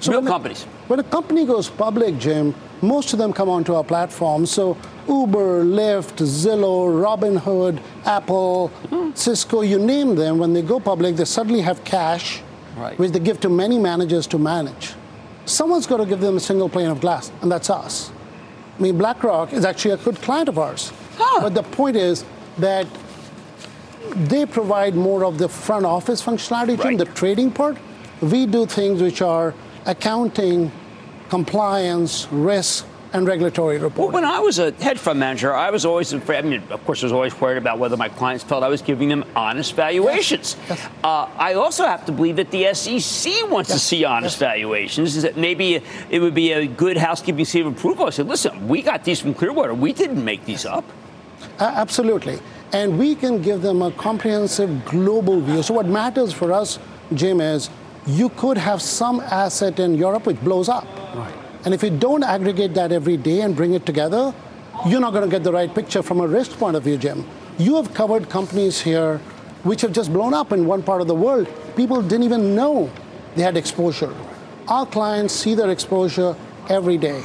real 0.07 0.21
when 0.21 0.27
a- 0.27 0.31
companies. 0.31 0.63
when 0.89 1.01
a 1.01 1.05
company 1.05 1.45
goes 1.45 1.69
public, 1.69 2.19
Jim, 2.19 2.55
most 2.83 3.13
of 3.13 3.19
them 3.19 3.33
come 3.33 3.49
onto 3.49 3.75
our 3.75 3.85
platform. 3.85 4.47
So 4.47 4.77
Uber, 5.09 5.65
Lyft, 5.65 6.17
Zillow, 6.25 6.89
Robinhood, 6.89 7.81
Apple, 8.05 8.71
Cisco, 9.15 9.63
you 9.63 9.79
name 9.79 10.15
them, 10.17 10.39
when 10.39 10.53
they 10.53 10.63
go 10.63 10.81
public, 10.81 11.17
they 11.17 11.25
suddenly 11.25 11.61
have 11.61 11.85
cash, 11.85 12.43
Right. 12.77 12.99
which 12.99 13.13
they 13.13 13.21
give 13.21 13.39
to 13.41 13.49
many 13.49 13.79
managers 13.79 14.27
to 14.29 14.39
manage. 14.39 14.95
Someone's 15.47 15.87
got 15.87 15.99
to 15.99 16.07
give 16.07 16.21
them 16.21 16.37
a 16.37 16.41
single 16.41 16.69
pane 16.69 16.89
of 16.89 17.01
glass, 17.01 17.31
and 17.43 17.53
that's 17.53 17.71
us. 17.71 18.11
I 18.79 18.83
mean, 18.83 18.99
BlackRock 18.99 19.53
is 19.53 19.65
actually 19.65 19.93
a 19.93 19.97
good 19.99 20.21
client 20.23 20.49
of 20.49 20.59
ours. 20.59 20.93
But 21.41 21.55
the 21.55 21.63
point 21.63 21.97
is 21.97 22.25
that 22.59 22.87
they 24.17 24.45
provide 24.47 24.95
more 24.97 25.25
of 25.25 25.39
the 25.39 25.49
front 25.49 25.87
office 25.87 26.23
functionality, 26.23 26.81
Jim, 26.83 26.97
the 26.97 27.05
trading 27.05 27.51
part. 27.51 27.77
We 28.21 28.47
do 28.47 28.67
things 28.67 29.01
which 29.03 29.23
are 29.23 29.55
accounting, 29.87 30.73
compliance, 31.29 32.27
risk, 32.31 32.87
and 33.15 33.29
regulatory 33.29 33.79
Well, 33.79 34.11
when 34.11 34.25
I 34.25 34.41
was 34.41 34.59
a 34.59 34.73
hedge 34.73 34.99
fund 34.99 35.21
manager, 35.21 35.55
I 35.55 35.71
was 35.71 35.87
always 35.87 36.13
afraid. 36.13 36.39
I 36.39 36.49
mean, 36.49 36.63
of 36.71 36.85
course, 36.85 37.03
I 37.03 37.07
was 37.07 37.13
always 37.13 37.41
worried 37.41 37.59
about 37.59 37.79
whether 37.79 37.97
my 37.97 38.09
clients 38.09 38.43
felt 38.43 38.65
I 38.65 38.69
was 38.69 38.83
giving 38.83 39.09
them 39.09 39.25
honest 39.37 39.75
valuations. 39.75 40.57
Uh, 41.05 41.29
I 41.39 41.55
also 41.55 41.85
have 41.85 42.05
to 42.07 42.13
believe 42.13 42.37
that 42.37 42.51
the 42.51 42.75
SEC 42.75 43.49
wants 43.49 43.71
to 43.71 43.79
see 43.79 44.05
honest 44.05 44.39
valuations. 44.39 45.17
Is 45.17 45.23
that 45.23 45.37
maybe 45.37 45.81
it 46.11 46.19
would 46.19 46.35
be 46.35 46.53
a 46.53 46.67
good 46.67 46.97
housekeeping 46.97 47.45
seal 47.45 47.69
of 47.69 47.77
approval? 47.77 48.07
I 48.07 48.11
said, 48.11 48.27
listen, 48.27 48.67
we 48.67 48.83
got 48.83 49.05
these 49.05 49.21
from 49.21 49.33
Clearwater. 49.33 49.75
We 49.75 49.93
didn't 49.93 50.25
make 50.25 50.45
these 50.45 50.67
up. 50.67 50.85
A- 51.61 51.63
absolutely. 51.63 52.41
And 52.73 52.99
we 52.99 53.15
can 53.15 53.41
give 53.41 53.63
them 53.63 53.83
a 53.83 53.93
comprehensive 53.93 54.85
global 54.87 55.41
view. 55.41 55.63
So, 55.63 55.75
what 55.75 55.87
matters 55.87 56.33
for 56.33 56.53
us, 56.53 56.81
Jim, 57.13 57.41
is 57.41 57.71
you 58.07 58.29
could 58.31 58.59
have 58.59 58.83
some 58.83 59.21
asset 59.21 59.79
in 59.79 59.95
Europe 59.95 60.27
which 60.27 60.41
blows 60.41 60.69
up. 60.69 60.85
Right. 61.15 61.34
And 61.65 61.73
if 61.73 61.83
you 61.83 61.91
don't 61.91 62.23
aggregate 62.23 62.75
that 62.75 62.93
every 62.93 63.17
day 63.17 63.41
and 63.41 63.57
bring 63.57 63.73
it 63.75 63.87
together, 63.87 64.35
you're 64.87 65.01
not 65.01 65.13
going 65.13 65.25
to 65.25 65.31
get 65.31 65.45
the 65.45 65.53
right 65.53 65.75
picture 65.75 66.03
from 66.03 66.21
a 66.21 66.27
risk 66.27 66.59
point 66.59 66.77
of 66.77 66.83
view, 66.83 66.99
Jim. 66.99 67.27
You 67.59 67.77
have 67.77 67.95
covered 67.95 68.29
companies 68.29 68.81
here 68.81 69.19
which 69.63 69.81
have 69.81 69.93
just 69.93 70.13
blown 70.13 70.35
up 70.35 70.53
in 70.53 70.67
one 70.67 70.83
part 70.83 71.01
of 71.01 71.07
the 71.07 71.15
world. 71.15 71.49
People 71.75 72.03
didn't 72.03 72.25
even 72.25 72.55
know 72.55 72.91
they 73.35 73.43
had 73.43 73.57
exposure. 73.57 74.15
Our 74.69 74.85
clients 74.85 75.35
see 75.35 75.55
their 75.55 75.71
exposure 75.71 76.37
every 76.69 76.99
day. 76.99 77.23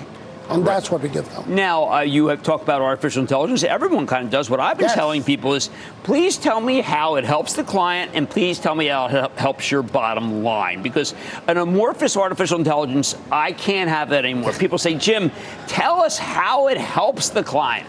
And 0.49 0.65
right. 0.65 0.73
that's 0.73 0.89
what 0.89 1.01
we 1.01 1.09
give 1.09 1.29
them. 1.29 1.53
Now, 1.53 1.91
uh, 1.91 1.99
you 1.99 2.27
have 2.27 2.41
talked 2.41 2.63
about 2.63 2.81
artificial 2.81 3.21
intelligence. 3.21 3.63
Everyone 3.63 4.07
kind 4.07 4.25
of 4.25 4.31
does. 4.31 4.49
What 4.49 4.59
I've 4.59 4.77
been 4.77 4.87
yes. 4.87 4.95
telling 4.95 5.23
people 5.23 5.53
is 5.53 5.69
please 6.03 6.37
tell 6.37 6.59
me 6.59 6.81
how 6.81 7.15
it 7.15 7.23
helps 7.23 7.53
the 7.53 7.63
client 7.63 8.11
and 8.15 8.27
please 8.27 8.57
tell 8.57 8.73
me 8.73 8.87
how 8.87 9.05
it 9.05 9.31
helps 9.37 9.69
your 9.69 9.83
bottom 9.83 10.43
line. 10.43 10.81
Because 10.81 11.13
an 11.47 11.57
amorphous 11.57 12.17
artificial 12.17 12.57
intelligence, 12.57 13.15
I 13.31 13.51
can't 13.51 13.89
have 13.89 14.09
that 14.09 14.25
anymore. 14.25 14.53
People 14.53 14.79
say, 14.79 14.95
Jim, 14.95 15.31
tell 15.67 16.01
us 16.01 16.17
how 16.17 16.67
it 16.67 16.77
helps 16.77 17.29
the 17.29 17.43
client. 17.43 17.87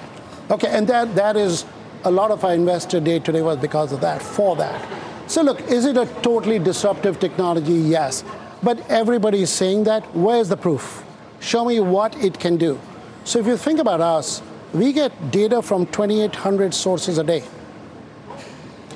Okay, 0.51 0.69
and 0.69 0.87
that, 0.89 1.15
that 1.15 1.37
is 1.37 1.65
a 2.05 2.11
lot 2.11 2.31
of 2.31 2.45
our 2.45 2.55
investor 2.55 3.01
day 3.01 3.21
today 3.21 3.43
was 3.43 3.57
because 3.57 3.93
of 3.93 4.01
that, 4.01 4.21
for 4.21 4.57
that. 4.57 4.87
So, 5.31 5.43
look, 5.43 5.61
is 5.71 5.85
it 5.85 5.97
a 5.97 6.07
totally 6.23 6.59
disruptive 6.59 7.21
technology? 7.21 7.73
Yes. 7.73 8.25
But 8.63 8.91
everybody 8.91 9.43
is 9.43 9.51
saying 9.51 9.85
that. 9.85 10.05
Where's 10.15 10.49
the 10.49 10.57
proof? 10.57 11.05
Show 11.41 11.65
me 11.65 11.81
what 11.81 12.17
it 12.23 12.39
can 12.39 12.57
do. 12.57 12.79
So 13.25 13.39
if 13.39 13.47
you 13.47 13.57
think 13.57 13.81
about 13.81 14.01
us, 14.01 14.43
we 14.73 14.93
get 14.93 15.31
data 15.31 15.63
from 15.63 15.87
2,800 15.87 16.73
sources 16.73 17.19
a 17.19 17.25
day. 17.25 17.43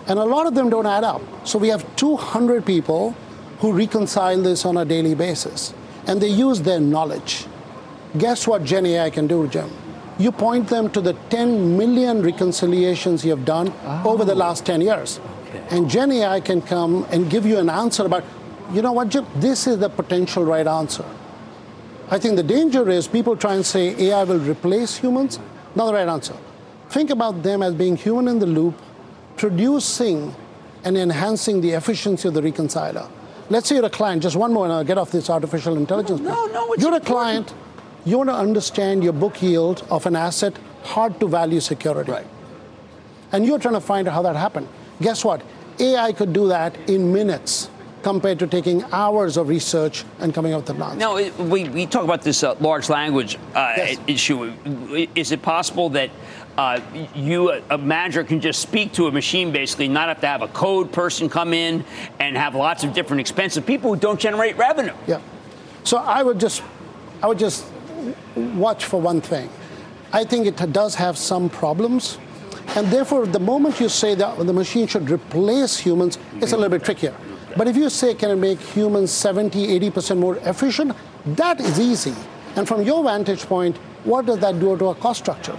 And 0.06 0.18
a 0.18 0.24
lot 0.24 0.46
of 0.46 0.54
them 0.54 0.70
don't 0.70 0.86
add 0.86 1.04
up. 1.04 1.22
So 1.46 1.58
we 1.58 1.68
have 1.68 1.84
200 1.96 2.64
people 2.64 3.12
who 3.58 3.72
reconcile 3.72 4.40
this 4.42 4.64
on 4.64 4.76
a 4.76 4.84
daily 4.84 5.14
basis. 5.14 5.72
And 6.06 6.20
they 6.20 6.28
use 6.28 6.60
their 6.60 6.80
knowledge. 6.80 7.46
Guess 8.18 8.46
what 8.46 8.62
Gen 8.64 8.86
AI 8.86 9.10
can 9.10 9.26
do, 9.26 9.48
Jim? 9.48 9.70
You 10.18 10.30
point 10.30 10.68
them 10.68 10.90
to 10.90 11.00
the 11.00 11.14
10 11.30 11.76
million 11.76 12.22
reconciliations 12.22 13.24
you 13.24 13.30
have 13.30 13.44
done 13.44 13.72
oh. 13.84 14.12
over 14.12 14.24
the 14.24 14.34
oh. 14.34 14.36
last 14.36 14.66
10 14.66 14.82
years. 14.82 15.18
Okay. 15.48 15.64
And 15.70 15.88
Gen 15.88 16.12
AI 16.12 16.40
can 16.40 16.60
come 16.60 17.06
and 17.10 17.30
give 17.30 17.46
you 17.46 17.58
an 17.58 17.70
answer 17.70 18.04
about, 18.04 18.22
you 18.72 18.82
know 18.82 18.92
what, 18.92 19.08
Jim, 19.08 19.26
this 19.36 19.66
is 19.66 19.78
the 19.78 19.88
potential 19.88 20.44
right 20.44 20.66
answer. 20.66 21.04
I 22.10 22.18
think 22.18 22.36
the 22.36 22.42
danger 22.42 22.88
is 22.90 23.08
people 23.08 23.36
try 23.36 23.54
and 23.54 23.64
say 23.64 23.94
AI 24.08 24.24
will 24.24 24.38
replace 24.38 24.96
humans. 24.96 25.38
Not 25.74 25.86
the 25.86 25.94
right 25.94 26.08
answer. 26.08 26.36
Think 26.90 27.10
about 27.10 27.42
them 27.42 27.62
as 27.62 27.74
being 27.74 27.96
human 27.96 28.28
in 28.28 28.38
the 28.38 28.46
loop, 28.46 28.80
producing 29.36 30.34
and 30.84 30.96
enhancing 30.96 31.60
the 31.60 31.70
efficiency 31.70 32.28
of 32.28 32.34
the 32.34 32.42
reconciler. 32.42 33.08
Let's 33.48 33.68
say 33.68 33.76
you're 33.76 33.84
a 33.84 33.90
client, 33.90 34.22
just 34.22 34.36
one 34.36 34.52
more 34.52 34.64
and 34.64 34.72
I'll 34.72 34.84
get 34.84 34.98
off 34.98 35.10
this 35.10 35.28
artificial 35.28 35.76
intelligence. 35.76 36.20
No, 36.20 36.46
no, 36.46 36.66
no 36.66 36.74
You're 36.78 36.94
a 36.94 37.00
client, 37.00 37.52
you 38.04 38.18
want 38.18 38.30
to 38.30 38.34
understand 38.34 39.02
your 39.02 39.12
book 39.12 39.42
yield 39.42 39.86
of 39.90 40.06
an 40.06 40.14
asset, 40.14 40.54
hard 40.82 41.18
to 41.20 41.26
value 41.26 41.60
security. 41.60 42.12
Right. 42.12 42.26
And 43.32 43.44
you're 43.46 43.58
trying 43.58 43.74
to 43.74 43.80
find 43.80 44.06
out 44.06 44.14
how 44.14 44.22
that 44.22 44.36
happened. 44.36 44.68
Guess 45.00 45.24
what? 45.24 45.42
AI 45.80 46.12
could 46.12 46.32
do 46.32 46.48
that 46.48 46.76
in 46.88 47.12
minutes 47.12 47.68
compared 48.04 48.38
to 48.38 48.46
taking 48.46 48.84
hours 48.92 49.36
of 49.36 49.48
research 49.48 50.04
and 50.20 50.34
coming 50.34 50.52
up 50.52 50.60
with 50.60 50.76
an 50.76 50.82
answer. 50.82 50.98
Now, 50.98 51.16
we, 51.44 51.68
we 51.70 51.86
talk 51.86 52.04
about 52.04 52.22
this 52.22 52.44
uh, 52.44 52.54
large 52.60 52.90
language 52.90 53.36
uh, 53.54 53.72
yes. 53.76 53.98
issue. 54.06 54.52
Is 55.14 55.32
it 55.32 55.40
possible 55.40 55.88
that 55.90 56.10
uh, 56.58 56.80
you, 57.14 57.50
a 57.70 57.78
manager, 57.78 58.22
can 58.22 58.40
just 58.40 58.60
speak 58.60 58.92
to 58.92 59.06
a 59.06 59.10
machine 59.10 59.50
basically, 59.50 59.88
not 59.88 60.08
have 60.08 60.20
to 60.20 60.26
have 60.26 60.42
a 60.42 60.48
code 60.48 60.92
person 60.92 61.28
come 61.28 61.54
in 61.54 61.82
and 62.20 62.36
have 62.36 62.54
lots 62.54 62.84
of 62.84 62.92
different 62.92 63.20
expensive 63.20 63.66
people 63.66 63.94
who 63.94 63.98
don't 63.98 64.20
generate 64.20 64.56
revenue? 64.58 64.94
Yeah. 65.06 65.20
So 65.82 65.96
I 65.96 66.22
would 66.22 66.38
just, 66.38 66.62
I 67.22 67.26
would 67.26 67.38
just 67.38 67.64
watch 68.36 68.84
for 68.84 69.00
one 69.00 69.22
thing. 69.22 69.48
I 70.12 70.24
think 70.24 70.46
it 70.46 70.72
does 70.72 70.94
have 70.94 71.16
some 71.16 71.48
problems. 71.48 72.18
And 72.76 72.88
therefore, 72.88 73.26
the 73.26 73.40
moment 73.40 73.80
you 73.80 73.88
say 73.88 74.14
that 74.14 74.38
the 74.38 74.52
machine 74.52 74.86
should 74.86 75.10
replace 75.10 75.78
humans, 75.78 76.18
it's 76.36 76.52
a 76.52 76.56
little 76.56 76.70
bit 76.70 76.84
trickier. 76.84 77.14
But 77.56 77.68
if 77.68 77.76
you 77.76 77.88
say, 77.88 78.14
can 78.14 78.30
it 78.30 78.36
make 78.36 78.60
humans 78.60 79.12
70, 79.12 79.78
80% 79.90 80.18
more 80.18 80.36
efficient? 80.38 80.92
That 81.24 81.60
is 81.60 81.78
easy. 81.78 82.14
And 82.56 82.66
from 82.66 82.82
your 82.82 83.04
vantage 83.04 83.46
point, 83.46 83.76
what 84.04 84.26
does 84.26 84.38
that 84.40 84.58
do 84.58 84.76
to 84.76 84.88
our 84.88 84.94
cost 84.94 85.20
structure? 85.20 85.56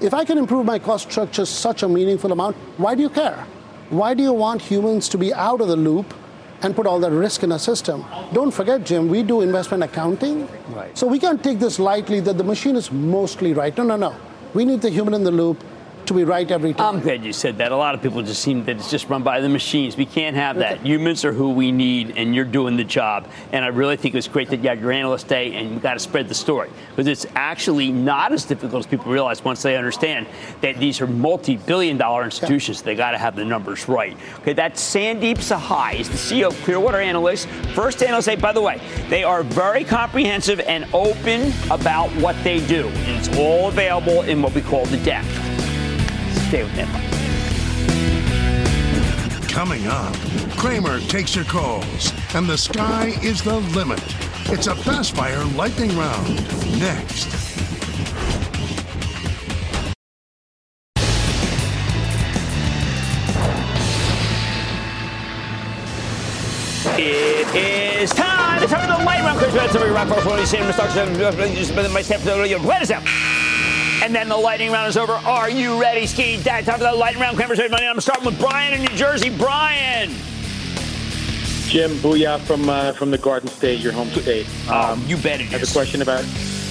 If 0.00 0.14
I 0.14 0.24
can 0.24 0.36
improve 0.36 0.66
my 0.66 0.78
cost 0.78 1.10
structure 1.10 1.46
such 1.46 1.82
a 1.82 1.88
meaningful 1.88 2.32
amount, 2.32 2.56
why 2.76 2.94
do 2.94 3.02
you 3.02 3.08
care? 3.08 3.46
Why 3.90 4.14
do 4.14 4.22
you 4.22 4.32
want 4.32 4.62
humans 4.62 5.08
to 5.10 5.18
be 5.18 5.32
out 5.32 5.60
of 5.60 5.68
the 5.68 5.76
loop 5.76 6.14
and 6.62 6.74
put 6.76 6.86
all 6.86 7.00
that 7.00 7.12
risk 7.12 7.42
in 7.42 7.52
a 7.52 7.58
system? 7.58 8.04
Don't 8.32 8.50
forget, 8.50 8.84
Jim, 8.84 9.08
we 9.08 9.22
do 9.22 9.40
investment 9.40 9.82
accounting. 9.82 10.48
Right. 10.70 10.96
So 10.96 11.06
we 11.06 11.18
can't 11.18 11.42
take 11.42 11.58
this 11.58 11.78
lightly 11.78 12.20
that 12.20 12.38
the 12.38 12.44
machine 12.44 12.76
is 12.76 12.90
mostly 12.90 13.52
right. 13.52 13.76
No, 13.76 13.84
no, 13.84 13.96
no. 13.96 14.14
We 14.54 14.64
need 14.64 14.82
the 14.82 14.90
human 14.90 15.14
in 15.14 15.24
the 15.24 15.30
loop 15.30 15.62
to 16.06 16.14
be 16.14 16.24
right 16.24 16.50
every 16.50 16.74
time. 16.74 16.96
I'm 16.96 17.02
glad 17.02 17.24
you 17.24 17.32
said 17.32 17.58
that. 17.58 17.72
A 17.72 17.76
lot 17.76 17.94
of 17.94 18.02
people 18.02 18.22
just 18.22 18.42
seem 18.42 18.64
that 18.64 18.76
it's 18.76 18.90
just 18.90 19.08
run 19.08 19.22
by 19.22 19.40
the 19.40 19.48
machines. 19.48 19.96
We 19.96 20.06
can't 20.06 20.36
have 20.36 20.56
that. 20.56 20.78
Okay. 20.78 20.88
Humans 20.88 21.24
are 21.24 21.32
who 21.32 21.50
we 21.50 21.72
need, 21.72 22.16
and 22.16 22.34
you're 22.34 22.44
doing 22.44 22.76
the 22.76 22.84
job. 22.84 23.28
And 23.52 23.64
I 23.64 23.68
really 23.68 23.96
think 23.96 24.14
it 24.14 24.18
was 24.18 24.28
great 24.28 24.48
that 24.50 24.62
you 24.62 24.68
had 24.68 24.80
your 24.80 24.92
analyst 24.92 25.28
day, 25.28 25.54
and 25.54 25.70
you 25.70 25.78
got 25.78 25.94
to 25.94 26.00
spread 26.00 26.28
the 26.28 26.34
story 26.34 26.70
because 26.90 27.06
it's 27.06 27.26
actually 27.34 27.90
not 27.90 28.32
as 28.32 28.44
difficult 28.44 28.80
as 28.80 28.86
people 28.86 29.10
realize 29.12 29.44
once 29.44 29.62
they 29.62 29.76
understand 29.76 30.26
that 30.60 30.78
these 30.78 31.00
are 31.00 31.06
multi-billion-dollar 31.06 32.24
institutions. 32.24 32.80
Yeah. 32.80 32.84
They 32.84 32.94
got 32.94 33.12
to 33.12 33.18
have 33.18 33.36
the 33.36 33.44
numbers 33.44 33.88
right. 33.88 34.16
Okay, 34.40 34.52
that's 34.52 34.82
Sandeep 34.82 35.38
Sahai. 35.38 35.94
He's 35.94 36.08
the 36.08 36.16
CEO 36.16 36.48
of 36.48 36.56
Clearwater 36.62 36.98
Analytics. 36.98 37.46
First 37.74 38.02
analyst 38.02 38.28
day, 38.28 38.36
by 38.36 38.52
the 38.52 38.60
way, 38.60 38.80
they 39.08 39.24
are 39.24 39.42
very 39.42 39.84
comprehensive 39.84 40.60
and 40.60 40.86
open 40.92 41.52
about 41.70 42.10
what 42.16 42.36
they 42.44 42.64
do, 42.66 42.88
and 42.88 43.18
it's 43.18 43.36
all 43.38 43.68
available 43.68 44.22
in 44.22 44.42
what 44.42 44.54
we 44.54 44.60
call 44.60 44.84
the 44.86 44.96
deck. 44.98 45.24
Stay 46.48 46.62
with 46.64 46.74
Coming 49.48 49.86
up, 49.86 50.14
Cramer 50.56 51.00
takes 51.00 51.36
your 51.36 51.44
calls, 51.44 52.12
and 52.34 52.48
the 52.48 52.56
sky 52.56 53.12
is 53.22 53.42
the 53.42 53.56
limit. 53.76 54.02
It's 54.46 54.66
a 54.66 54.74
fast 54.74 55.14
fire 55.14 55.44
lightning 55.56 55.96
round. 55.96 56.36
Next. 56.80 57.28
It 66.98 67.54
is 67.54 68.10
time 68.10 68.60
to 68.60 68.66
turn 68.66 68.88
the 68.88 69.04
light 69.04 69.20
round. 69.20 69.38
Chris 69.38 69.54
Redson, 69.54 69.94
Rock 69.94 70.08
for 70.08 70.20
40, 70.22 70.46
Sam, 70.46 70.66
my 71.92 72.02
step, 72.02 72.24
let 72.24 72.82
us 72.82 72.90
out. 72.90 73.41
And 74.02 74.12
then 74.12 74.28
the 74.28 74.36
lightning 74.36 74.72
round 74.72 74.88
is 74.88 74.96
over. 74.96 75.12
Are 75.12 75.48
you 75.48 75.80
ready, 75.80 76.08
Ski 76.08 76.42
Dad? 76.42 76.64
Time 76.64 76.78
for 76.78 76.84
the 76.84 76.92
lightning 76.92 77.22
round 77.22 77.38
conversation. 77.38 77.72
I'm 77.72 78.00
starting 78.00 78.24
with 78.24 78.36
Brian 78.40 78.74
in 78.74 78.80
New 78.80 78.96
Jersey. 78.96 79.30
Brian. 79.30 80.10
Jim, 81.68 81.92
booyah 81.98 82.40
from 82.40 82.68
uh, 82.68 82.94
from 82.94 83.12
the 83.12 83.18
Garden 83.18 83.48
State, 83.48 83.78
your 83.78 83.92
home 83.92 84.08
state. 84.08 84.48
Um, 84.68 84.74
um, 84.74 85.04
you 85.06 85.16
bet 85.18 85.40
it 85.40 85.44
I 85.44 85.58
have 85.58 85.62
a 85.62 85.72
question 85.72 86.02
about 86.02 86.24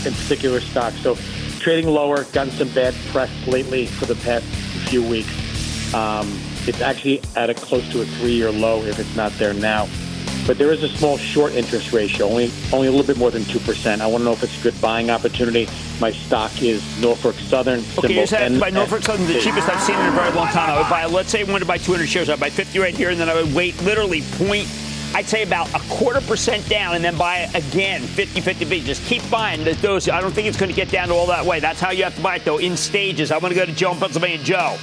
in 0.06 0.12
particular 0.12 0.60
stocks. 0.60 1.00
So, 1.00 1.16
trading 1.62 1.88
lower, 1.88 2.26
gotten 2.26 2.52
some 2.52 2.68
bad 2.68 2.94
press 3.14 3.32
lately 3.48 3.86
for 3.86 4.08
the 4.08 4.16
past 4.16 4.44
few 4.90 5.02
weeks. 5.02 5.94
Um, 5.94 6.38
it's 6.68 6.82
actually 6.82 7.22
at 7.38 7.50
a 7.50 7.54
close 7.54 7.90
to 7.94 8.02
a 8.02 8.06
three-year 8.06 8.52
low 8.52 8.84
if 8.84 9.00
it's 9.00 9.16
not 9.16 9.32
there 9.38 9.54
now 9.54 9.88
but 10.48 10.58
there 10.58 10.72
is 10.72 10.84
a 10.84 10.90
small 10.90 11.18
short 11.18 11.54
interest 11.54 11.94
ratio, 11.94 12.28
only 12.28 12.52
only 12.74 12.88
a 12.88 12.92
little 12.92 13.06
bit 13.06 13.18
more 13.18 13.32
than 13.32 13.44
two 13.46 13.60
percent. 13.60 14.02
I 14.02 14.08
want 14.08 14.22
to 14.22 14.26
know 14.26 14.34
if 14.34 14.44
it's 14.44 14.60
a 14.60 14.64
good 14.64 14.80
buying 14.82 15.10
opportunity. 15.10 15.68
My 16.00 16.12
stock 16.12 16.62
is 16.62 16.84
Norfolk 17.02 17.36
Southern. 17.36 17.84
Okay, 17.98 18.20
you 18.20 18.28
said 18.28 18.60
by 18.60 18.70
Norfolk 18.70 19.04
Southern, 19.04 19.28
the 19.28 19.40
cheapest 19.40 19.70
I've 19.70 19.82
seen 19.82 20.00
in 20.00 20.06
a 20.08 20.12
very 20.12 20.32
long 20.32 20.48
time. 20.48 20.70
I 20.70 20.78
would 20.80 20.90
buy, 20.90 21.06
let's 21.06 21.30
say, 21.30 21.42
I 21.42 21.44
wanted 21.44 21.60
to 21.60 21.66
buy 21.66 21.78
200 21.78 22.08
shares. 22.08 22.30
I'd 22.30 22.40
buy 22.40 22.50
50 22.50 22.80
right 22.80 22.96
here, 22.96 23.10
and 23.10 23.20
then 23.20 23.30
I 23.30 23.36
would 23.36 23.54
wait 23.54 23.82
literally 23.84 24.22
point. 24.34 24.68
I'd 25.14 25.28
say 25.28 25.44
about 25.44 25.68
a 25.76 25.80
quarter 25.90 26.22
percent 26.22 26.68
down 26.70 26.96
and 26.96 27.04
then 27.04 27.18
buy 27.18 27.50
again 27.54 28.02
50 28.02 28.40
50 28.40 28.66
B. 28.66 28.82
Just 28.82 29.04
keep 29.04 29.30
buying 29.30 29.64
those. 29.82 30.08
I 30.08 30.22
don't 30.22 30.32
think 30.32 30.48
it's 30.48 30.58
going 30.58 30.70
to 30.70 30.76
get 30.76 30.90
down 30.90 31.10
to 31.10 31.14
all 31.14 31.28
that 31.28 31.46
way. 31.46 31.60
That's 31.60 31.82
how 31.82 31.92
you 31.92 32.04
have 32.06 32.16
to 32.16 32.22
buy 32.22 32.38
it, 32.38 32.46
though, 32.46 32.60
in 32.60 32.78
stages. 32.78 33.32
I 33.32 33.38
want 33.38 33.54
to 33.54 33.60
go 33.60 33.66
to 33.66 33.74
Joe 33.74 33.92
in 33.92 33.98
Pennsylvania. 34.00 34.38
Joe. 34.38 34.78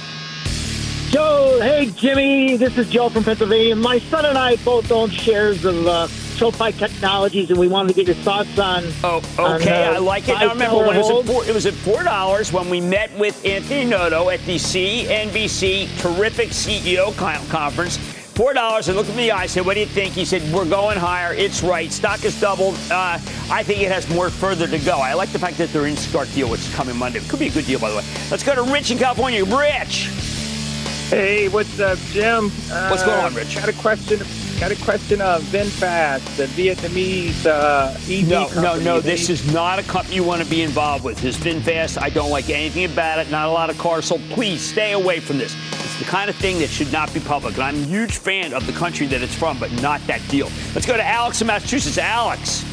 Joe, 1.09 1.57
hey 1.59 1.89
Jimmy, 1.95 2.55
this 2.55 2.77
is 2.77 2.87
Joe 2.87 3.09
from 3.09 3.23
Pennsylvania. 3.23 3.75
My 3.75 3.97
son 3.97 4.25
and 4.25 4.37
I 4.37 4.57
both 4.57 4.91
own 4.91 5.09
shares 5.09 5.65
of 5.65 5.87
uh, 5.87 6.05
SoFi 6.05 6.71
Technologies, 6.71 7.49
and 7.49 7.59
we 7.59 7.67
wanted 7.67 7.87
to 7.89 7.93
get 7.95 8.05
your 8.05 8.23
thoughts 8.23 8.59
on. 8.59 8.83
Oh, 9.03 9.17
okay, 9.39 9.87
on, 9.87 9.93
uh, 9.93 9.95
I 9.95 9.97
like 9.97 10.29
it. 10.29 10.35
Now 10.35 10.49
remember, 10.49 10.77
when 10.77 10.95
it 10.95 10.99
was, 10.99 11.09
at 11.09 11.25
four, 11.25 11.45
it 11.45 11.53
was 11.55 11.65
at 11.65 11.73
four 11.73 12.03
dollars 12.03 12.53
when 12.53 12.69
we 12.69 12.79
met 12.79 13.11
with 13.17 13.43
Anthony 13.43 13.85
Noto 13.85 14.29
at 14.29 14.39
the 14.41 14.57
CNBC 14.57 15.99
terrific 15.99 16.49
CEO 16.49 17.17
conference. 17.49 17.97
Four 17.97 18.53
dollars. 18.53 18.87
I 18.87 18.93
looked 18.93 19.09
him 19.09 19.17
in 19.17 19.25
the 19.25 19.31
eye. 19.31 19.47
Said, 19.47 19.65
"What 19.65 19.73
do 19.73 19.79
you 19.79 19.87
think?" 19.87 20.13
He 20.13 20.25
said, 20.25 20.43
"We're 20.53 20.69
going 20.69 20.99
higher. 20.99 21.33
It's 21.33 21.63
right. 21.63 21.91
Stock 21.91 22.19
has 22.19 22.39
doubled. 22.39 22.75
Uh, 22.91 23.17
I 23.49 23.63
think 23.63 23.81
it 23.81 23.91
has 23.91 24.07
more 24.13 24.29
further 24.29 24.67
to 24.67 24.77
go. 24.77 24.99
I 24.99 25.15
like 25.15 25.31
the 25.31 25.39
fact 25.39 25.57
that 25.57 25.73
they're 25.73 25.89
Instacart 25.91 26.31
deal, 26.35 26.51
which 26.51 26.61
is 26.61 26.75
coming 26.75 26.95
Monday. 26.95 27.19
Could 27.21 27.39
be 27.39 27.47
a 27.47 27.51
good 27.51 27.65
deal, 27.65 27.79
by 27.79 27.89
the 27.89 27.97
way. 27.97 28.03
Let's 28.29 28.43
go 28.43 28.53
to 28.53 28.61
Rich 28.71 28.91
in 28.91 28.99
California. 28.99 29.43
Rich. 29.43 30.28
Hey, 31.09 31.47
what's 31.49 31.79
up, 31.79 31.97
Jim? 32.11 32.51
Uh, 32.71 32.87
What's 32.89 33.03
going 33.03 33.17
on, 33.19 33.33
Rich? 33.33 33.55
Got 33.55 33.69
a 33.69 33.73
question. 33.73 34.19
Got 34.59 34.71
a 34.71 34.75
question 34.83 35.21
of 35.21 35.41
VinFast, 35.43 36.35
the 36.37 36.45
Vietnamese 36.47 37.45
uh, 37.47 37.95
EV 38.07 38.27
No, 38.27 38.43
no, 38.43 38.49
company. 38.53 38.83
no. 38.85 38.99
They- 38.99 39.11
This 39.11 39.29
is 39.29 39.51
not 39.51 39.79
a 39.79 39.83
company 39.83 40.15
you 40.17 40.23
want 40.23 40.43
to 40.43 40.47
be 40.49 40.61
involved 40.61 41.03
with. 41.03 41.19
This 41.19 41.35
VinFast, 41.37 41.99
I 41.99 42.09
don't 42.09 42.29
like 42.29 42.49
anything 42.51 42.85
about 42.85 43.17
it. 43.17 43.31
Not 43.31 43.47
a 43.47 43.51
lot 43.51 43.71
of 43.71 43.77
cars, 43.79 44.05
so 44.05 44.19
please 44.29 44.61
stay 44.61 44.91
away 44.91 45.19
from 45.19 45.39
this. 45.39 45.55
It's 45.71 45.97
the 45.97 46.05
kind 46.05 46.29
of 46.29 46.35
thing 46.35 46.59
that 46.59 46.69
should 46.69 46.91
not 46.91 47.11
be 47.11 47.21
public. 47.21 47.55
And 47.55 47.63
I'm 47.63 47.75
a 47.75 47.85
huge 47.87 48.17
fan 48.17 48.53
of 48.53 48.67
the 48.67 48.73
country 48.73 49.07
that 49.07 49.21
it's 49.23 49.33
from, 49.33 49.57
but 49.57 49.71
not 49.81 50.05
that 50.05 50.21
deal. 50.27 50.51
Let's 50.75 50.85
go 50.85 50.95
to 50.95 51.03
Alex 51.05 51.41
in 51.41 51.47
Massachusetts. 51.47 51.97
Alex. 51.97 52.63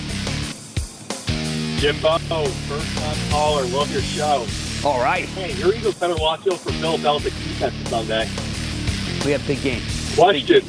Jimbo, 1.80 2.18
first 2.18 2.99
time 2.99 3.16
caller, 3.30 3.64
love 3.66 3.91
your 3.93 4.03
show. 4.03 4.45
All 4.87 5.01
right. 5.01 5.24
Hey, 5.30 5.53
your 5.55 5.74
Eagles 5.74 5.97
better 5.97 6.14
watch 6.14 6.47
out 6.47 6.61
for 6.61 6.70
Bill 6.80 6.97
Belichick 6.97 7.24
defense 7.24 7.74
Sunday. 7.91 8.28
We 9.24 9.32
have 9.32 9.45
big 9.45 9.61
game. 9.61 9.82
Question. 10.14 10.64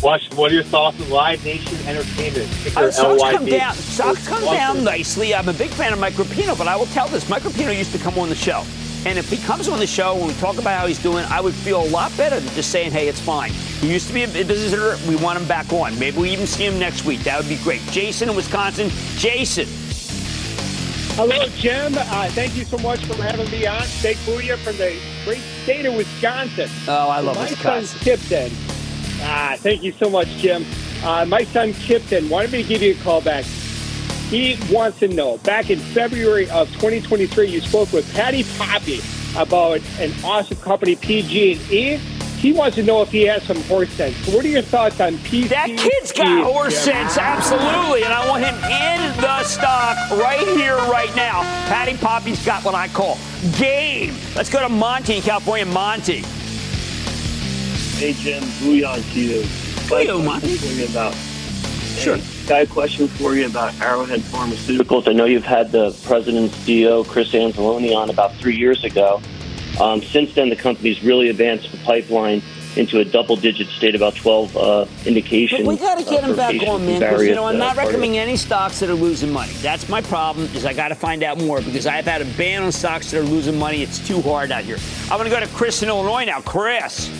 Watch, 0.00 0.32
what 0.34 0.52
are 0.52 0.54
your 0.54 0.62
thoughts 0.62 1.00
on 1.02 1.10
Live 1.10 1.44
Nation 1.44 1.76
Entertainment? 1.88 2.48
Uh, 2.76 2.88
stocks 2.92 3.22
come 3.22 3.46
down. 3.46 3.74
Stocks 3.74 4.28
come 4.28 4.44
down 4.44 4.84
nicely. 4.84 5.34
I'm 5.34 5.48
a 5.48 5.52
big 5.52 5.70
fan 5.70 5.92
of 5.92 5.98
Mike 5.98 6.12
Rapino, 6.12 6.56
but 6.56 6.68
I 6.68 6.76
will 6.76 6.86
tell 6.86 7.08
this: 7.08 7.28
Mike 7.28 7.42
Rapino 7.42 7.76
used 7.76 7.90
to 7.90 7.98
come 7.98 8.16
on 8.16 8.28
the 8.28 8.36
show, 8.36 8.62
and 9.04 9.18
if 9.18 9.28
he 9.28 9.38
comes 9.38 9.66
on 9.66 9.80
the 9.80 9.88
show 9.88 10.16
and 10.16 10.28
we 10.28 10.34
talk 10.34 10.58
about 10.58 10.78
how 10.78 10.86
he's 10.86 11.02
doing, 11.02 11.24
I 11.24 11.40
would 11.40 11.54
feel 11.54 11.82
a 11.82 11.88
lot 11.88 12.16
better 12.16 12.38
than 12.38 12.54
just 12.54 12.70
saying, 12.70 12.92
"Hey, 12.92 13.08
it's 13.08 13.18
fine." 13.18 13.50
He 13.50 13.92
used 13.92 14.06
to 14.06 14.14
be 14.14 14.22
a 14.22 14.28
visitor. 14.28 14.96
We 15.08 15.16
want 15.16 15.40
him 15.40 15.48
back 15.48 15.72
on. 15.72 15.98
Maybe 15.98 16.16
we 16.18 16.30
even 16.30 16.46
see 16.46 16.64
him 16.64 16.78
next 16.78 17.04
week. 17.04 17.24
That 17.24 17.40
would 17.40 17.48
be 17.48 17.56
great. 17.64 17.82
Jason 17.90 18.28
in 18.28 18.36
Wisconsin. 18.36 18.88
Jason. 19.16 19.66
Hello, 21.14 21.46
Jim. 21.56 21.94
Uh, 21.96 22.28
thank 22.30 22.54
you 22.56 22.64
so 22.64 22.76
much 22.78 23.04
for 23.06 23.14
having 23.22 23.50
me 23.50 23.66
on. 23.66 23.82
Steak 23.82 24.16
Booyah 24.18 24.58
from 24.58 24.76
the 24.76 24.94
great 25.24 25.40
state 25.62 25.86
of 25.86 25.94
Wisconsin. 25.94 26.68
Oh, 26.86 27.08
I 27.08 27.20
love 27.20 27.36
My 27.36 27.42
Wisconsin. 27.48 27.86
son 27.86 28.18
Kipton. 28.18 28.52
Ah, 29.22 29.54
thank 29.58 29.82
you 29.82 29.92
so 29.92 30.10
much, 30.10 30.28
Jim. 30.36 30.64
Uh, 31.02 31.24
my 31.26 31.44
son 31.44 31.72
Kipton 31.72 32.28
wanted 32.28 32.52
me 32.52 32.62
to 32.62 32.68
give 32.68 32.82
you 32.82 32.92
a 32.92 32.96
call 33.02 33.22
back. 33.22 33.44
He 34.28 34.58
wants 34.70 34.98
to 34.98 35.08
know. 35.08 35.38
Back 35.38 35.70
in 35.70 35.78
February 35.78 36.50
of 36.50 36.68
2023, 36.74 37.48
you 37.48 37.60
spoke 37.62 37.92
with 37.92 38.12
Patti 38.12 38.44
Poppe 38.58 39.00
about 39.38 39.80
an 39.98 40.12
awesome 40.22 40.58
company, 40.58 40.96
PG&E. 40.96 41.98
He 42.38 42.52
wants 42.52 42.76
to 42.76 42.82
know 42.82 43.00
if 43.00 43.10
he 43.10 43.22
has 43.22 43.42
some 43.42 43.60
horse 43.62 43.90
sense. 43.90 44.14
So 44.18 44.36
what 44.36 44.44
are 44.44 44.48
your 44.48 44.62
thoughts 44.62 45.00
on 45.00 45.16
PG? 45.18 45.48
That 45.48 45.68
kid's 45.68 46.12
got 46.12 46.44
horse 46.44 46.76
sense, 46.76 47.16
absolutely, 47.16 48.04
and 48.04 48.12
I 48.12 48.28
want 48.28 48.44
him 48.44 48.54
in 48.56 49.20
the 49.20 49.42
stock 49.42 49.96
right 50.10 50.46
here, 50.56 50.76
right 50.90 51.14
now. 51.16 51.40
Patti 51.66 51.96
Poppe's 51.96 52.44
got 52.44 52.62
what 52.62 52.74
I 52.74 52.88
call 52.88 53.18
game. 53.56 54.14
Let's 54.34 54.50
go 54.50 54.60
to 54.60 54.68
Monty 54.68 55.16
in 55.16 55.22
California. 55.22 55.64
Monty. 55.64 56.22
Hey 57.96 58.12
Jim, 58.12 58.42
booyah 58.60 59.12
to 59.14 59.20
you. 59.20 59.42
Booyah, 59.88 60.22
Monty. 60.22 60.56
For 60.56 60.66
you 60.66 60.84
about. 60.84 61.14
Sure. 61.96 62.16
Hey, 62.16 62.46
got 62.46 62.62
a 62.62 62.66
question 62.66 63.08
for 63.08 63.34
you 63.34 63.46
about 63.46 63.74
Arrowhead 63.80 64.20
Pharmaceuticals. 64.20 65.08
I 65.08 65.12
know 65.14 65.24
you've 65.24 65.44
had 65.44 65.72
the 65.72 65.98
president's 66.04 66.54
CEO, 66.58 67.06
Chris 67.06 67.32
Anzalone, 67.32 67.96
on 67.96 68.10
about 68.10 68.34
three 68.34 68.56
years 68.56 68.84
ago. 68.84 69.22
Um, 69.80 70.02
since 70.02 70.34
then, 70.34 70.48
the 70.48 70.56
company's 70.56 71.02
really 71.02 71.28
advanced 71.28 71.70
the 71.70 71.78
pipeline 71.78 72.42
into 72.76 72.98
a 73.00 73.04
double-digit 73.04 73.66
state, 73.68 73.94
about 73.94 74.14
12 74.14 74.56
uh, 74.56 74.86
indications. 75.06 75.62
But 75.64 75.68
we 75.68 75.76
got 75.78 75.98
to 75.98 76.04
get 76.04 76.22
uh, 76.22 76.28
him 76.28 76.36
back 76.36 76.68
on, 76.68 76.86
man. 76.86 77.00
Because 77.00 77.26
you 77.26 77.34
know 77.34 77.46
I'm 77.46 77.56
uh, 77.56 77.58
not 77.58 77.76
cardio- 77.76 77.86
recommending 77.86 78.18
any 78.18 78.36
stocks 78.36 78.80
that 78.80 78.90
are 78.90 78.94
losing 78.94 79.32
money. 79.32 79.52
That's 79.54 79.88
my 79.88 80.02
problem. 80.02 80.46
Is 80.54 80.66
I 80.66 80.74
got 80.74 80.88
to 80.88 80.94
find 80.94 81.22
out 81.22 81.38
more 81.38 81.60
because 81.60 81.86
I've 81.86 82.04
had 82.04 82.20
a 82.22 82.26
ban 82.36 82.62
on 82.62 82.72
stocks 82.72 83.10
that 83.10 83.20
are 83.20 83.24
losing 83.24 83.58
money. 83.58 83.82
It's 83.82 84.06
too 84.06 84.20
hard 84.22 84.52
out 84.52 84.64
here. 84.64 84.76
I'm 85.04 85.18
going 85.18 85.30
to 85.30 85.30
go 85.30 85.40
to 85.40 85.52
Chris 85.54 85.82
in 85.82 85.88
Illinois 85.88 86.24
now. 86.24 86.40
Chris. 86.42 87.10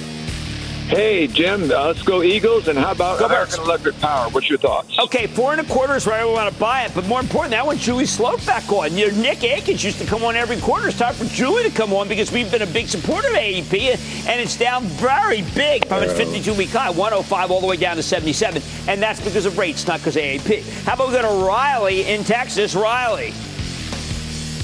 Hey, 0.87 1.27
Jim, 1.27 1.65
uh, 1.65 1.87
let's 1.87 2.03
go 2.03 2.23
Eagles. 2.23 2.69
And 2.69 2.79
how 2.79 2.93
about 2.93 3.21
American 3.21 3.61
Electric 3.63 3.99
Power? 3.99 4.31
What's 4.31 4.49
your 4.49 4.59
thoughts? 4.59 4.97
Okay, 5.01 5.27
four 5.27 5.51
and 5.51 5.61
a 5.61 5.65
quarter 5.65 5.97
is 5.97 6.07
where 6.07 6.15
I 6.15 6.25
want 6.25 6.53
to 6.53 6.61
buy 6.61 6.85
it, 6.85 6.93
but 6.95 7.05
more 7.09 7.19
important, 7.19 7.51
that 7.51 7.67
want 7.67 7.81
Julie 7.81 8.07
Sloat 8.07 8.47
back 8.47 8.71
on. 8.71 8.97
You 8.97 9.11
know, 9.11 9.21
Nick 9.21 9.43
Akins 9.43 9.83
used 9.83 9.99
to 9.99 10.07
come 10.07 10.23
on 10.23 10.37
every 10.37 10.61
quarter. 10.61 10.87
It's 10.87 10.97
time 10.97 11.15
for 11.15 11.25
Julie 11.25 11.65
to 11.65 11.71
come 11.71 11.93
on 11.93 12.07
because 12.07 12.31
we've 12.31 12.49
been 12.53 12.63
a 12.63 12.67
big 12.67 12.87
supporter 12.87 13.27
of 13.27 13.35
AEP, 13.35 14.29
and 14.29 14.41
it's 14.41 14.57
down 14.57 14.85
very 14.85 15.43
big 15.57 15.89
from 15.89 16.05
its 16.05 16.13
52-week 16.13 16.71
high, 16.71 16.91
105 16.91 17.51
all 17.51 17.61
the 17.61 17.67
way 17.67 17.77
down 17.77 17.97
to 17.97 18.03
77, 18.03 18.63
and 18.87 19.03
that's 19.03 19.21
because 19.21 19.45
of 19.45 19.59
rates, 19.59 19.89
not 19.89 19.99
because 19.99 20.15
of 20.15 20.23
AEP. 20.23 20.85
How 20.85 20.95
about 20.95 21.09
we 21.09 21.15
go 21.15 21.23
to 21.23 21.45
Riley 21.45 22.07
in 22.09 22.23
Texas? 22.23 22.77
Riley. 22.77 23.33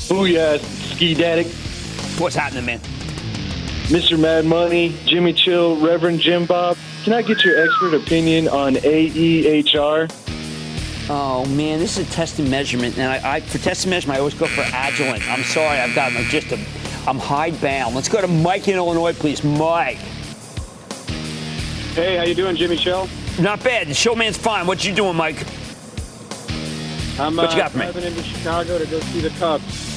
Booyah, 0.07 0.61
Ski 0.95 1.15
Daddy. 1.15 1.49
What's 2.21 2.37
happening, 2.37 2.65
man? 2.65 2.81
Mr. 3.93 4.19
Mad 4.19 4.47
Money, 4.47 4.97
Jimmy 5.05 5.35
Chill, 5.35 5.77
Reverend 5.79 6.19
Jim 6.19 6.47
Bob. 6.47 6.79
Can 7.05 7.13
I 7.13 7.21
get 7.21 7.45
your 7.45 7.63
expert 7.63 7.93
opinion 7.93 8.49
on 8.49 8.79
E 8.79 9.63
AEHR? 9.63 10.11
Oh 11.11 11.45
man, 11.45 11.79
this 11.79 11.99
is 11.99 12.09
a 12.09 12.11
test 12.11 12.39
and 12.39 12.51
measurement, 12.51 12.97
and 12.97 13.13
I, 13.13 13.35
I 13.35 13.41
for 13.41 13.59
test 13.59 13.85
and 13.85 13.91
measurement, 13.91 14.17
I 14.17 14.21
always 14.21 14.33
go 14.33 14.47
for 14.47 14.63
Agilent. 14.63 15.29
I'm 15.31 15.45
sorry, 15.45 15.79
I've 15.79 15.95
got 15.95 16.15
like 16.15 16.25
just 16.29 16.51
a, 16.53 16.59
I'm 17.07 17.19
hidebound. 17.19 17.95
Let's 17.95 18.09
go 18.09 18.23
to 18.23 18.29
Mike 18.29 18.67
in 18.67 18.77
Illinois, 18.77 19.13
please. 19.13 19.45
Mike. 19.45 19.99
Hey, 21.93 22.17
how 22.17 22.25
you 22.25 22.35
doing, 22.35 22.57
Jimmy 22.57 22.77
Chill? 22.77 23.07
Not 23.39 23.63
bad. 23.63 23.89
The 23.89 23.95
showman's 23.95 24.39
fine. 24.39 24.67
What 24.67 24.83
you 24.87 24.95
doing, 24.95 25.17
Mike? 25.17 25.45
I'm 27.19 27.37
What 27.37 27.53
you 27.55 27.61
uh, 27.61 27.65
got 27.65 27.73
for 27.73 27.79
me? 27.79 27.85
driving 27.85 28.05
into 28.05 28.23
Chicago 28.23 28.79
to 28.79 28.87
go 28.87 29.01
see 29.01 29.21
the 29.21 29.29
Cubs. 29.39 29.92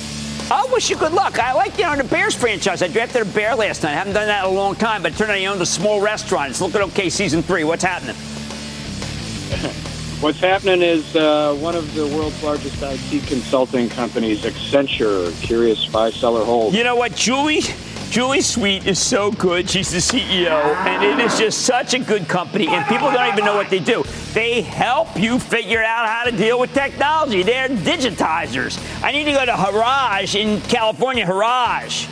I 0.51 0.67
wish 0.71 0.91
you 0.91 0.95
good 0.95 1.11
luck. 1.11 1.39
I 1.39 1.53
like 1.53 1.75
you 1.79 1.85
know 1.85 1.95
the 1.95 2.03
Bears 2.03 2.35
franchise. 2.35 2.83
I 2.83 2.87
drafted 2.87 3.23
a 3.23 3.25
bear 3.25 3.55
last 3.55 3.81
night. 3.81 3.93
I 3.93 3.95
haven't 3.95 4.13
done 4.13 4.27
that 4.27 4.45
in 4.45 4.51
a 4.51 4.53
long 4.53 4.75
time, 4.75 5.01
but 5.01 5.13
it 5.13 5.17
turned 5.17 5.31
out 5.31 5.37
he 5.37 5.47
owned 5.47 5.61
a 5.61 5.65
small 5.65 6.01
restaurant. 6.01 6.51
It's 6.51 6.61
looking 6.61 6.81
okay. 6.81 7.09
Season 7.09 7.41
three. 7.41 7.63
What's 7.63 7.83
happening? 7.83 8.15
What's 10.21 10.39
happening 10.39 10.83
is 10.83 11.15
uh, 11.15 11.55
one 11.59 11.75
of 11.75 11.93
the 11.95 12.05
world's 12.07 12.41
largest 12.43 12.77
IT 12.81 13.27
consulting 13.27 13.89
companies, 13.89 14.43
Accenture, 14.43 15.33
curious 15.41 15.87
buy, 15.87 16.11
seller, 16.11 16.45
hold. 16.45 16.75
You 16.75 16.83
know 16.83 16.95
what, 16.95 17.15
Julie? 17.15 17.61
Julie 18.09 18.41
Sweet 18.41 18.87
is 18.87 18.99
so 18.99 19.31
good. 19.31 19.69
She's 19.69 19.91
the 19.91 19.97
CEO, 19.97 20.75
and 20.85 21.03
it 21.03 21.25
is 21.25 21.37
just 21.37 21.63
such 21.63 21.93
a 21.93 21.99
good 21.99 22.29
company. 22.29 22.67
And 22.67 22.85
people 22.85 23.11
don't 23.11 23.33
even 23.33 23.43
know 23.43 23.55
what 23.55 23.69
they 23.69 23.79
do. 23.79 24.03
They 24.35 24.63
help 24.63 25.17
you 25.17 25.39
figure 25.39 25.81
out 25.81 26.09
how 26.09 26.25
to 26.25 26.31
deal 26.35 26.59
with 26.59 26.73
technology. 26.73 27.41
They're 27.41 27.69
digitizers. 27.69 28.77
I 29.01 29.13
need 29.13 29.23
to 29.23 29.31
go 29.31 29.45
to 29.45 29.53
Haraj 29.53 30.35
in 30.35 30.59
California. 30.63 31.25
Haraj. 31.25 32.05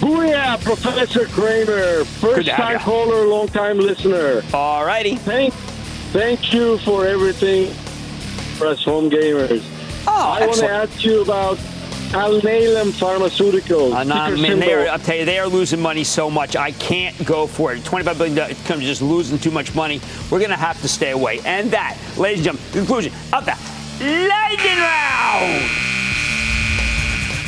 Booyah, 0.00 0.54
oh, 0.54 0.64
Professor 0.64 1.26
Cramer. 1.26 2.06
First 2.06 2.48
time 2.48 2.78
caller, 2.78 3.26
long 3.26 3.46
time 3.48 3.78
listener. 3.78 4.42
All 4.54 4.86
righty. 4.86 5.16
Thank, 5.16 5.52
thank 6.12 6.54
you 6.54 6.78
for 6.78 7.04
everything 7.04 7.74
for 8.56 8.68
us 8.68 8.82
home 8.82 9.10
gamers. 9.10 9.62
Oh, 10.06 10.38
I 10.40 10.46
want 10.46 10.60
to 10.60 10.70
ask 10.70 11.04
you 11.04 11.20
about 11.20 11.58
Alnylam 12.10 12.90
Pharmaceuticals. 12.92 13.92
Uh, 13.94 14.04
nah, 14.04 14.28
ticker 14.28 14.40
man, 14.40 14.58
they 14.58 14.66
symbol 14.66 14.86
are, 14.86 14.88
I'll 14.90 14.98
tell 14.98 15.16
you, 15.16 15.24
they 15.24 15.38
are 15.38 15.46
losing 15.46 15.80
money 15.80 16.04
so 16.04 16.30
much. 16.30 16.56
I 16.56 16.72
can't 16.72 17.24
go 17.26 17.46
for 17.46 17.72
it. 17.72 17.82
$25 17.82 18.18
billion 18.18 18.54
company 18.56 18.86
just 18.86 19.02
losing 19.02 19.38
too 19.38 19.50
much 19.50 19.74
money. 19.74 20.00
We're 20.30 20.38
going 20.38 20.50
to 20.50 20.56
have 20.56 20.80
to 20.82 20.88
stay 20.88 21.10
away. 21.10 21.40
And 21.44 21.70
that, 21.72 21.98
ladies 22.16 22.46
and 22.46 22.58
gentlemen, 22.58 22.86
conclusion 22.86 23.12
of 23.32 23.44
the 23.44 23.56
lightning 24.00 24.78
round. 24.78 25.70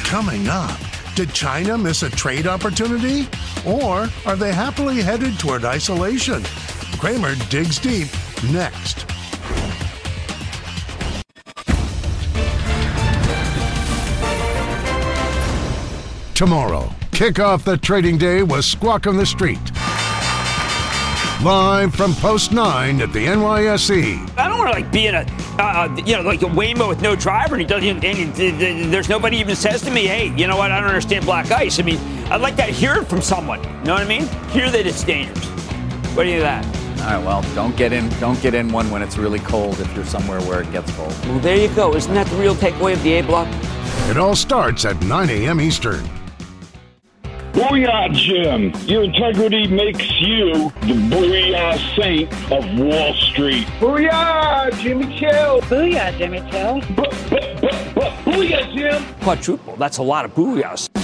Coming 0.05 0.49
up, 0.49 0.79
did 1.15 1.33
China 1.33 1.79
miss 1.79 2.03
a 2.03 2.11
trade 2.11 2.47
opportunity? 2.47 3.29
Or 3.67 4.09
are 4.27 4.37
they 4.37 4.53
happily 4.53 5.01
headed 5.01 5.39
toward 5.39 5.65
isolation? 5.65 6.43
Cramer 6.99 7.35
digs 7.49 7.79
deep 7.79 8.09
next. 8.53 9.07
Tomorrow, 16.41 16.91
kick 17.12 17.38
off 17.38 17.66
the 17.66 17.76
trading 17.76 18.16
day 18.16 18.43
with 18.43 18.64
Squawk 18.64 19.07
on 19.07 19.18
the 19.18 19.26
Street. 19.26 19.61
Live 21.45 21.95
from 21.95 22.14
Post 22.14 22.53
9 22.53 23.03
at 23.03 23.12
the 23.12 23.26
NYSE. 23.26 24.38
I 24.38 24.49
don't 24.49 24.57
want 24.57 24.72
to 24.72 24.80
like 24.80 24.91
be 24.91 25.07
in 25.07 25.16
a, 25.16 25.26
uh, 25.59 25.95
you 26.07 26.16
know, 26.16 26.22
like 26.22 26.41
a 26.41 26.47
Waymo 26.47 26.88
with 26.88 27.03
no 27.03 27.14
driver, 27.14 27.57
and 27.57 27.61
he 27.61 27.66
doesn't. 27.66 28.03
And 28.03 28.34
he, 28.34 28.86
there's 28.86 29.11
nobody 29.11 29.36
even 29.36 29.55
says 29.55 29.82
to 29.82 29.91
me, 29.91 30.07
"Hey, 30.07 30.34
you 30.34 30.47
know 30.47 30.57
what? 30.57 30.72
I 30.72 30.80
don't 30.80 30.88
understand 30.88 31.26
black 31.26 31.51
ice." 31.51 31.78
I 31.78 31.82
mean, 31.82 31.99
I'd 32.30 32.41
like 32.41 32.57
to 32.57 32.62
hear 32.62 32.95
it 32.95 33.05
from 33.05 33.20
someone. 33.20 33.62
You 33.62 33.84
know 33.84 33.93
what 33.93 34.03
I 34.03 34.09
mean? 34.09 34.26
Hear 34.49 34.70
that 34.70 34.86
it's 34.86 35.05
dangerous. 35.05 35.45
What 36.14 36.22
do 36.22 36.30
you 36.30 36.41
think 36.41 36.49
of 36.49 36.64
that? 36.64 37.01
All 37.03 37.18
right, 37.18 37.26
well, 37.26 37.55
don't 37.55 37.76
get 37.76 37.93
in 37.93 38.09
don't 38.18 38.41
get 38.41 38.55
in 38.55 38.72
one 38.72 38.91
when 38.91 39.03
it's 39.03 39.18
really 39.18 39.41
cold 39.41 39.78
if 39.78 39.95
you're 39.95 40.07
somewhere 40.07 40.41
where 40.41 40.62
it 40.62 40.72
gets 40.72 40.91
cold. 40.97 41.14
Well, 41.26 41.41
there 41.41 41.57
you 41.57 41.68
go. 41.74 41.95
Isn't 41.95 42.14
that 42.14 42.28
the 42.28 42.36
real 42.36 42.55
takeaway 42.55 42.95
of 42.95 43.03
the 43.03 43.12
A 43.12 43.22
block? 43.24 43.47
It 44.09 44.16
all 44.16 44.34
starts 44.34 44.86
at 44.86 44.99
9 45.03 45.28
a.m. 45.28 45.61
Eastern. 45.61 46.09
Booyah, 47.53 48.12
Jim. 48.14 48.72
Your 48.86 49.03
integrity 49.03 49.66
makes 49.66 50.20
you 50.20 50.70
the 50.82 50.94
booyah 51.11 51.96
saint 51.96 52.32
of 52.53 52.78
Wall 52.78 53.14
Street. 53.14 53.66
Booyah, 53.80 54.72
Jimmy 54.80 55.18
Chill. 55.18 55.61
Booyah, 55.62 56.16
Jimmy 56.16 56.40
Chill. 56.51 56.80
Booyah, 58.24 58.72
Jim. 58.72 59.05
Quadruple. 59.20 59.76
That's 59.76 59.98
a 59.98 60.03
lot 60.03 60.24
of 60.24 60.34
booyahs. 60.34 60.99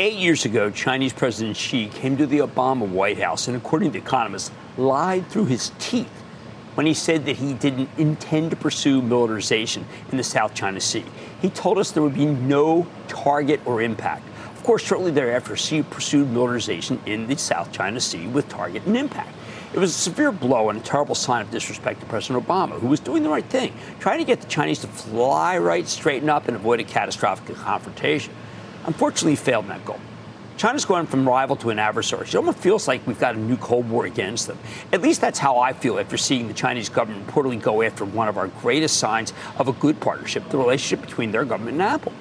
Eight 0.00 0.16
years 0.16 0.46
ago, 0.46 0.70
Chinese 0.70 1.12
President 1.12 1.54
Xi 1.54 1.88
came 1.88 2.16
to 2.16 2.26
the 2.26 2.38
Obama 2.38 2.88
White 2.88 3.18
House 3.18 3.48
and, 3.48 3.56
according 3.58 3.92
to 3.92 3.98
economists, 3.98 4.50
lied 4.78 5.26
through 5.28 5.44
his 5.44 5.72
teeth 5.78 6.08
when 6.72 6.86
he 6.86 6.94
said 6.94 7.26
that 7.26 7.36
he 7.36 7.52
didn't 7.52 7.90
intend 7.98 8.48
to 8.48 8.56
pursue 8.56 9.02
militarization 9.02 9.84
in 10.10 10.16
the 10.16 10.24
South 10.24 10.54
China 10.54 10.80
Sea. 10.80 11.04
He 11.42 11.50
told 11.50 11.76
us 11.76 11.90
there 11.90 12.02
would 12.02 12.14
be 12.14 12.24
no 12.24 12.86
target 13.08 13.60
or 13.66 13.82
impact. 13.82 14.26
Of 14.56 14.62
course, 14.62 14.82
shortly 14.82 15.10
thereafter, 15.10 15.54
Xi 15.54 15.82
pursued 15.82 16.30
militarization 16.30 16.98
in 17.04 17.26
the 17.26 17.36
South 17.36 17.70
China 17.70 18.00
Sea 18.00 18.26
with 18.26 18.48
target 18.48 18.86
and 18.86 18.96
impact. 18.96 19.28
It 19.74 19.78
was 19.78 19.94
a 19.94 19.98
severe 19.98 20.32
blow 20.32 20.70
and 20.70 20.80
a 20.80 20.82
terrible 20.82 21.14
sign 21.14 21.42
of 21.42 21.50
disrespect 21.50 22.00
to 22.00 22.06
President 22.06 22.42
Obama, 22.42 22.80
who 22.80 22.86
was 22.86 23.00
doing 23.00 23.22
the 23.22 23.28
right 23.28 23.44
thing, 23.44 23.74
trying 23.98 24.20
to 24.20 24.24
get 24.24 24.40
the 24.40 24.48
Chinese 24.48 24.78
to 24.78 24.86
fly 24.86 25.58
right, 25.58 25.86
straighten 25.86 26.30
up, 26.30 26.48
and 26.48 26.56
avoid 26.56 26.80
a 26.80 26.84
catastrophic 26.84 27.54
confrontation. 27.54 28.32
Unfortunately, 28.86 29.36
failed 29.36 29.64
in 29.64 29.70
that 29.70 29.84
goal. 29.84 30.00
China's 30.56 30.84
going 30.84 31.06
from 31.06 31.26
rival 31.26 31.56
to 31.56 31.70
an 31.70 31.78
adversary. 31.78 32.26
It 32.26 32.34
almost 32.34 32.58
feels 32.58 32.86
like 32.86 33.06
we've 33.06 33.18
got 33.18 33.34
a 33.34 33.38
new 33.38 33.56
Cold 33.56 33.88
War 33.88 34.04
against 34.04 34.46
them. 34.46 34.58
At 34.92 35.00
least 35.00 35.22
that's 35.22 35.38
how 35.38 35.58
I 35.58 35.72
feel 35.72 35.98
after 35.98 36.18
seeing 36.18 36.48
the 36.48 36.54
Chinese 36.54 36.90
government 36.90 37.26
reportedly 37.26 37.60
go 37.60 37.80
after 37.82 38.04
one 38.04 38.28
of 38.28 38.36
our 38.36 38.48
greatest 38.48 38.98
signs 38.98 39.32
of 39.56 39.68
a 39.68 39.72
good 39.72 40.00
partnership, 40.00 40.48
the 40.50 40.58
relationship 40.58 41.00
between 41.00 41.32
their 41.32 41.46
government 41.46 41.74
and 41.74 41.82
Apple. 41.82 42.12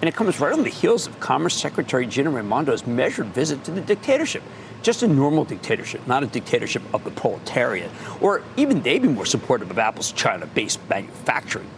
And 0.00 0.08
it 0.08 0.14
comes 0.14 0.38
right 0.38 0.52
on 0.52 0.62
the 0.62 0.68
heels 0.68 1.08
of 1.08 1.18
Commerce 1.18 1.56
Secretary 1.56 2.06
Gina 2.06 2.30
Raimondo's 2.30 2.86
measured 2.86 3.26
visit 3.26 3.64
to 3.64 3.72
the 3.72 3.80
dictatorship 3.80 4.44
just 4.82 5.02
a 5.02 5.08
normal 5.08 5.44
dictatorship, 5.44 6.06
not 6.06 6.22
a 6.22 6.26
dictatorship 6.26 6.82
of 6.94 7.04
the 7.04 7.10
proletariat, 7.10 7.90
or 8.20 8.42
even 8.56 8.82
they'd 8.82 9.02
be 9.02 9.08
more 9.08 9.26
supportive 9.26 9.70
of 9.70 9.78
Apple's 9.78 10.12
China 10.12 10.46
based 10.46 10.80
manufacturing. 10.88 11.68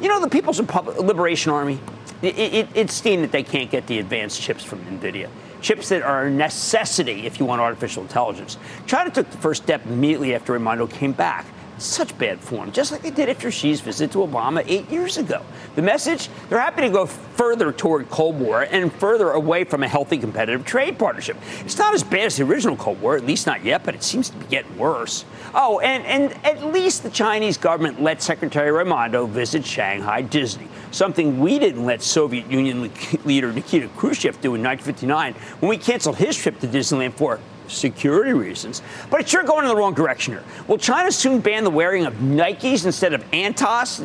You 0.00 0.08
know, 0.08 0.20
the 0.20 0.28
People's 0.28 0.58
Liberation 0.58 1.52
Army, 1.52 1.78
it, 2.22 2.38
it, 2.38 2.68
it's 2.74 2.94
seen 2.94 3.20
that 3.22 3.32
they 3.32 3.42
can't 3.42 3.70
get 3.70 3.86
the 3.86 3.98
advanced 3.98 4.40
chips 4.40 4.64
from 4.64 4.80
NVIDIA. 4.86 5.28
Chips 5.60 5.90
that 5.90 6.02
are 6.02 6.24
a 6.24 6.30
necessity 6.30 7.26
if 7.26 7.38
you 7.38 7.44
want 7.44 7.60
artificial 7.60 8.02
intelligence. 8.02 8.56
China 8.86 9.10
took 9.10 9.30
the 9.30 9.36
first 9.36 9.62
step 9.62 9.84
immediately 9.84 10.34
after 10.34 10.54
Raimondo 10.54 10.86
came 10.86 11.12
back 11.12 11.44
such 11.80 12.16
bad 12.18 12.40
form, 12.40 12.72
just 12.72 12.92
like 12.92 13.02
they 13.02 13.10
did 13.10 13.28
after 13.28 13.50
Xi's 13.50 13.80
visit 13.80 14.12
to 14.12 14.18
Obama 14.18 14.64
eight 14.66 14.88
years 14.90 15.16
ago. 15.16 15.42
The 15.76 15.82
message 15.82 16.28
they're 16.48 16.60
happy 16.60 16.82
to 16.82 16.90
go 16.90 17.06
further 17.06 17.72
toward 17.72 18.10
Cold 18.10 18.38
War 18.38 18.62
and 18.62 18.92
further 18.92 19.30
away 19.30 19.64
from 19.64 19.82
a 19.82 19.88
healthy 19.88 20.18
competitive 20.18 20.64
trade 20.64 20.98
partnership. 20.98 21.36
It's 21.60 21.78
not 21.78 21.94
as 21.94 22.02
bad 22.02 22.26
as 22.26 22.36
the 22.36 22.44
original 22.44 22.76
Cold 22.76 23.00
War, 23.00 23.16
at 23.16 23.24
least 23.24 23.46
not 23.46 23.64
yet, 23.64 23.84
but 23.84 23.94
it 23.94 24.02
seems 24.02 24.30
to 24.30 24.36
be 24.36 24.46
getting 24.46 24.76
worse. 24.76 25.24
Oh, 25.54 25.80
and, 25.80 26.04
and 26.04 26.46
at 26.46 26.64
least 26.66 27.02
the 27.02 27.10
Chinese 27.10 27.56
government 27.56 28.02
let 28.02 28.22
Secretary 28.22 28.70
Raimondo 28.70 29.26
visit 29.26 29.64
Shanghai 29.64 30.22
Disney, 30.22 30.68
something 30.90 31.40
we 31.40 31.58
didn't 31.58 31.84
let 31.84 32.02
Soviet 32.02 32.50
Union 32.50 32.90
leader 33.24 33.52
Nikita 33.52 33.88
Khrushchev 33.96 34.40
do 34.40 34.54
in 34.54 34.62
1959 34.62 35.34
when 35.60 35.68
we 35.68 35.78
canceled 35.78 36.16
his 36.16 36.36
trip 36.36 36.58
to 36.60 36.68
Disneyland 36.68 37.14
for 37.14 37.38
security 37.70 38.32
reasons. 38.32 38.82
But 39.10 39.20
it's 39.20 39.30
sure 39.30 39.42
going 39.42 39.64
in 39.64 39.68
the 39.68 39.76
wrong 39.76 39.94
direction 39.94 40.34
here. 40.34 40.44
Will 40.68 40.78
China 40.78 41.10
soon 41.10 41.40
ban 41.40 41.64
the 41.64 41.70
wearing 41.70 42.06
of 42.06 42.14
Nikes 42.14 42.84
instead 42.84 43.14
of 43.14 43.28
Antas, 43.30 44.00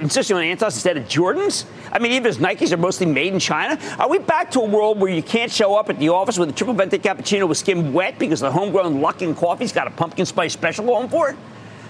insisting 0.00 0.36
on 0.36 0.42
Antas 0.42 0.74
instead 0.74 0.96
of 0.96 1.04
Jordans? 1.04 1.64
I 1.92 1.98
mean, 1.98 2.12
even 2.12 2.28
as 2.28 2.38
Nikes 2.38 2.72
are 2.72 2.76
mostly 2.76 3.06
made 3.06 3.32
in 3.32 3.38
China, 3.38 3.78
are 3.98 4.08
we 4.08 4.18
back 4.18 4.50
to 4.52 4.60
a 4.60 4.66
world 4.66 5.00
where 5.00 5.10
you 5.10 5.22
can't 5.22 5.50
show 5.50 5.74
up 5.76 5.90
at 5.90 5.98
the 5.98 6.08
office 6.08 6.38
with 6.38 6.48
a 6.48 6.52
triple 6.52 6.74
venti 6.74 6.98
cappuccino 6.98 7.48
with 7.48 7.58
skim 7.58 7.92
wet 7.92 8.18
because 8.18 8.40
the 8.40 8.50
homegrown 8.50 9.00
Luckin 9.00 9.36
coffee's 9.36 9.72
got 9.72 9.86
a 9.86 9.90
pumpkin 9.90 10.26
spice 10.26 10.52
special 10.52 10.84
going 10.84 11.08
for 11.08 11.30
it? 11.30 11.36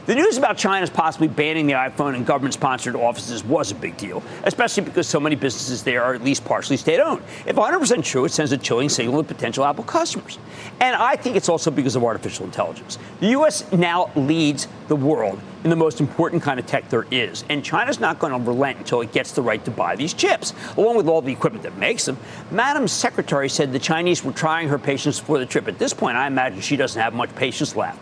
The 0.09 0.15
news 0.15 0.39
about 0.39 0.57
China's 0.57 0.89
possibly 0.89 1.29
banning 1.29 1.67
the 1.67 1.75
iPhone 1.75 2.17
in 2.17 2.25
government 2.25 2.55
sponsored 2.55 2.97
offices 2.97 3.45
was 3.45 3.73
a 3.73 3.75
big 3.75 3.99
deal, 3.99 4.23
especially 4.45 4.85
because 4.85 5.07
so 5.07 5.21
many 5.21 5.37
businesses 5.37 5.83
there 5.83 6.03
are 6.03 6.15
at 6.15 6.25
least 6.25 6.47
partially 6.47 6.79
state 6.79 6.99
owned. 6.99 7.23
If 7.45 7.57
100% 7.57 8.03
true, 8.05 8.25
it 8.25 8.33
sends 8.33 8.51
a 8.53 8.57
chilling 8.57 8.89
signal 8.89 9.23
to 9.23 9.29
potential 9.29 9.67
Apple 9.67 9.85
customers. 9.85 10.39
And 10.81 10.97
I 10.97 11.17
think 11.17 11.37
it's 11.37 11.51
also 11.51 11.71
because 11.71 11.95
of 11.95 12.05
artificial 12.05 12.47
intelligence. 12.47 12.99
The 13.21 13.27
U.S. 13.33 13.71
now 13.71 14.11
leads 14.17 14.67
the 14.87 14.97
world 14.97 15.39
in 15.63 15.69
the 15.69 15.77
most 15.77 16.01
important 16.01 16.43
kind 16.43 16.59
of 16.59 16.65
tech 16.65 16.89
there 16.89 17.05
is. 17.11 17.45
And 17.51 17.63
China's 17.63 18.01
not 18.01 18.19
going 18.19 18.33
to 18.33 18.39
relent 18.51 18.79
until 18.79 19.03
it 19.03 19.13
gets 19.13 19.33
the 19.33 19.43
right 19.43 19.63
to 19.67 19.71
buy 19.71 19.95
these 19.95 20.15
chips, 20.15 20.55
along 20.79 20.97
with 20.97 21.07
all 21.07 21.21
the 21.21 21.33
equipment 21.33 21.65
that 21.65 21.77
makes 21.77 22.07
them. 22.07 22.17
Madam 22.51 22.89
secretary 22.89 23.51
said 23.51 23.75
the 23.75 23.79
Chinese 23.79 24.25
were 24.25 24.33
trying 24.33 24.71
her 24.71 24.79
patience 24.79 25.19
for 25.19 25.39
the 25.39 25.45
trip. 25.45 25.69
At 25.69 25.79
this 25.79 25.93
point, 25.93 26.17
I 26.17 26.27
imagine 26.27 26.63
she 26.63 26.77
doesn't 26.77 26.99
have 26.99 27.13
much 27.13 27.35
patience 27.35 27.77
left. 27.77 28.01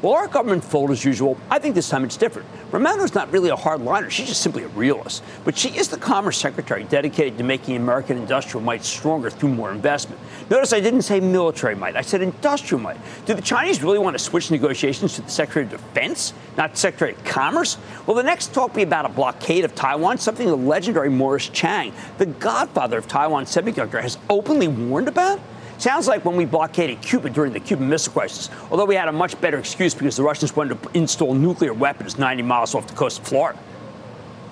Well, 0.00 0.12
our 0.12 0.28
government 0.28 0.62
fold 0.62 0.92
as 0.92 1.04
usual. 1.04 1.36
I 1.50 1.58
think 1.58 1.74
this 1.74 1.88
time 1.88 2.04
it's 2.04 2.16
different. 2.16 2.46
Raimondo's 2.70 3.16
not 3.16 3.32
really 3.32 3.50
a 3.50 3.56
hardliner. 3.56 4.08
She's 4.08 4.28
just 4.28 4.42
simply 4.42 4.62
a 4.62 4.68
realist. 4.68 5.24
But 5.44 5.58
she 5.58 5.70
is 5.70 5.88
the 5.88 5.96
Commerce 5.96 6.38
Secretary 6.38 6.84
dedicated 6.84 7.36
to 7.38 7.44
making 7.44 7.74
American 7.74 8.16
industrial 8.16 8.64
might 8.64 8.84
stronger 8.84 9.28
through 9.28 9.48
more 9.48 9.72
investment. 9.72 10.20
Notice 10.50 10.72
I 10.72 10.78
didn't 10.78 11.02
say 11.02 11.18
military 11.18 11.74
might. 11.74 11.96
I 11.96 12.02
said 12.02 12.22
industrial 12.22 12.80
might. 12.80 12.98
Do 13.26 13.34
the 13.34 13.42
Chinese 13.42 13.82
really 13.82 13.98
want 13.98 14.16
to 14.16 14.22
switch 14.22 14.52
negotiations 14.52 15.16
to 15.16 15.22
the 15.22 15.30
Secretary 15.30 15.64
of 15.64 15.72
Defense, 15.72 16.32
not 16.56 16.78
Secretary 16.78 17.14
of 17.14 17.24
Commerce? 17.24 17.76
Will 18.06 18.14
the 18.14 18.22
next 18.22 18.54
talk 18.54 18.74
be 18.74 18.82
about 18.82 19.04
a 19.04 19.08
blockade 19.08 19.64
of 19.64 19.74
Taiwan, 19.74 20.18
something 20.18 20.46
the 20.46 20.56
legendary 20.56 21.10
Morris 21.10 21.48
Chang, 21.48 21.92
the 22.18 22.26
godfather 22.26 22.98
of 22.98 23.08
Taiwan 23.08 23.46
semiconductor, 23.46 24.00
has 24.00 24.16
openly 24.30 24.68
warned 24.68 25.08
about? 25.08 25.40
Sounds 25.78 26.08
like 26.08 26.24
when 26.24 26.34
we 26.34 26.44
blockaded 26.44 27.00
Cuba 27.02 27.30
during 27.30 27.52
the 27.52 27.60
Cuban 27.60 27.88
Missile 27.88 28.12
Crisis, 28.12 28.50
although 28.68 28.84
we 28.84 28.96
had 28.96 29.06
a 29.06 29.12
much 29.12 29.40
better 29.40 29.58
excuse 29.58 29.94
because 29.94 30.16
the 30.16 30.24
Russians 30.24 30.56
wanted 30.56 30.82
to 30.82 30.90
install 30.98 31.34
nuclear 31.34 31.72
weapons 31.72 32.18
90 32.18 32.42
miles 32.42 32.74
off 32.74 32.88
the 32.88 32.94
coast 32.94 33.20
of 33.20 33.28
Florida. 33.28 33.58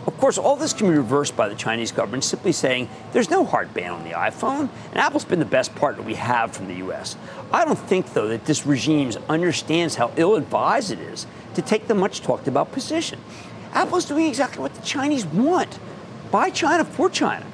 Of 0.07 0.17
course, 0.19 0.39
all 0.39 0.55
this 0.55 0.73
can 0.73 0.89
be 0.89 0.97
reversed 0.97 1.37
by 1.37 1.49
the 1.49 1.57
Chinese 1.57 1.91
government 1.91 2.23
simply 2.23 2.53
saying 2.53 2.89
there's 3.13 3.29
no 3.29 3.45
hard 3.45 3.75
ban 3.75 3.91
on 3.91 4.05
the 4.05 4.11
iPhone, 4.11 4.69
and 4.91 4.99
Apple's 4.99 5.25
been 5.25 5.41
the 5.41 5.45
best 5.45 5.75
partner 5.75 6.05
we 6.05 6.15
have 6.15 6.53
from 6.53 6.69
the 6.69 6.75
U.S. 6.75 7.17
I 7.53 7.65
don't 7.65 7.77
think, 7.77 8.13
though, 8.13 8.29
that 8.29 8.45
this 8.45 8.65
regime 8.65 9.11
understands 9.29 9.97
how 9.97 10.13
ill 10.17 10.37
advised 10.37 10.93
it 10.93 11.01
is 11.01 11.27
to 11.55 11.63
take 11.63 11.89
the 11.89 11.95
much 11.97 12.21
talked 12.21 12.47
about 12.47 12.71
position. 12.71 13.19
Apple's 13.73 14.05
doing 14.05 14.27
exactly 14.27 14.63
what 14.63 14.75
the 14.75 14.83
Chinese 14.83 15.27
want 15.27 15.81
buy 16.31 16.51
China 16.51 16.85
for 16.85 17.11
China. 17.11 17.45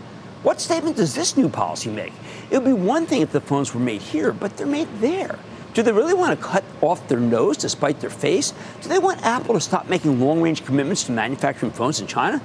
What 0.42 0.60
statement 0.60 0.96
does 0.96 1.14
this 1.14 1.36
new 1.36 1.48
policy 1.48 1.90
make? 1.90 2.12
It 2.52 2.58
would 2.58 2.66
be 2.66 2.74
one 2.74 3.06
thing 3.06 3.22
if 3.22 3.32
the 3.32 3.40
phones 3.40 3.72
were 3.72 3.80
made 3.80 4.02
here, 4.02 4.30
but 4.30 4.58
they're 4.58 4.66
made 4.66 5.00
there. 5.00 5.38
Do 5.72 5.82
they 5.82 5.90
really 5.90 6.12
want 6.12 6.38
to 6.38 6.46
cut 6.46 6.62
off 6.82 7.08
their 7.08 7.18
nose 7.18 7.56
to 7.58 7.68
spite 7.70 8.00
their 8.00 8.10
face? 8.10 8.52
Do 8.82 8.90
they 8.90 8.98
want 8.98 9.24
Apple 9.24 9.54
to 9.54 9.60
stop 9.60 9.88
making 9.88 10.20
long 10.20 10.42
range 10.42 10.62
commitments 10.62 11.04
to 11.04 11.12
manufacturing 11.12 11.72
phones 11.72 11.98
in 11.98 12.06
China? 12.06 12.42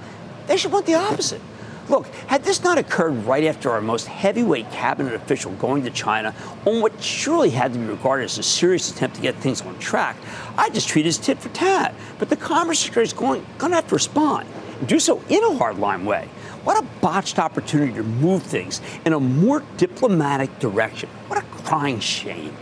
They 0.47 0.55
should 0.55 0.71
want 0.71 0.85
the 0.85 0.93
opposite. 0.93 1.41
Look, 1.89 2.07
had 2.27 2.45
this 2.45 2.63
not 2.63 2.77
occurred 2.77 3.25
right 3.25 3.43
after 3.43 3.69
our 3.69 3.81
most 3.81 4.07
heavyweight 4.07 4.71
cabinet 4.71 5.13
official 5.13 5.51
going 5.53 5.83
to 5.83 5.89
China 5.89 6.33
on 6.65 6.79
what 6.79 7.03
surely 7.03 7.49
had 7.49 7.73
to 7.73 7.79
be 7.79 7.85
regarded 7.85 8.23
as 8.23 8.37
a 8.37 8.43
serious 8.43 8.89
attempt 8.89 9.17
to 9.17 9.21
get 9.21 9.35
things 9.35 9.61
on 9.61 9.77
track, 9.77 10.15
I'd 10.57 10.73
just 10.73 10.87
treat 10.87 11.05
it 11.05 11.09
as 11.09 11.17
tit 11.17 11.39
for 11.39 11.49
tat. 11.49 11.93
But 12.17 12.29
the 12.29 12.37
Commerce 12.37 12.79
Secretary 12.79 13.03
is 13.03 13.11
going, 13.11 13.45
going 13.57 13.71
to 13.71 13.75
have 13.75 13.89
to 13.89 13.95
respond 13.95 14.47
and 14.79 14.87
do 14.87 14.99
so 14.99 15.21
in 15.27 15.43
a 15.43 15.49
hardline 15.49 16.05
way. 16.05 16.29
What 16.63 16.83
a 16.83 16.87
botched 17.01 17.39
opportunity 17.39 17.93
to 17.93 18.03
move 18.03 18.43
things 18.43 18.81
in 19.05 19.13
a 19.13 19.19
more 19.19 19.63
diplomatic 19.77 20.59
direction. 20.59 21.09
What 21.27 21.39
a 21.39 21.45
crying 21.63 21.99
shame. 21.99 22.55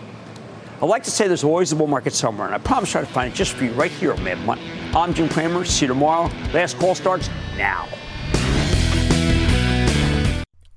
I 0.81 0.85
like 0.85 1.03
to 1.03 1.11
say 1.11 1.27
there's 1.27 1.43
always 1.43 1.71
a 1.71 1.75
bull 1.75 1.87
market 1.87 2.13
somewhere, 2.13 2.47
and 2.47 2.55
I 2.55 2.57
promise 2.57 2.89
to 2.89 2.93
try 2.93 3.01
to 3.01 3.07
find 3.07 3.31
it 3.31 3.35
just 3.35 3.53
for 3.53 3.63
you 3.63 3.71
right 3.71 3.91
here 3.91 4.13
on 4.13 4.23
Mad 4.23 4.39
Money. 4.45 4.61
I'm 4.93 5.13
Jim 5.13 5.29
Cramer. 5.29 5.63
See 5.65 5.85
you 5.85 5.87
tomorrow. 5.87 6.29
Last 6.53 6.77
call 6.77 6.95
starts 6.95 7.29
now. 7.57 7.87